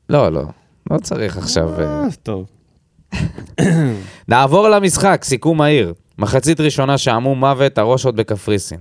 [0.09, 0.41] לא, לא.
[0.91, 1.79] לא צריך עכשיו...
[1.79, 2.45] אה, אה, טוב.
[4.27, 5.93] נעבור למשחק, סיכום מהיר.
[6.17, 8.79] מחצית ראשונה שעמום מוות, הראש עוד בקפריסין.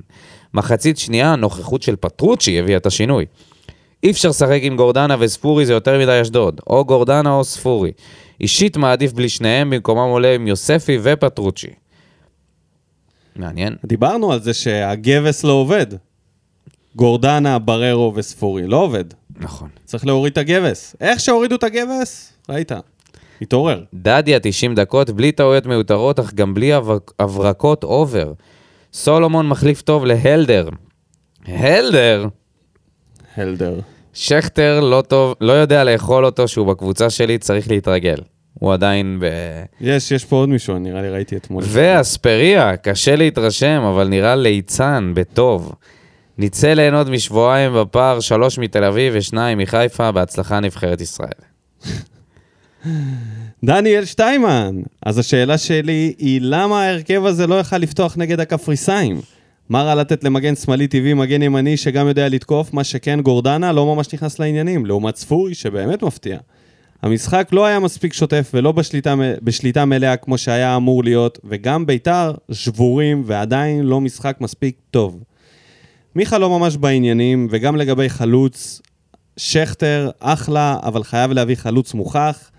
[0.55, 3.27] מחצית שנייה, נוכחות של פטרוצ'י הביאה את השינוי.
[4.03, 6.61] אי אפשר לשחק עם גורדנה וספורי, זה יותר מדי אשדוד.
[6.67, 7.93] או גורדנה או ספורי.
[8.41, 11.71] אישית מעדיף בלי שניהם, במקומם עולה עם יוספי ופטרוצ'י.
[13.37, 13.77] מעניין.
[13.87, 15.87] דיברנו על זה שהגבס לא עובד.
[16.97, 19.05] גורדנה, בררו וספורי, לא עובד.
[19.41, 19.69] נכון.
[19.85, 20.97] צריך להוריד את הגבס.
[21.01, 22.73] איך שהורידו את הגבס, ראית.
[23.43, 23.83] התעורר.
[23.95, 28.33] דדיה 90 דקות, בלי טעויות מיותרות, אך גם בלי הברק- הברקות אובר.
[28.93, 30.69] סולומון מחליף טוב להלדר.
[31.47, 32.27] הלדר?
[33.37, 33.81] הלדר.
[34.13, 38.17] שכטר לא טוב, לא יודע לאכול אותו שהוא בקבוצה שלי, צריך להתרגל.
[38.55, 39.27] הוא עדיין ב...
[39.81, 41.63] יש, יש פה עוד מישהו, נראה לי ראיתי אתמול.
[41.67, 45.73] ואספריה, קשה להתרשם, אבל נראה ליצן, בטוב.
[46.43, 51.31] נצא ליהנות משבועיים בפער, שלוש מתל אביב ושניים מחיפה, בהצלחה נבחרת ישראל.
[53.65, 54.81] דניאל שטיימן.
[55.07, 59.21] אז השאלה שלי היא, למה ההרכב הזה לא יכל לפתוח נגד הקפריסאים?
[59.69, 63.95] מה רע לתת למגן שמאלי טבעי, מגן ימני שגם יודע לתקוף, מה שכן גורדנה לא
[63.95, 66.39] ממש נכנס לעניינים, לעומת ספורי שבאמת מפתיע.
[67.03, 72.35] המשחק לא היה מספיק שוטף ולא בשליטה, בשליטה מלאה כמו שהיה אמור להיות, וגם ביתר
[72.53, 75.21] שבורים ועדיין לא משחק מספיק טוב.
[76.17, 78.83] מיכה לא ממש בעניינים, וגם לגבי חלוץ,
[79.37, 82.51] שכטר אחלה, אבל חייב להביא חלוץ מוכח.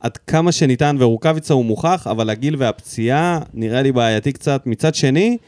[0.00, 4.62] עד כמה שניתן, ורוקאביצה הוא מוכח, אבל הגיל והפציעה נראה לי בעייתי קצת.
[4.66, 5.38] מצד שני,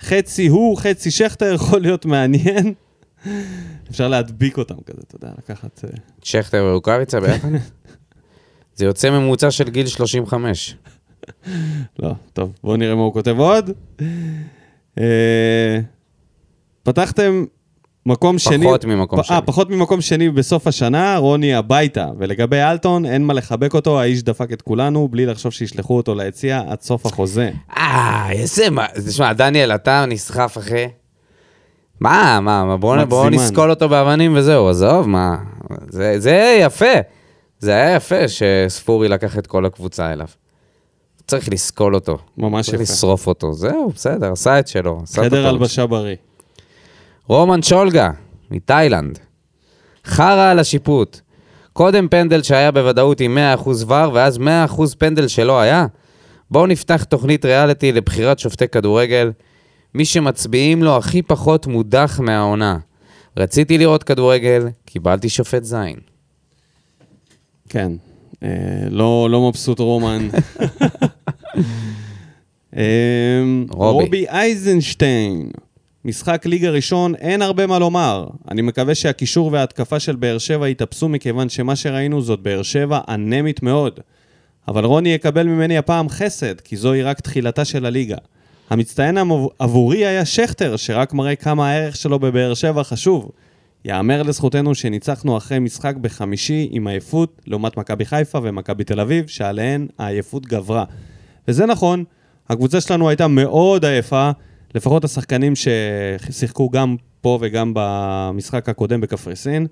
[0.00, 2.74] חצי הוא, חצי שכטר יכול להיות מעניין.
[3.90, 5.84] אפשר להדביק אותם כזה, אתה יודע, לקחת...
[5.84, 5.90] אה,
[6.22, 7.48] שכטר ורוקאביצה ביחד?
[8.76, 10.76] זה יוצא ממוצע של גיל 35.
[11.98, 13.70] לא, טוב, בואו נראה מה הוא כותב עוד.
[16.88, 17.44] אה, פתחתם
[18.06, 18.66] מקום שני...
[18.66, 19.36] פחות ממקום פ- שני.
[19.36, 22.06] אה, פחות ממקום שני בסוף השנה, רוני הביתה.
[22.18, 26.62] ולגבי אלטון, אין מה לחבק אותו, האיש דפק את כולנו, בלי לחשוב שישלחו אותו ליציע
[26.68, 27.50] עד סוף החוזה.
[27.76, 28.86] אה, איזה מה...
[29.08, 30.88] תשמע, דניאל, אתה נסחף, אחי.
[32.00, 33.30] מה, מה, מה, בוא, בוא.
[33.30, 35.36] נסקול אותו באבנים וזהו, עזוב, מה.
[35.88, 36.84] זה, זה יפה.
[37.58, 40.26] זה היה יפה שספורי לקח את כל הקבוצה אליו.
[41.26, 42.18] צריך לסקול אותו.
[42.38, 42.92] ממש צריך יפה.
[42.92, 43.52] לשרוף אותו.
[43.52, 45.02] זהו, בסדר, עשה את שלו.
[45.16, 46.16] חדר הלבשה בריא.
[47.28, 48.10] רומן שולגה,
[48.50, 49.18] מתאילנד.
[50.04, 51.20] חרא על השיפוט.
[51.72, 54.42] קודם פנדל שהיה בוודאות עם 100% ור, ואז 100%
[54.98, 55.86] פנדל שלא היה.
[56.50, 59.32] בואו נפתח תוכנית ריאליטי לבחירת שופטי כדורגל.
[59.94, 62.78] מי שמצביעים לו הכי פחות מודח מהעונה.
[63.36, 65.96] רציתי לראות כדורגל, קיבלתי שופט זין.
[67.68, 67.92] כן.
[68.42, 68.48] אה,
[68.90, 70.28] לא, לא מבסוט רומן.
[72.76, 72.82] אה,
[73.70, 74.04] רובי.
[74.04, 75.50] רובי אייזנשטיין.
[76.06, 78.26] משחק ליגה ראשון, אין הרבה מה לומר.
[78.50, 83.62] אני מקווה שהקישור וההתקפה של באר שבע יתאפסו מכיוון שמה שראינו זאת באר שבע אנמית
[83.62, 84.00] מאוד.
[84.68, 88.16] אבל רוני יקבל ממני הפעם חסד, כי זוהי רק תחילתה של הליגה.
[88.70, 93.30] המצטיין עבור- עבורי היה שכטר, שרק מראה כמה הערך שלו בבאר שבע חשוב.
[93.84, 99.86] יאמר לזכותנו שניצחנו אחרי משחק בחמישי עם עייפות, לעומת מכבי חיפה ומכבי תל אביב, שעליהן
[99.98, 100.84] העייפות גברה.
[101.48, 102.04] וזה נכון,
[102.48, 104.30] הקבוצה שלנו הייתה מאוד עייפה,
[104.76, 109.66] לפחות השחקנים ששיחקו גם פה וגם במשחק הקודם בקפריסין.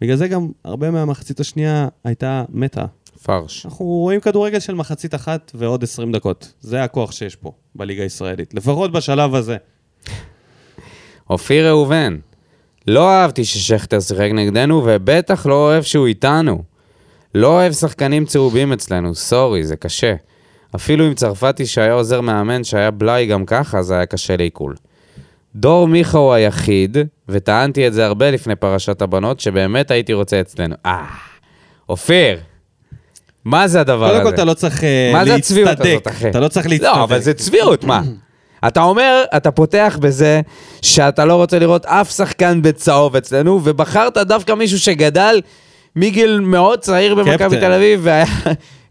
[0.00, 2.84] בגלל זה גם הרבה מהמחצית השנייה הייתה מתה.
[3.22, 3.66] פרש.
[3.66, 6.52] אנחנו רואים כדורגל של מחצית אחת ועוד 20 דקות.
[6.60, 8.54] זה הכוח שיש פה, בליגה הישראלית.
[8.54, 9.56] לפחות בשלב הזה.
[11.30, 12.16] אופיר ראובן,
[12.86, 16.62] לא אהבתי ששכטר שיחק נגדנו, ובטח לא אוהב שהוא איתנו.
[17.34, 20.14] לא אוהב שחקנים צהובים אצלנו, סורי, זה קשה.
[20.76, 24.74] אפילו עם צרפתי שהיה עוזר מאמן, שהיה בלאי גם ככה, זה היה קשה לעיכול.
[25.54, 26.96] דור מיכה הוא היחיד,
[27.28, 30.74] וטענתי את זה הרבה לפני פרשת הבנות, שבאמת הייתי רוצה אצלנו.
[30.86, 31.04] אה,
[31.88, 32.38] אופיר,
[33.44, 34.14] מה זה הדבר הזה?
[34.14, 35.88] קודם כל אתה לא צריך אה, מה זה הצביעות להצטדק.
[35.90, 36.30] הזאת, אחי?
[36.30, 36.88] אתה לא צריך להצטדק.
[36.96, 38.02] לא, אבל זה צביעות, מה?
[38.66, 40.40] אתה אומר, אתה פותח בזה
[40.82, 45.40] שאתה לא רוצה לראות אף שחקן בצהוב אצלנו, ובחרת דווקא מישהו שגדל
[45.96, 47.60] מגיל מאוד צעיר במכבי.
[47.60, 48.24] תל אביב, והיה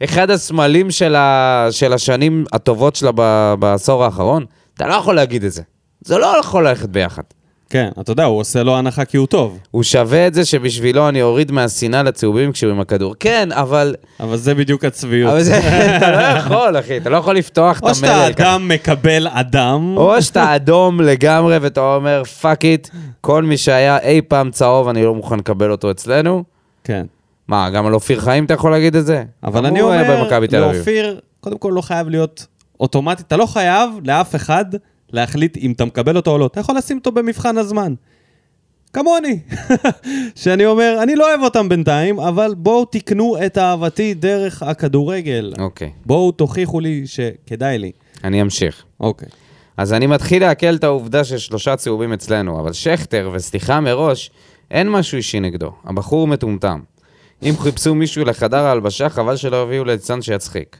[0.04, 1.68] אחד הסמלים של, ה...
[1.72, 3.54] של השנים הטובות שלה ב...
[3.60, 4.46] בעשור האחרון.
[4.74, 5.62] אתה לא יכול להגיד את זה.
[6.02, 7.24] זה לא יכול ללכת ביחד.
[7.70, 9.60] כן, אתה יודע, הוא עושה לו הנחה כי הוא טוב.
[9.72, 13.16] הוא שווה את זה שבשבילו אני אוריד מהשנאה לצהובים כשהוא עם הכדור.
[13.20, 13.96] כן, אבל...
[14.20, 15.32] אבל זה בדיוק הצביעות.
[15.32, 15.58] אבל זה...
[15.98, 18.28] אתה לא יכול, אחי, אתה לא יכול לפתוח את או המלל שאתה.
[18.28, 22.90] אדם מקבל אדם, או שאתה אדום לגמרי ואתה אומר, fuck it,
[23.22, 26.44] כל מי שהיה אי פעם צהוב, אני לא מוכן לקבל אותו אצלנו.
[26.84, 27.06] כן.
[27.48, 29.24] מה, גם על אופיר חיים אתה יכול להגיד את זה?
[29.44, 30.04] אבל אני אומר.
[30.76, 32.48] לאופיר, קודם כל לא חייב להיות
[32.80, 34.66] אוטומטית, אתה לא חייב לאף אחד
[35.10, 36.46] להחליט אם אתה מקבל אותו או לא.
[36.46, 37.94] אתה יכול לשים אותו במבחן הזמן.
[38.94, 39.40] כמוני,
[40.36, 45.54] שאני אומר, אני לא אוהב אותם בינתיים, אבל בואו תקנו את אהבתי דרך הכדורגל.
[45.60, 47.92] אוקיי, בואו תוכיחו לי שכדאי לי.
[48.24, 48.84] אני אמשיך.
[49.00, 49.30] אוקיי.
[49.78, 54.32] אז אני מתחיל לעכל את העובדה ששלושה צהובים אצלנו, אבל שכטר, וסליחה מראש,
[54.72, 55.72] אין משהו אישי נגדו.
[55.86, 56.80] הבחור מטומטם.
[57.44, 60.78] אם חיפשו מישהו לחדר ההלבשה, חבל שלא הביאו ליצן שיצחיק.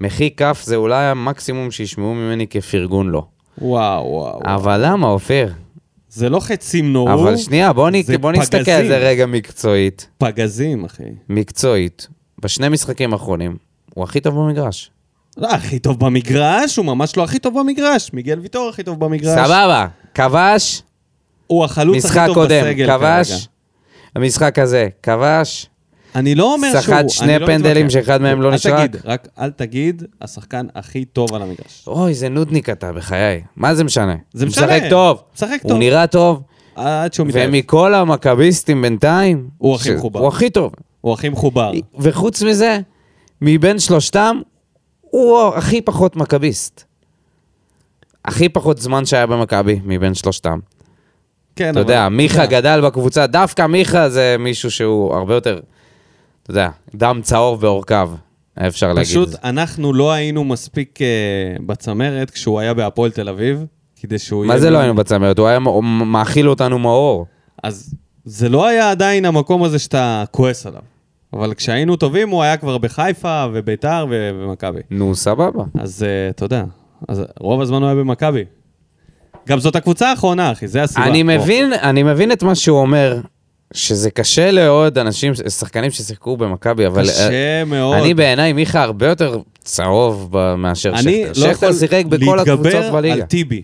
[0.00, 3.26] מחי כף זה אולי המקסימום שישמעו ממני כפרגון לו.
[3.58, 4.40] וואו, וואו.
[4.44, 5.52] אבל למה, אופיר?
[6.08, 8.16] זה לא חצים נורו, אבל שנייה, בוא, נ...
[8.20, 8.88] בוא נסתכל על.
[8.88, 10.08] זה רגע מקצועית.
[10.18, 11.02] פגזים, אחי.
[11.28, 13.56] מקצועית, בשני משחקים האחרונים,
[13.94, 14.90] הוא הכי טוב במגרש.
[15.36, 18.12] לא הכי טוב במגרש, הוא ממש לא הכי טוב במגרש.
[18.12, 19.46] מיגל ויטור הכי טוב במגרש.
[19.46, 20.82] סבבה, כבש,
[21.46, 22.98] הוא החלוץ הכי טוב קודם, בסגל כרגע.
[22.98, 23.48] כבש,
[24.16, 25.70] המשחק הזה, כבש,
[26.14, 26.80] אני לא אומר שהוא...
[26.80, 27.90] סחט שני לא פנדלים.
[27.90, 28.90] שאחד מהם לא אל נשרק.
[28.90, 31.84] תגיד, רק אל תגיד, השחקן הכי טוב על המגרש.
[31.86, 33.42] אוי, איזה נודניק אתה, בחיי.
[33.56, 34.14] מה זה משנה?
[34.32, 34.66] זה הוא משנה.
[34.66, 35.22] משחק טוב.
[35.34, 35.78] משחק הוא טוב.
[35.78, 36.42] נראה טוב,
[36.76, 37.48] עד שהוא מתאהב.
[37.48, 39.48] ומכל המכביסטים בינתיים...
[39.58, 40.20] הוא הכי מחובר.
[40.20, 40.72] הוא הכי טוב.
[41.00, 41.72] הוא הכי מחובר.
[41.98, 42.78] וחוץ מזה,
[43.40, 44.40] מבין שלושתם,
[45.00, 46.84] הוא הכי פחות מכביסט.
[48.24, 50.58] הכי פחות זמן שהיה במכבי מבין שלושתם.
[51.56, 55.34] כן, אתה אבל- יודע, מיכה אתה יודע, גדל בקבוצה, דווקא מיכה זה מישהו שהוא הרבה
[55.34, 55.60] יותר,
[56.44, 58.10] אתה יודע, דם צהוב בעורקיו,
[58.56, 59.38] היה אפשר להגיד פשוט את זה.
[59.44, 61.06] אנחנו לא היינו מספיק אה,
[61.66, 63.64] בצמרת כשהוא היה בהפועל תל אביב,
[64.00, 64.58] כדי שהוא מה.
[64.58, 65.38] זה לא היינו בצמרת?
[65.38, 65.58] הוא היה
[66.06, 67.26] מאכיל אותנו מאור.
[67.62, 70.82] אז זה לא היה עדיין המקום הזה שאתה כועס עליו.
[71.32, 74.80] אבל כשהיינו טובים הוא היה כבר בחיפה וביתר ומכבי.
[74.90, 75.64] נו, סבבה.
[75.78, 76.64] אז אה, אתה יודע,
[77.08, 78.44] אז רוב הזמן הוא היה במכבי.
[79.48, 81.06] גם זאת הקבוצה האחרונה, אחי, זה הסיבה.
[81.06, 81.22] אני.
[81.22, 83.20] מבין, אני מבין את מה שהוא אומר,
[83.74, 87.00] שזה קשה לעוד אנשים, שחקנים ששיחקו במכבי, אבל...
[87.02, 87.96] אה, קשה מאוד.
[87.96, 91.40] אני בעיניי, מיכה הרבה יותר צהוב מאשר אני שכטר.
[91.40, 93.22] לא יכול שכטר שיחק בכל הקבוצות להתגבר על.
[93.22, 93.62] טיבי.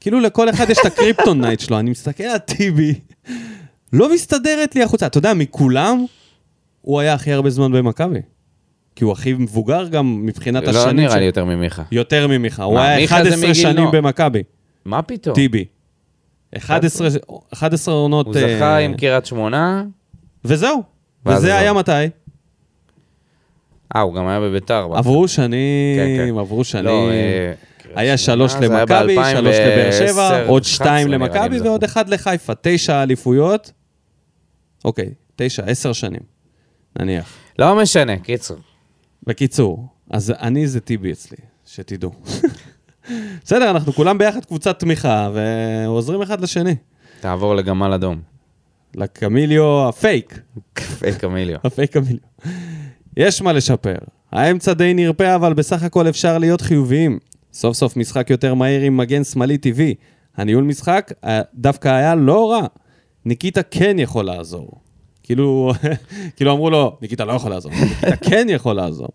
[0.00, 2.94] כאילו לכל אחד יש את הקריפטון נייט שלו, אני מסתכל על טיבי,
[3.92, 5.06] לא מסתדרת לי החוצה.
[5.06, 6.04] אתה יודע, מכולם,
[6.82, 8.18] הוא היה הכי הרבה זמן במכבי.
[8.96, 11.82] כי הוא הכי מבוגר גם מבחינת לא השנים נראה של- לי יותר ממיכה.
[11.92, 12.62] יותר ממיכה.
[12.62, 13.88] הוא היה מיכה זה 11 מגיל שנים.
[13.92, 14.42] במכבי,
[14.84, 15.34] מה פתאום?
[15.34, 15.64] טיבי.
[16.56, 17.08] 11
[17.52, 18.26] 11 עונות...
[18.26, 19.84] הוא זכה אה, עם קריית שמונה,
[20.44, 20.82] וזהו.
[21.26, 21.58] וזה.
[21.58, 21.92] היה מתי?
[23.96, 24.88] אה, הוא גם היה בביתר.
[24.94, 26.38] עברו שנים, כן.
[26.38, 26.84] עברו שנים.
[26.84, 31.60] לא, אה, קריית היה שלוש למכבי, שלוש לבאר 2010, שבע, עוד 11 שתיים למכבי.
[31.60, 32.52] ועוד אחד לחיפה.
[32.60, 33.72] תשע אליפויות.
[34.84, 36.20] אוקיי, תשע, עשר שנים,
[36.98, 37.32] נניח.
[37.58, 38.56] לא משנה, קיצור.
[39.26, 41.36] בקיצור, אז אני זה טיבי אצלי,
[41.66, 42.12] שתדעו.
[43.44, 46.74] בסדר, אנחנו כולם ביחד קבוצת תמיכה, ועוזרים אחד לשני.
[47.20, 48.20] תעבור לגמל אדום.
[48.94, 50.40] לקמיליו הפייק,
[50.72, 51.58] קפה קמיליו.
[51.64, 52.18] הפייק קמיליו.
[53.16, 53.96] יש מה לשפר.
[54.32, 57.18] האמצע די נרפה, אבל בסך הכל אפשר להיות חיוביים.
[57.52, 59.94] סוף סוף משחק יותר מהיר עם מגן שמאלי טבעי.
[60.36, 62.66] הניהול משחק אה, דווקא היה לא רע.
[63.24, 64.70] ניקיטה כן יכול לעזור.
[65.22, 65.72] כאילו,
[66.36, 69.08] כאילו אמרו לו, ניקיטה לא יכול לעזור, ניקיטה כן יכול לעזור.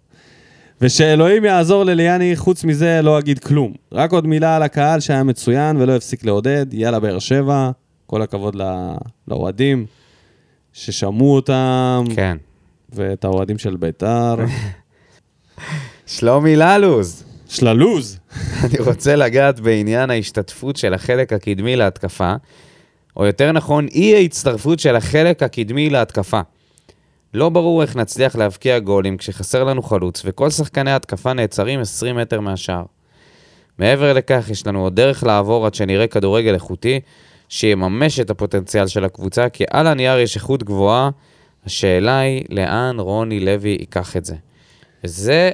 [0.81, 3.73] ושאלוהים יעזור לליאני, חוץ מזה לא אגיד כלום.
[3.91, 7.71] רק עוד מילה על הקהל שהיה מצוין ולא הפסיק לעודד, יאללה באר שבע,
[8.05, 8.55] כל הכבוד
[9.27, 9.85] לאוהדים
[10.73, 12.37] ששמעו אותם, כן.
[12.89, 14.35] ואת האוהדים של ביתר.
[16.17, 17.23] שלומי ללוז.
[17.47, 18.19] שללוז.
[18.63, 22.33] אני רוצה לגעת בעניין ההשתתפות של החלק הקדמי להתקפה,
[23.17, 26.41] או יותר נכון, אי ההצטרפות של החלק הקדמי להתקפה.
[27.33, 32.39] לא ברור איך נצליח להבקיע גולים כשחסר לנו חלוץ, וכל שחקני ההתקפה נעצרים 20 מטר
[32.39, 32.83] מהשער.
[33.77, 36.99] מעבר לכך, יש לנו עוד דרך לעבור עד שנראה כדורגל איכותי,
[37.49, 41.09] שיממש את הפוטנציאל של הקבוצה, כי על הנייר יש איכות גבוהה.
[41.65, 44.35] השאלה היא, לאן רוני לוי ייקח את זה?
[45.03, 45.51] וזה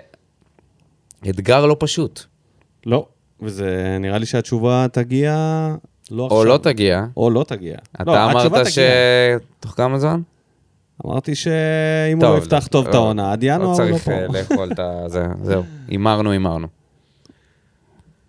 [1.30, 2.24] אתגר לא פשוט.
[2.86, 3.06] לא,
[3.42, 5.36] וזה נראה לי שהתשובה תגיע
[6.12, 6.38] לא עכשיו.
[6.38, 7.06] או לא תגיע.
[7.18, 7.76] או לא תגיע.
[7.96, 8.74] אתה לא, אמרת ש...
[8.74, 9.38] תגיע.
[9.60, 10.22] תוך כמה זמן?
[11.06, 11.52] אמרתי שאם
[12.24, 14.12] הוא יפתח לא, טוב את לא, העונה, עד ינואר לא לא צריך פה.
[14.12, 15.04] אה, לאכול את ה...
[15.08, 16.68] זה- זהו, הימרנו, הימרנו.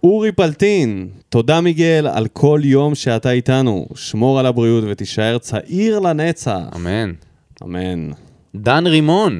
[0.04, 3.86] אורי פלטין, תודה מיגל על כל יום שאתה איתנו.
[3.94, 6.58] שמור על הבריאות ותישאר צעיר לנצח.
[6.76, 7.12] אמן.
[7.62, 8.10] אמן.
[8.54, 9.38] דן רימון,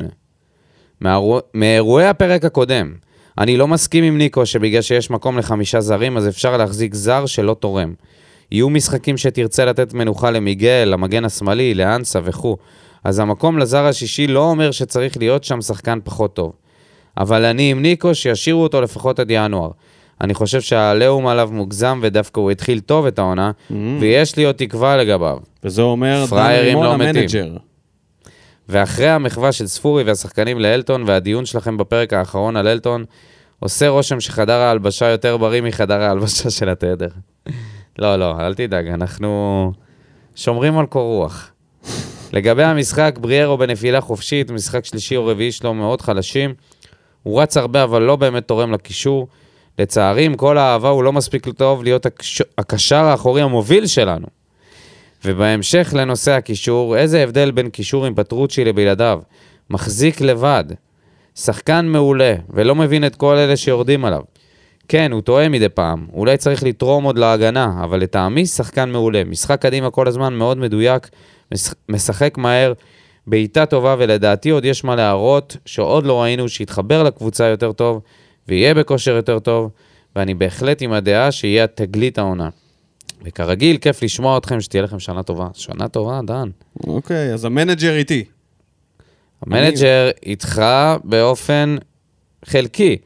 [1.00, 2.94] מאירוע- מאירועי הפרק הקודם,
[3.38, 7.56] אני לא מסכים עם ניקו שבגלל שיש מקום לחמישה זרים, אז אפשר להחזיק זר שלא
[7.60, 7.94] תורם.
[8.52, 12.56] יהיו משחקים שתרצה לתת מנוחה למיגל, למגן השמאלי, לאנסה וכו',
[13.04, 16.52] אז המקום לזר השישי לא אומר שצריך להיות שם שחקן פחות טוב.
[17.16, 19.70] אבל אני עם ניקו שישאירו אותו לפחות עד ינואר.
[20.20, 23.50] אני חושב שהעליהום עליו מוגזם ודווקא הוא התחיל טוב את העונה,
[24.00, 25.38] ויש לי עוד תקווה לגביו.
[25.64, 27.16] וזה אומר דן רימון לא מתים.
[27.16, 27.56] המנג'ר.
[28.68, 33.04] ואחרי המחווה של ספורי והשחקנים לאלטון והדיון שלכם בפרק האחרון על אלטון,
[33.60, 37.08] עושה רושם שחדר ההלבשה יותר בריא מחדר ההלבשה של התדר.
[37.98, 39.72] לא, לא, אל תדאג, אנחנו
[40.34, 41.50] שומרים על קור רוח.
[42.32, 46.54] לגבי המשחק, בריארו בנפילה חופשית, משחק שלישי או רביעי שלו מאוד חלשים.
[47.22, 49.28] הוא רץ הרבה, אבל לא באמת תורם לקישור.
[49.78, 52.42] לצערי, עם כל האהבה, הוא לא מספיק טוב להיות הקש...
[52.58, 54.26] הקשר האחורי המוביל שלנו.
[55.24, 59.20] ובהמשך לנושא הקישור, איזה הבדל בין קישור עם פטרוצ'י לבלעדיו?
[59.70, 60.64] מחזיק לבד.
[61.34, 64.22] שחקן מעולה, ולא מבין את כל אלה שיורדים עליו.
[64.88, 69.24] כן, הוא טועה מדי פעם, אולי צריך לתרום עוד להגנה, אבל לטעמי שחקן מעולה.
[69.24, 71.08] משחק קדימה כל הזמן מאוד מדויק,
[71.88, 72.72] משחק מהר,
[73.26, 78.02] בעיטה טובה, ולדעתי עוד יש מה להראות, שעוד לא ראינו שיתחבר לקבוצה יותר טוב,
[78.48, 79.70] ויהיה בכושר יותר טוב,
[80.16, 82.48] ואני בהחלט עם הדעה שיהיה תגלית העונה.
[83.22, 85.48] וכרגיל, כיף לשמוע אתכם, שתהיה לכם שנה טובה.
[85.54, 86.48] שנה טובה, דן.
[86.86, 88.24] אוקיי, אז המנג'ר איתי.
[89.42, 90.62] המנג'ר איתך
[91.04, 91.76] באופן
[92.44, 92.96] חלקי.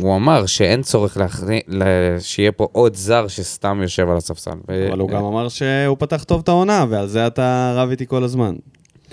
[0.00, 1.82] הוא אמר שאין צורך להכני- ל-
[2.20, 4.50] שיהיה פה עוד זר שסתם יושב על הספסל.
[4.68, 8.06] ו- אבל הוא גם אמר שהוא פתח טוב את העונה, ועל זה אתה רב איתי
[8.06, 8.54] כל הזמן.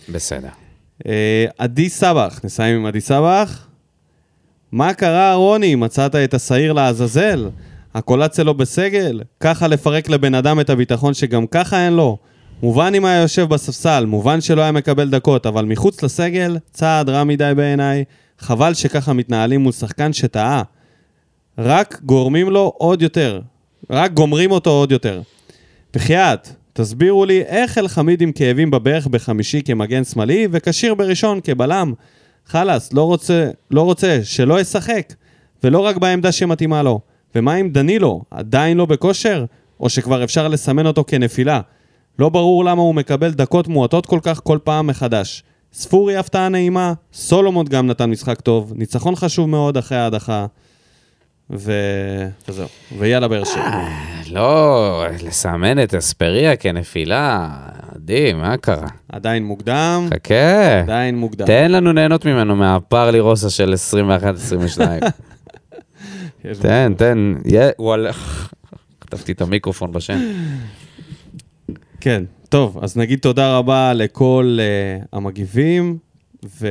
[0.09, 0.47] בסדר.
[1.07, 3.67] אה, עדי סבח, נסיים עם עדי סבח.
[4.71, 5.75] מה קרה, רוני?
[5.75, 7.49] מצאת את השעיר לעזאזל?
[7.95, 9.21] הקולציה לא בסגל?
[9.39, 12.17] ככה לפרק לבן אדם את הביטחון שגם ככה אין לו?
[12.63, 17.23] מובן אם היה יושב בספסל, מובן שלא היה מקבל דקות, אבל מחוץ לסגל, צעד רע
[17.23, 18.03] מדי בעיניי.
[18.39, 20.63] חבל שככה מתנהלים מול שחקן שטעה.
[21.57, 23.41] רק גורמים לו עוד יותר.
[23.89, 25.21] רק גומרים אותו עוד יותר.
[25.93, 31.93] בחייאת, תסבירו לי איך אלחמיד עם כאבים בברך בחמישי כמגן שמאלי וכשיר בראשון כבלם.
[32.45, 35.13] חלאס, לא רוצה, לא רוצה, שלא ישחק.
[35.63, 36.99] ולא רק בעמדה שמתאימה לו.
[37.35, 38.21] ומה עם דנילו?
[38.31, 39.45] עדיין לא בכושר?
[39.79, 41.61] או שכבר אפשר לסמן אותו כנפילה?
[42.19, 45.43] לא ברור למה הוא מקבל דקות מועטות כל כך כל פעם מחדש.
[45.73, 50.45] ספורי הפתעה נעימה, סולומון גם נתן משחק טוב, ניצחון חשוב מאוד אחרי ההדחה.
[51.51, 51.71] ו...
[52.47, 52.67] וזהו.
[52.97, 53.87] ויאללה באר שבע.
[54.31, 57.49] לא, לסמן את אספריה כנפילה,
[57.95, 58.87] עדי, מה קרה?
[59.09, 60.79] עדיין מוקדם, חכה.
[60.81, 61.45] עדיין מוקדם.
[61.45, 63.73] תן לנו ליהנות ממנו מהפרלי רוסה של
[64.77, 64.81] 21-22.
[66.45, 67.33] יש תן, תן.
[67.79, 68.11] וואלה.
[69.03, 70.19] חטפתי את המיקרופון בשם.
[72.01, 75.97] כן, טוב, אז נגיד תודה רבה לכל uh, המגיבים,
[76.45, 76.67] ו...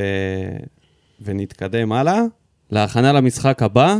[1.24, 2.20] ונתקדם הלאה.
[2.70, 3.96] להכנה למשחק הבא,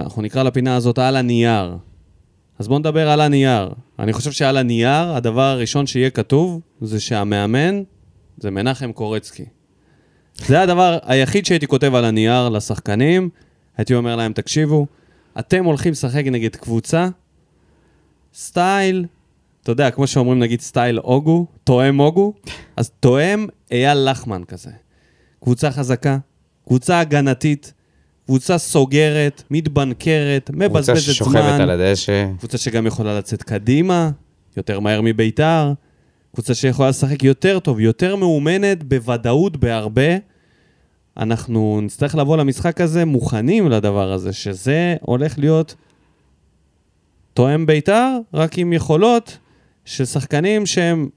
[0.00, 1.76] אנחנו נקרא לפינה הזאת על הנייר.
[2.58, 3.68] אז בואו נדבר על הנייר.
[3.98, 7.82] אני חושב שעל הנייר, הדבר הראשון שיהיה כתוב, זה שהמאמן
[8.38, 9.44] זה מנחם קורצקי.
[10.46, 13.28] זה הדבר היחיד שהייתי כותב על הנייר לשחקנים.
[13.76, 14.86] הייתי אומר להם, תקשיבו,
[15.38, 17.08] אתם הולכים לשחק נגד קבוצה,
[18.34, 19.06] סטייל,
[19.62, 22.32] אתה יודע, כמו שאומרים נגיד סטייל אוגו, תואם אוגו,
[22.76, 24.70] אז תואם אייל לחמן כזה.
[25.42, 26.18] קבוצה חזקה,
[26.66, 27.72] קבוצה הגנתית,
[28.30, 31.60] קבוצה סוגרת, מתבנקרת, קבוצה מבזבזת ששוכבת זמן.
[31.60, 32.26] על הדשא.
[32.38, 34.10] קבוצה שגם יכולה לצאת קדימה,
[34.56, 35.72] יותר מהר מביתר,
[36.34, 40.16] קבוצה שיכולה לשחק יותר טוב, יותר מאומנת, בוודאות בהרבה.
[41.16, 45.74] אנחנו נצטרך לבוא למשחק הזה מוכנים לדבר הזה, שזה הולך להיות
[47.34, 49.38] תואם ביתר, רק עם יכולות
[49.84, 51.08] של שחקנים שהם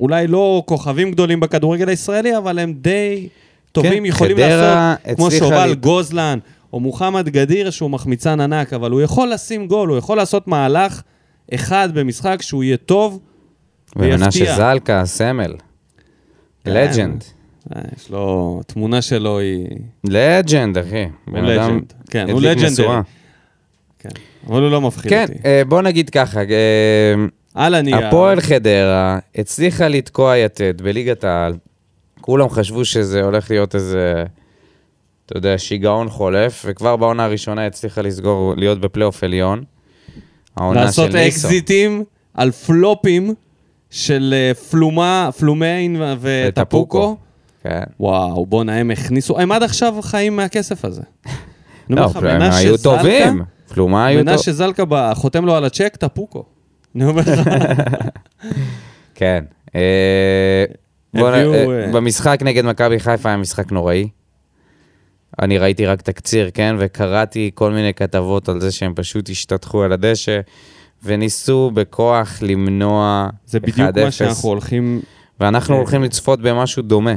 [0.00, 3.28] אולי לא כוכבים גדולים בכדורגל הישראלי, אבל הם די
[3.82, 6.38] טובים, כן, יכולים לעשות, כמו שובל לי- גוזלן,
[6.72, 11.02] או מוחמד גדיר שהוא מחמיצן ענק, אבל הוא יכול לשים גול, הוא יכול לעשות מהלך
[11.54, 13.20] אחד במשחק שהוא יהיה טוב
[13.96, 14.56] ומנשה ויפתיע.
[14.56, 15.54] זלקה, סמל.
[16.64, 16.70] כן.
[16.70, 17.24] לג'נד.
[17.76, 19.66] אה, יש לו, התמונה שלו היא...
[20.04, 21.04] לג'נד, אחי.
[21.24, 21.92] הוא בן אדם לג'נד.
[22.10, 22.86] כן, הוא לג'נדרי.
[23.98, 24.08] כן,
[24.46, 25.34] אבל הוא לא מפחיד כן, אותי.
[25.44, 26.44] אה, בוא נגיד ככה, אה,
[27.54, 28.06] על הנייר.
[28.06, 31.54] הפועל חדרה הצליחה לתקוע יתד בליגת העל.
[32.28, 34.24] כולם חשבו שזה הולך להיות איזה
[35.26, 39.64] אתה יודע, שיגעון חולף, וכבר בעונה הראשונה הצליחה לסגור, להיות בפלייאוף עליון.
[40.56, 41.46] העונה לעשות של ניסו.
[41.46, 42.04] אקזיטים
[42.34, 43.34] על פלופים
[43.90, 47.16] של אה, פלומה, פלומיין וטפוקו.
[47.62, 47.82] כן.
[48.00, 51.02] וואו, בואנה, הם הכניסו, הם עד עכשיו חיים מהכסף הזה.
[51.90, 53.42] לא, הם היו טובים.
[53.68, 54.34] פלומה היו טובים.
[54.34, 56.44] מנשה זלקה חותם לו על הצ'ק, טפוקו.
[56.96, 57.50] אני אומר לך,
[59.14, 59.44] כן.
[61.14, 64.08] בוא הביאו, אה, אה, במשחק נגד מכבי חיפה היה משחק נוראי.
[65.42, 66.76] אני ראיתי רק תקציר, כן?
[66.78, 70.40] וקראתי כל מיני כתבות על זה שהם פשוט השתטחו על הדשא,
[71.02, 73.50] וניסו בכוח למנוע 1-0.
[73.50, 75.00] זה בדיוק מה שאנחנו הולכים,
[75.40, 77.14] ואנחנו אה, הולכים לצפות במשהו דומה.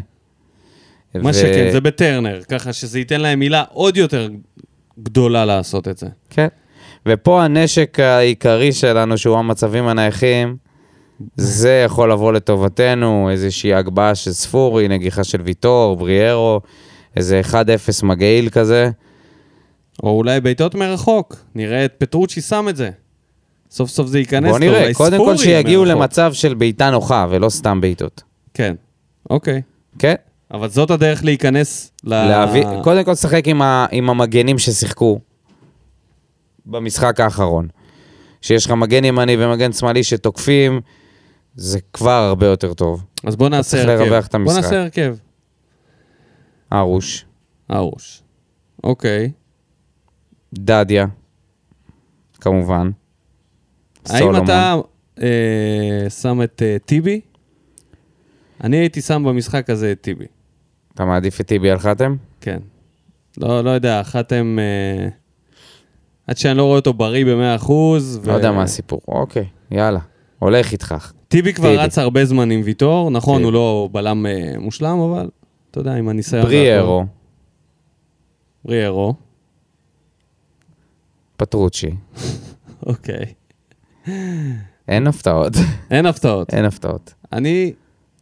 [1.16, 4.30] מה ו- שכן, זה בטרנר, ככה שזה ייתן להם מילה עוד יותר
[5.00, 6.08] גדולה לעשות את זה.
[6.30, 6.48] כן.
[7.06, 10.56] ופה הנשק העיקרי שלנו, שהוא המצבים הנייחים,
[11.36, 16.62] זה יכול לבוא לטובתנו, איזושהי הגבהה של ספורי, נגיחה של ויטור, בריארו,
[17.16, 17.54] איזה 1-0
[18.04, 18.90] מגעיל כזה.
[20.04, 22.90] או אולי בעיטות מרחוק, נראה את פטרוצ'י שם את זה.
[23.72, 25.98] סוף סוף זה ייכנס בוא נראה, קודם כל שיגיעו מרחוק.
[25.98, 28.24] למצב של בעיטה נוחה, ולא סתם בעיטות.
[28.54, 28.76] כן,
[29.30, 29.62] אוקיי.
[30.00, 30.16] כן?
[30.54, 32.10] אבל זאת הדרך להיכנס ל...
[32.10, 35.20] להביא, קודם כל לשחק עם, ה, עם המגנים ששיחקו
[36.66, 37.68] במשחק האחרון.
[38.42, 40.82] שיש לך מגן ימני ומגן שמאלי שתוקפים,
[41.56, 43.06] זה כבר הרבה יותר טוב.
[43.24, 44.04] אז בוא נעשה צריך הרכב.
[44.04, 44.64] לרווח את בוא המשחק.
[44.64, 45.16] נעשה הרכב.
[46.74, 47.26] ארוש,
[47.72, 48.24] ארוש.
[48.84, 49.32] אוקיי.
[50.54, 51.06] דדיה,
[52.42, 52.92] כמובן.
[54.06, 54.44] האם סולומון.
[54.44, 54.76] אתה
[55.22, 57.22] אה, שם את אה, טיבי?
[58.64, 60.26] אני הייתי שם במשחק הזה את טיבי.
[60.94, 62.16] אתה מעדיף את טיבי על חתם?
[62.42, 62.60] כן.
[63.38, 64.58] לא, לא יודע, חתם...
[64.60, 65.10] אה,
[66.28, 67.72] עד שאני לא רואה אותו בריא ב-100%.
[67.72, 67.98] ו...
[68.26, 69.02] לא יודע מה הסיפור.
[69.08, 70.00] אוקיי, יאללה.
[70.40, 71.12] הולך איתך.
[71.32, 71.80] טיבי כבר.
[71.80, 73.44] רץ הרבה זמן עם ויטור, נכון.
[73.44, 75.30] הוא לא בלם אה, מושלם, אבל
[75.72, 76.46] אתה יודע, עם הניסיון.
[76.46, 77.06] בריארו,
[78.66, 79.14] בריארו,
[81.38, 81.92] פטרוצ'י.
[82.88, 83.26] אוקיי.
[84.88, 85.54] אין הפתעות.
[85.92, 86.54] אין הפתעות.
[86.54, 87.14] אין הפתעות.
[87.34, 87.74] אני...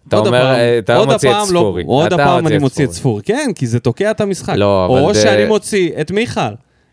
[0.07, 1.83] אתה אומר, אתה לא מוציא את ספורי.
[1.87, 3.23] עוד הפעם אני מוציא את ספורי.
[3.23, 4.55] כן, כי זה תוקע את המשחק.
[4.57, 6.41] לא, אבל או שאני מוציא את מיכל.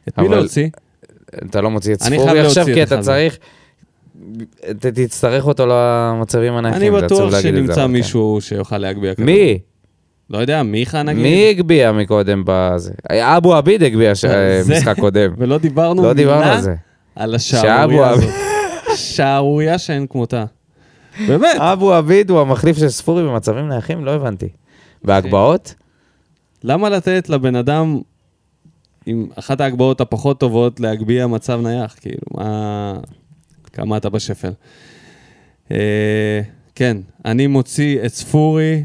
[0.09, 0.69] את מי להוציא?
[1.35, 3.39] אתה לא מוציא את ספורי עכשיו, כי את אתה צריך...
[4.79, 6.95] תצטרך אותו למצבים הנייחים.
[6.95, 7.87] אני בטוח שנמצא כן.
[7.87, 9.27] מישהו שיוכל להגביה כדור.
[9.27, 9.59] מי?
[10.31, 11.23] לא יודע, מיכה נגיד?
[11.23, 12.93] מי הגביה מקודם בזה?
[13.11, 14.25] אבו עביד הגביה ש-
[14.61, 15.35] זה- משחק קודם.
[15.39, 16.75] ולא דיברנו לא דיברנו על זה.
[17.17, 18.31] על השערורייה הזאת.
[18.97, 20.45] שערורייה שאין כמותה.
[21.29, 21.57] באמת.
[21.59, 24.05] אבו עביד הוא המחליף של ספורי במצבים נייחים?
[24.05, 24.49] לא הבנתי.
[25.05, 25.75] בהגבהות?
[26.65, 28.01] למה לתת לבן אדם
[29.07, 31.97] עם אחת ההגבהות הפחות טובות להגביה מצב נייח?
[32.01, 32.95] כאילו, מה...
[33.77, 34.51] כמה אתה בשפל.
[35.71, 36.41] אה,
[36.75, 38.85] כן, אני מוציא את ספורי,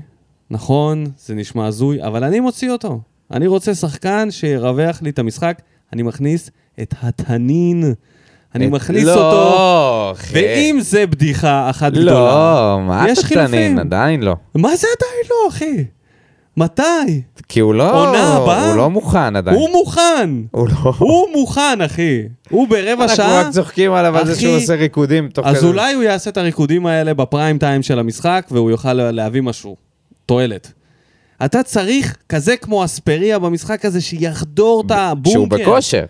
[0.51, 3.01] נכון, זה נשמע הזוי, אבל אני מוציא אותו.
[3.31, 5.61] אני רוצה שחקן שירווח לי את המשחק,
[5.93, 7.93] אני מכניס את התנין.
[8.55, 10.33] אני את- מכניס לא, אותו, אחי.
[10.35, 12.11] ואם זה בדיחה אחת גדולה...
[12.11, 13.49] לא, מה יש אתה חילופים.
[13.49, 13.79] תנין?
[13.79, 14.35] עדיין לא.
[14.55, 15.83] מה זה עדיין לא, אחי?
[16.57, 17.21] מתי?
[17.47, 18.07] כי הוא לא...
[18.07, 18.67] עונה הבאה?
[18.67, 19.57] הוא לא מוכן עדיין.
[19.57, 20.29] הוא מוכן.
[20.51, 20.93] הוא לא...
[20.97, 22.21] הוא מוכן, אחי.
[22.49, 25.57] הוא ברבע אנחנו שעה, רק צוחקים עליו על זה שהוא עושה ריקודים תוך כדי.
[25.57, 29.75] אז אולי הוא יעשה את הריקודים האלה בפריים טיים של המשחק, והוא יוכל להביא משהו.
[30.25, 30.71] תועלת.
[31.45, 35.31] אתה צריך כזה כמו אספריה במשחק הזה, שיחדור את הבונקר.
[35.31, 36.05] שהוא בכושר.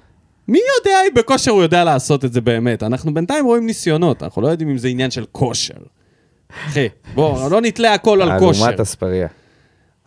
[0.47, 2.83] מי יודע אם בכושר הוא יודע לעשות את זה באמת?
[2.83, 5.73] אנחנו בינתיים רואים ניסיונות, אנחנו לא יודעים אם זה עניין של כושר.
[6.67, 8.65] אחי, בוא, לא נתלה הכל על כושר.
[8.65, 9.27] אלומת אספריה.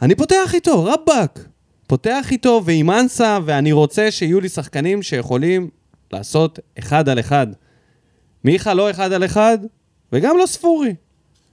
[0.05, 1.49] אני פותח איתו, רבאק.
[1.87, 5.69] פותח איתו ועם אנסה, ואני רוצה שיהיו לי שחקנים שיכולים
[6.13, 7.47] לעשות אחד על אחד.
[8.45, 9.59] מיכה לא אחד על אחד,
[10.13, 10.95] וגם לא ספורי.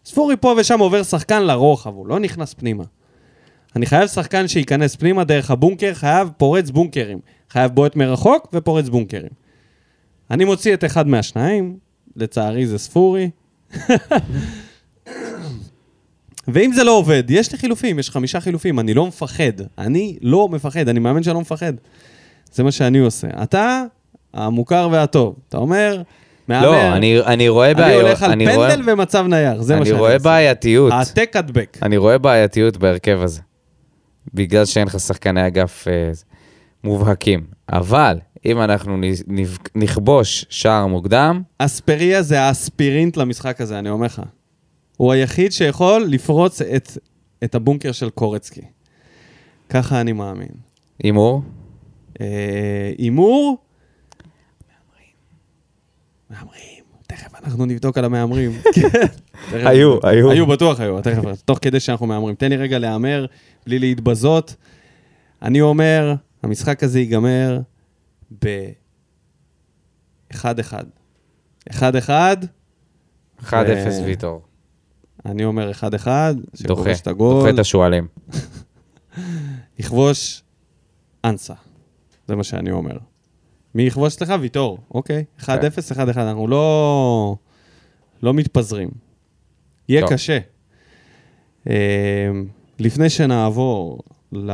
[0.06, 2.84] ספורי פה ושם עובר שחקן לרוחב, הוא לא נכנס פנימה.
[3.76, 7.20] אני חייב שחקן שייכנס פנימה דרך הבונקר, חייב פורץ בונקרים.
[7.50, 9.32] חייב בועט מרחוק ופורץ בונקרים.
[10.32, 11.78] אני מוציא את אחד מהשניים,
[12.16, 13.30] לצערי זה ספורי.
[16.54, 19.44] ואם זה לא עובד, יש לי חילופים, יש חמישה חילופים, אני לא מפחד.
[19.78, 21.74] אני לא מפחד, אני מאמין שאני לא מפחד.
[22.54, 23.28] זה מה שאני עושה.
[23.44, 23.84] אתה,
[24.34, 25.36] המוכר והטוב.
[25.50, 26.02] אתה אומר,
[26.48, 28.02] מהמר, לא, אני אני רואה אני בעיות.
[28.04, 30.24] הולך על אני רואה- פנדל ומצב נייח, זה מה אני שאני רואה עושה.
[30.24, 30.92] בעייתיות.
[30.92, 31.78] העתק הדבק.
[31.82, 33.42] אני רואה בעייתיות בהרכב הזה.
[34.34, 36.12] בגלל שאין לך שחקני אגף אה,
[36.84, 37.44] מובהקים.
[37.72, 38.98] אבל אם אנחנו
[39.76, 44.22] נכבוש שער מוקדם, אספריה זה האספירינט למשחק הזה, אני אומר לך.
[45.02, 46.98] הוא היחיד שיכול לפרוץ את,
[47.44, 48.62] את הבונקר של קורצקי.
[49.70, 50.52] ככה אני מאמין.
[51.04, 51.42] הימור,
[52.22, 53.58] אה, הימור?
[56.30, 56.84] מהמרים.
[57.08, 58.52] תכף אנחנו נבדוק על המהמרים.
[58.76, 58.88] כן.
[59.52, 59.98] היו.
[60.04, 60.32] היו.
[60.32, 61.02] היו, בטוח היו.
[61.02, 62.36] תכף, תוך כדי שאנחנו מהמרים.
[62.36, 63.26] תן לי רגע להמר
[63.66, 64.56] בלי להתבזות.
[65.42, 66.14] אני אומר
[66.44, 67.60] המשחק הזה ייגמר
[68.44, 70.36] ב-1-1.
[71.70, 71.74] 1-1,
[73.40, 74.51] 1-0 ו- ויטור.
[75.26, 78.08] אני אומר 1-1, דוחה, שכובש את הגול, דוחה את השועלים.
[79.80, 80.44] יכבוש
[81.26, 81.54] אנסה.
[82.28, 82.98] זה מה שאני אומר.
[83.76, 84.34] מי יכבוש אצלך?
[84.40, 84.78] ויטור.
[84.94, 85.26] אוקיי.
[85.40, 85.48] 1-0,
[85.94, 86.00] 1-1.
[86.18, 87.36] אנחנו לא...
[88.24, 88.90] לא מתפזרים.
[89.90, 90.10] יהיה טוב.
[90.14, 90.40] קשה.
[91.70, 92.30] אה,
[92.80, 94.00] לפני שנעבור
[94.32, 94.52] ל...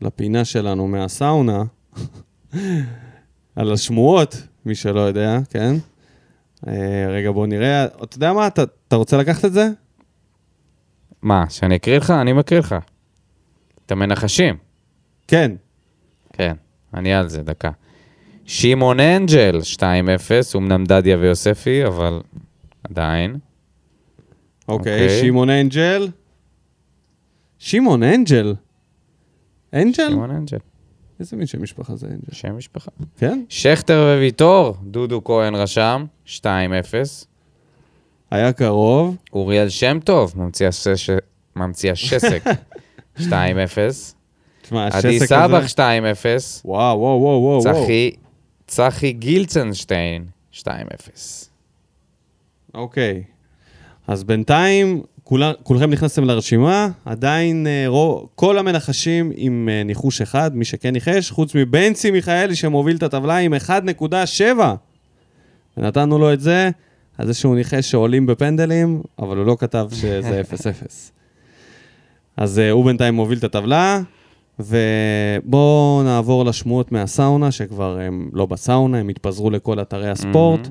[0.00, 1.62] לפינה שלנו מהסאונה,
[3.56, 5.74] על השמועות, מי שלא יודע, כן?
[6.68, 7.84] אה, רגע, בוא נראה.
[7.84, 8.46] אתה יודע מה?
[8.46, 9.68] אתה, אתה רוצה לקחת את זה?
[11.22, 12.10] מה, שאני אקריא לך?
[12.10, 12.74] אני מקריא לך.
[13.86, 14.56] אתם מנחשים.
[15.28, 15.52] כן.
[16.32, 16.54] כן,
[16.94, 17.70] אני על זה, דקה.
[18.44, 19.82] שמעון אנג'ל, 2-0,
[20.56, 22.20] אמנם דדיה ויוספי, אבל
[22.84, 23.36] עדיין.
[24.68, 25.20] אוקיי, אוקיי.
[25.20, 26.08] שמעון אנג'ל.
[27.58, 28.54] שמעון אנג'ל?
[29.74, 30.10] אנג'ל?
[30.10, 30.58] שמעון אנג'ל,
[31.22, 32.32] איזה מין שם משפחה זה אנג'ל?
[32.32, 32.90] שם משפחה.
[33.18, 33.44] כן?
[33.48, 36.42] שכטר וויטור, דודו כהן רשם, 2-0.
[38.30, 39.16] היה קרוב.
[39.32, 41.10] אוריאל שם טוב, ממציא השש-
[41.56, 42.42] ממציא השסק,
[43.18, 43.22] 2-0.
[44.62, 45.66] תשמע, עדי השסק סבח, הזה...
[46.62, 46.64] 2-0.
[46.64, 47.62] וואו, וואו, וואו, וואו.
[47.62, 47.84] וואו.
[47.84, 48.10] צחי,
[48.66, 50.64] צחי גילצנשטיין, 2-0.
[52.74, 53.22] אוקיי.
[54.06, 60.56] אז בינתיים, כולה, כולכם נכנסתם לרשימה, עדיין אה, רוב, כל המנחשים עם אה, ניחוש אחד,
[60.56, 64.44] מי שכן ניחש, חוץ מבנצי מיכאלי שמוביל את הטבלה עם 1.7.
[65.76, 66.70] ונתנו לו את זה,
[67.18, 70.54] על זה שהוא ניחש שעולים בפנדלים, אבל הוא לא כתב שזה 0-0.
[72.36, 74.00] אז אה, הוא בינתיים מוביל את הטבלה,
[74.60, 80.68] ובואו נעבור לשמועות מהסאונה, שכבר הם לא בסאונה, הם התפזרו לכל אתרי הספורט.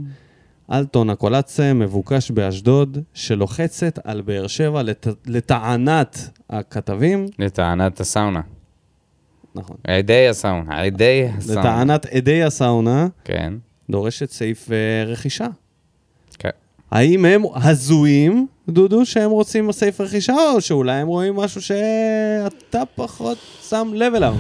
[0.71, 5.07] אלטון הקולצה מבוקש באשדוד, שלוחצת על באר שבע לט...
[5.25, 8.41] לטענת הכתבים, לטענת הסאונה.
[9.55, 11.61] נכון, על ידי הסאונה, על ידי הסאונה.
[11.61, 13.53] לטענת עדי הסאונה, כן,
[13.89, 15.47] דורשת סעיף אה, רכישה.
[16.39, 16.49] כן.
[16.91, 23.37] האם הם הזויים, דודו, שהם רוצים סעיף רכישה, או שאולי הם רואים משהו שאתה פחות
[23.69, 24.35] שם לב אליו?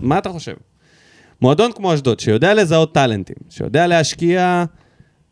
[0.00, 0.54] מה אתה חושב?
[1.42, 4.64] מועדון כמו אשדוד, שיודע לזהות טאלנטים, שיודע להשקיע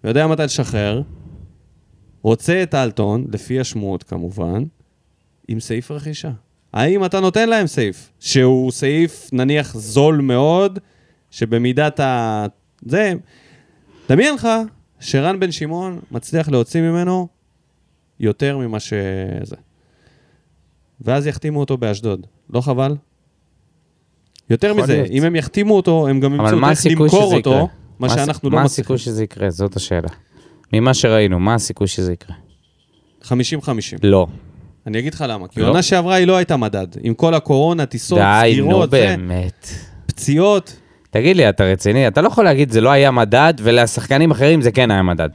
[0.04, 1.02] ויודע מתי לשחרר,
[2.22, 4.64] רוצה את אלטון, לפי השמועות כמובן,
[5.48, 6.30] עם סעיף רכישה.
[6.72, 10.78] האם אתה נותן להם סעיף, שהוא סעיף נניח זול מאוד,
[11.30, 12.46] שבמידת ה...
[12.86, 13.12] זה,
[14.08, 14.48] דמיין לך
[15.00, 17.28] שרן בן שמעון מצליח להוציא ממנו
[18.20, 19.56] יותר ממה שזה.
[21.00, 22.26] ואז יחתימו אותו באשדוד.
[22.50, 22.96] לא חבל?
[24.50, 25.10] יותר מזה, להיות.
[25.10, 27.64] אם הם יחתימו אותו, הם גם ימצאו איך למכור אותו, יקרה?
[27.98, 28.82] מה שאנחנו לא מה מצליחים.
[28.82, 29.50] הסיכוי שזה יקרה?
[29.50, 30.08] זאת השאלה.
[30.72, 32.36] ממה שראינו, מה הסיכוי שזה יקרה?
[33.24, 33.28] 50-50.
[34.02, 34.26] לא.
[34.86, 35.48] אני אגיד לך למה.
[35.48, 35.68] כי לא.
[35.68, 36.86] עונה שעברה היא לא הייתה מדד.
[37.02, 39.68] עם כל הקורונה, טיסות, די, נו סגירות, באמת.
[40.06, 40.76] פציעות.
[41.10, 42.08] תגיד לי, אתה רציני?
[42.08, 45.28] אתה לא יכול להגיד זה לא היה מדד, ולשחקנים אחרים זה כן היה מדד.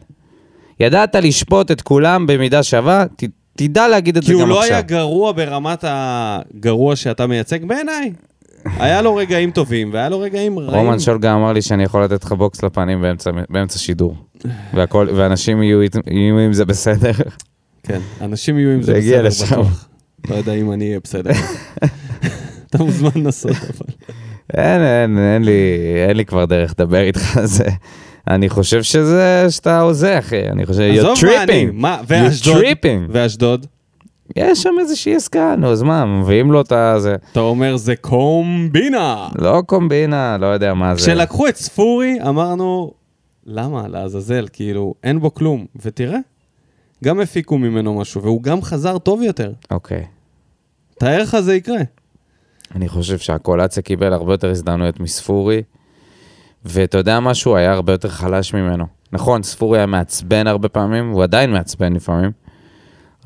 [0.79, 3.23] ידעת לשפוט את כולם במידה שווה, ת,
[3.55, 4.73] תדע להגיד את כי זה הוא גם לא עכשיו.
[4.73, 8.11] היה גרוע ברמת הגרוע שאתה מייצג בעיניי.
[8.65, 10.71] היה לו רגעים טובים, והיה לו רגעים רעים.
[10.75, 14.15] רומן שולגה אמר לי שאני יכול לתת לך בוקס לפנים באמצע, באמצע שידור.
[14.73, 17.11] והכל, ואנשים יהיו, יהיו עם זה בסדר.
[17.83, 19.45] כן, אנשים יהיו עם זה זה בסדר לשם.
[19.45, 19.87] בטוח.
[20.29, 21.31] לא יודע אם אני אהיה בסדר.
[22.69, 23.93] אתה מוזמן לנסות, אבל.
[24.53, 25.77] אין, אין, אין לי,
[26.07, 27.65] אין לי כבר דרך לדבר איתך על זה.
[28.27, 30.49] אני חושב שזה, שאתה הוזה, אחי.
[30.49, 31.71] אני חושב, you're עזוב מה אני, tripping.
[31.73, 33.09] מה, ואשדוד, tripping.
[33.09, 33.65] ואשדוד,
[34.35, 37.15] יש שם איזושהי עסקה, נו, אז מה, מביאים לו את הזה.
[37.31, 39.27] אתה אומר זה קומבינה.
[39.35, 41.01] לא קומבינה, לא יודע מה זה.
[41.01, 42.91] כשלקחו את ספורי, אמרנו,
[43.45, 45.65] למה, לעזאזל, כאילו, אין בו כלום.
[45.75, 46.19] ותראה,
[47.03, 49.51] גם הפיקו ממנו משהו, והוא גם חזר טוב יותר.
[49.71, 50.05] אוקיי.
[50.99, 51.81] תאר לך זה יקרה.
[52.75, 55.61] אני חושב שהקולציה קיבל הרבה יותר הזדמנויות מספורי,
[56.65, 57.55] ואתה יודע משהו?
[57.55, 58.85] היה הרבה יותר חלש ממנו.
[59.11, 62.31] נכון, ספורי היה מעצבן הרבה פעמים, הוא עדיין מעצבן לפעמים,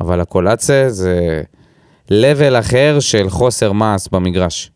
[0.01, 1.41] אבל הקולציה זה
[2.09, 4.71] level אחר של חוסר מעש במגרש.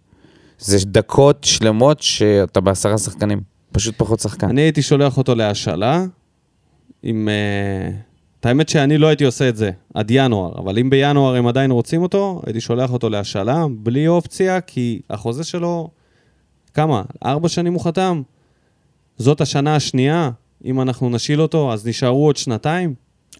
[0.60, 3.42] זה דקות שלמות שאתה בעשרה שחקנים,
[3.72, 4.50] פשוט פחות שחקן.
[4.50, 6.06] אני הייתי שולח אותו להשאלה,
[7.04, 7.30] עם...
[7.30, 7.92] אה,
[8.40, 11.72] את האמת שאני לא הייתי עושה את זה עד ינואר, אבל אם בינואר הם עדיין
[11.72, 15.90] רוצים אותו, הייתי שולח אותו להשאלה, בלי אופציה, כי החוזה שלו,
[16.74, 17.04] כמה?
[17.26, 18.22] ארבע שנים הוא חתם?
[19.18, 20.30] זאת השנה השנייה,
[20.66, 22.94] אם אנחנו נשיל אותו, אז נשארו עוד שנתיים?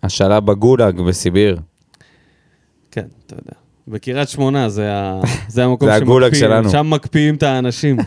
[0.04, 1.60] השאלה בגולאג בסיביר.
[2.92, 3.62] כן, אתה יודע.
[3.88, 5.22] בקריית שמונה זה, ה...
[5.48, 6.70] זה המקום זה הגולאג שלנו.
[6.70, 7.98] שם מקפיאים את האנשים.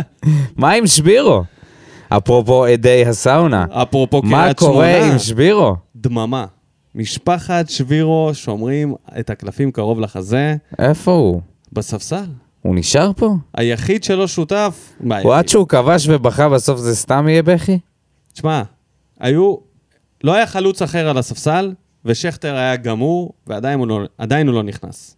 [0.56, 1.44] מה עם שבירו?
[2.08, 3.66] אפרופו עדי הסאונה.
[3.70, 5.76] אפרופו מה קריית שמונה, קורה עם שבירו?
[5.96, 6.46] דממה.
[6.94, 11.40] משפחת שבירו שומרים את הקלפים קרוב לחזה, איפה הוא?
[11.72, 12.26] בספסל.
[12.62, 13.34] הוא נשאר פה?
[13.54, 14.92] היחיד שלא שותף...
[15.00, 17.78] מה, הוא עד שהוא כבש ובכה בסוף זה סתם יהיה בכי?
[18.32, 18.62] תשמע,
[19.20, 19.56] היו...
[20.24, 21.72] לא היה חלוץ אחר על הספסל,
[22.06, 24.00] ושכטר היה גמור, ועדיין הוא לא,
[24.46, 25.16] הוא לא נכנס.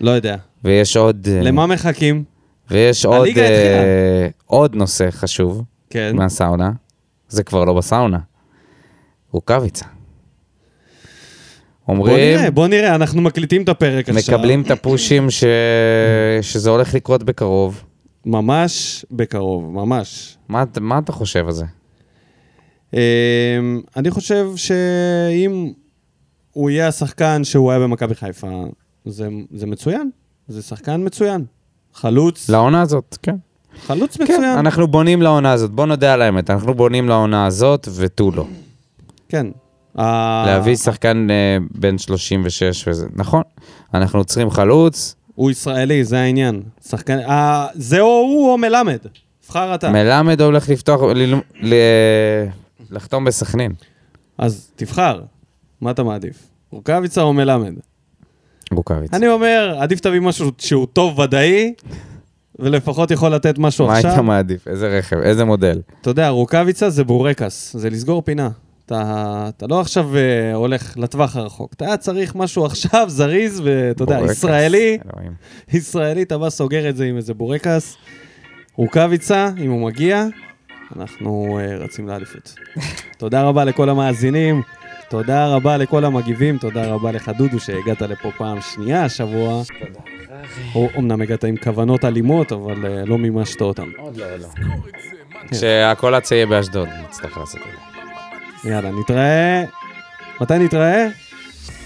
[0.00, 0.36] לא יודע.
[0.64, 1.28] ויש עוד...
[1.30, 2.24] אה, למה מחכים?
[2.70, 3.28] ויש עוד.
[3.36, 6.16] אה, עוד נושא חשוב כן.
[6.16, 6.70] מהסאונה.
[7.28, 8.18] זה כבר לא בסאונה.
[9.32, 9.84] רוקאביצה.
[11.86, 14.34] בוא אומרים, נראה, בוא נראה, אנחנו מקליטים את הפרק עכשיו.
[14.38, 15.44] מקבלים את הפושים ש...
[16.42, 17.82] שזה הולך לקרות בקרוב.
[18.26, 20.38] ממש בקרוב, ממש.
[20.48, 21.64] מה, מה אתה חושב על זה?
[22.94, 22.98] אמ,
[23.96, 25.72] אני חושב שאם
[26.52, 28.64] הוא יהיה השחקן שהוא היה במכבי חיפה,
[29.04, 30.10] זה, זה מצוין.
[30.48, 31.44] זה שחקן מצוין.
[31.94, 33.36] חלוץ, לעונה הזאת, כן.
[33.86, 34.44] חלוץ כן, מצוין.
[34.58, 38.46] אנחנו בונים לעונה הזאת, בוא נודה על האמת, אנחנו בונים לעונה הזאת ותו לא.
[39.28, 39.46] כן.
[40.46, 43.42] להביא שחקן אה, בן 36 וזה, נכון,
[43.94, 46.62] אנחנו צריכים חלוץ, הוא ישראלי, זה העניין.
[46.88, 47.18] שחקן...
[47.18, 48.98] ה- זה או הוא או מלמד.
[49.48, 49.90] בחר אתה.
[49.90, 51.34] מלמד הולך לפתוח, ל...
[51.62, 51.74] ל...
[52.90, 53.72] לחתום בסכנין.
[54.38, 55.22] אז תבחר.
[55.80, 56.48] מה אתה מעדיף?
[56.70, 57.74] רוקאביצה או מלמד?
[58.72, 59.14] רוקאביץ.
[59.14, 61.74] אני אומר, עדיף תביא משהו שהוא טוב ודאי,
[62.58, 64.22] ולפחות יכול לתת משהו מה היית עכשיו.
[64.22, 64.68] מעדיף?
[64.68, 65.16] איזה רכב?
[65.18, 65.80] איזה מודל?
[66.00, 68.50] אתה יודע, רוקאביצה זה בורקס, זה לסגור פינה.
[68.86, 74.20] אתה, אתה לא עכשיו אה, הולך לטווח הרחוק, אתה צריך משהו עכשיו זריז, ואתה יודע,
[74.30, 75.32] ישראלי, אלוהים.
[75.72, 77.96] ישראלי, אתה בא סוגר את זה עם איזה בורקס.
[78.76, 80.26] רוקאביצה, אם הוא מגיע,
[80.96, 82.54] אנחנו אה, רצים לאליפות.
[83.18, 84.62] תודה רבה לכל המאזינים,
[85.08, 89.62] תודה רבה לכל המגיבים, תודה רבה לך דודו שהגעת לפה פעם שנייה השבוע.
[90.74, 93.88] או- אומנם הגעת עם כוונות אלימות, אבל אה, לא מימשת אותן.
[95.50, 97.66] כשהקולציה יהיה באשדוד, נצטרך לעשות את
[98.62, 98.70] זה.
[98.70, 99.64] יאללה, נתראה.
[100.40, 101.06] מתי נתראה?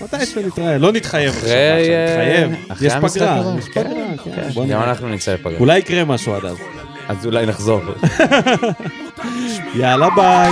[0.02, 0.78] מתי שנתראה?
[0.78, 2.76] לא נתחייב עכשיו, אה, נתחייב.
[2.86, 3.54] יש פגרה.
[3.58, 3.84] יש פגרה,
[4.24, 4.48] כן.
[4.70, 4.82] גם.
[4.82, 5.58] אנחנו נצא לפגרה.
[5.58, 6.56] אולי יקרה משהו עד אז.
[7.10, 7.80] אז אולי נחזור.
[9.74, 10.50] יאללה ביי.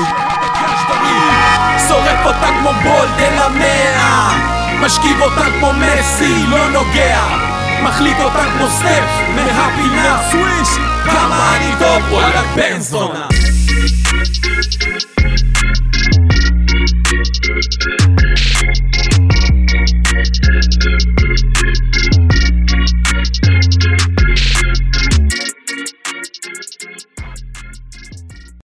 [1.88, 4.32] שורף אותה כמו בולדן המאה
[4.80, 7.20] משכיב אותה כמו מסי, לא נוגע
[7.82, 9.04] מחליט אותה כמו סטף
[9.34, 10.68] מהפינה סוויש
[11.04, 13.28] כמה אני טוב, וואלה בן זונה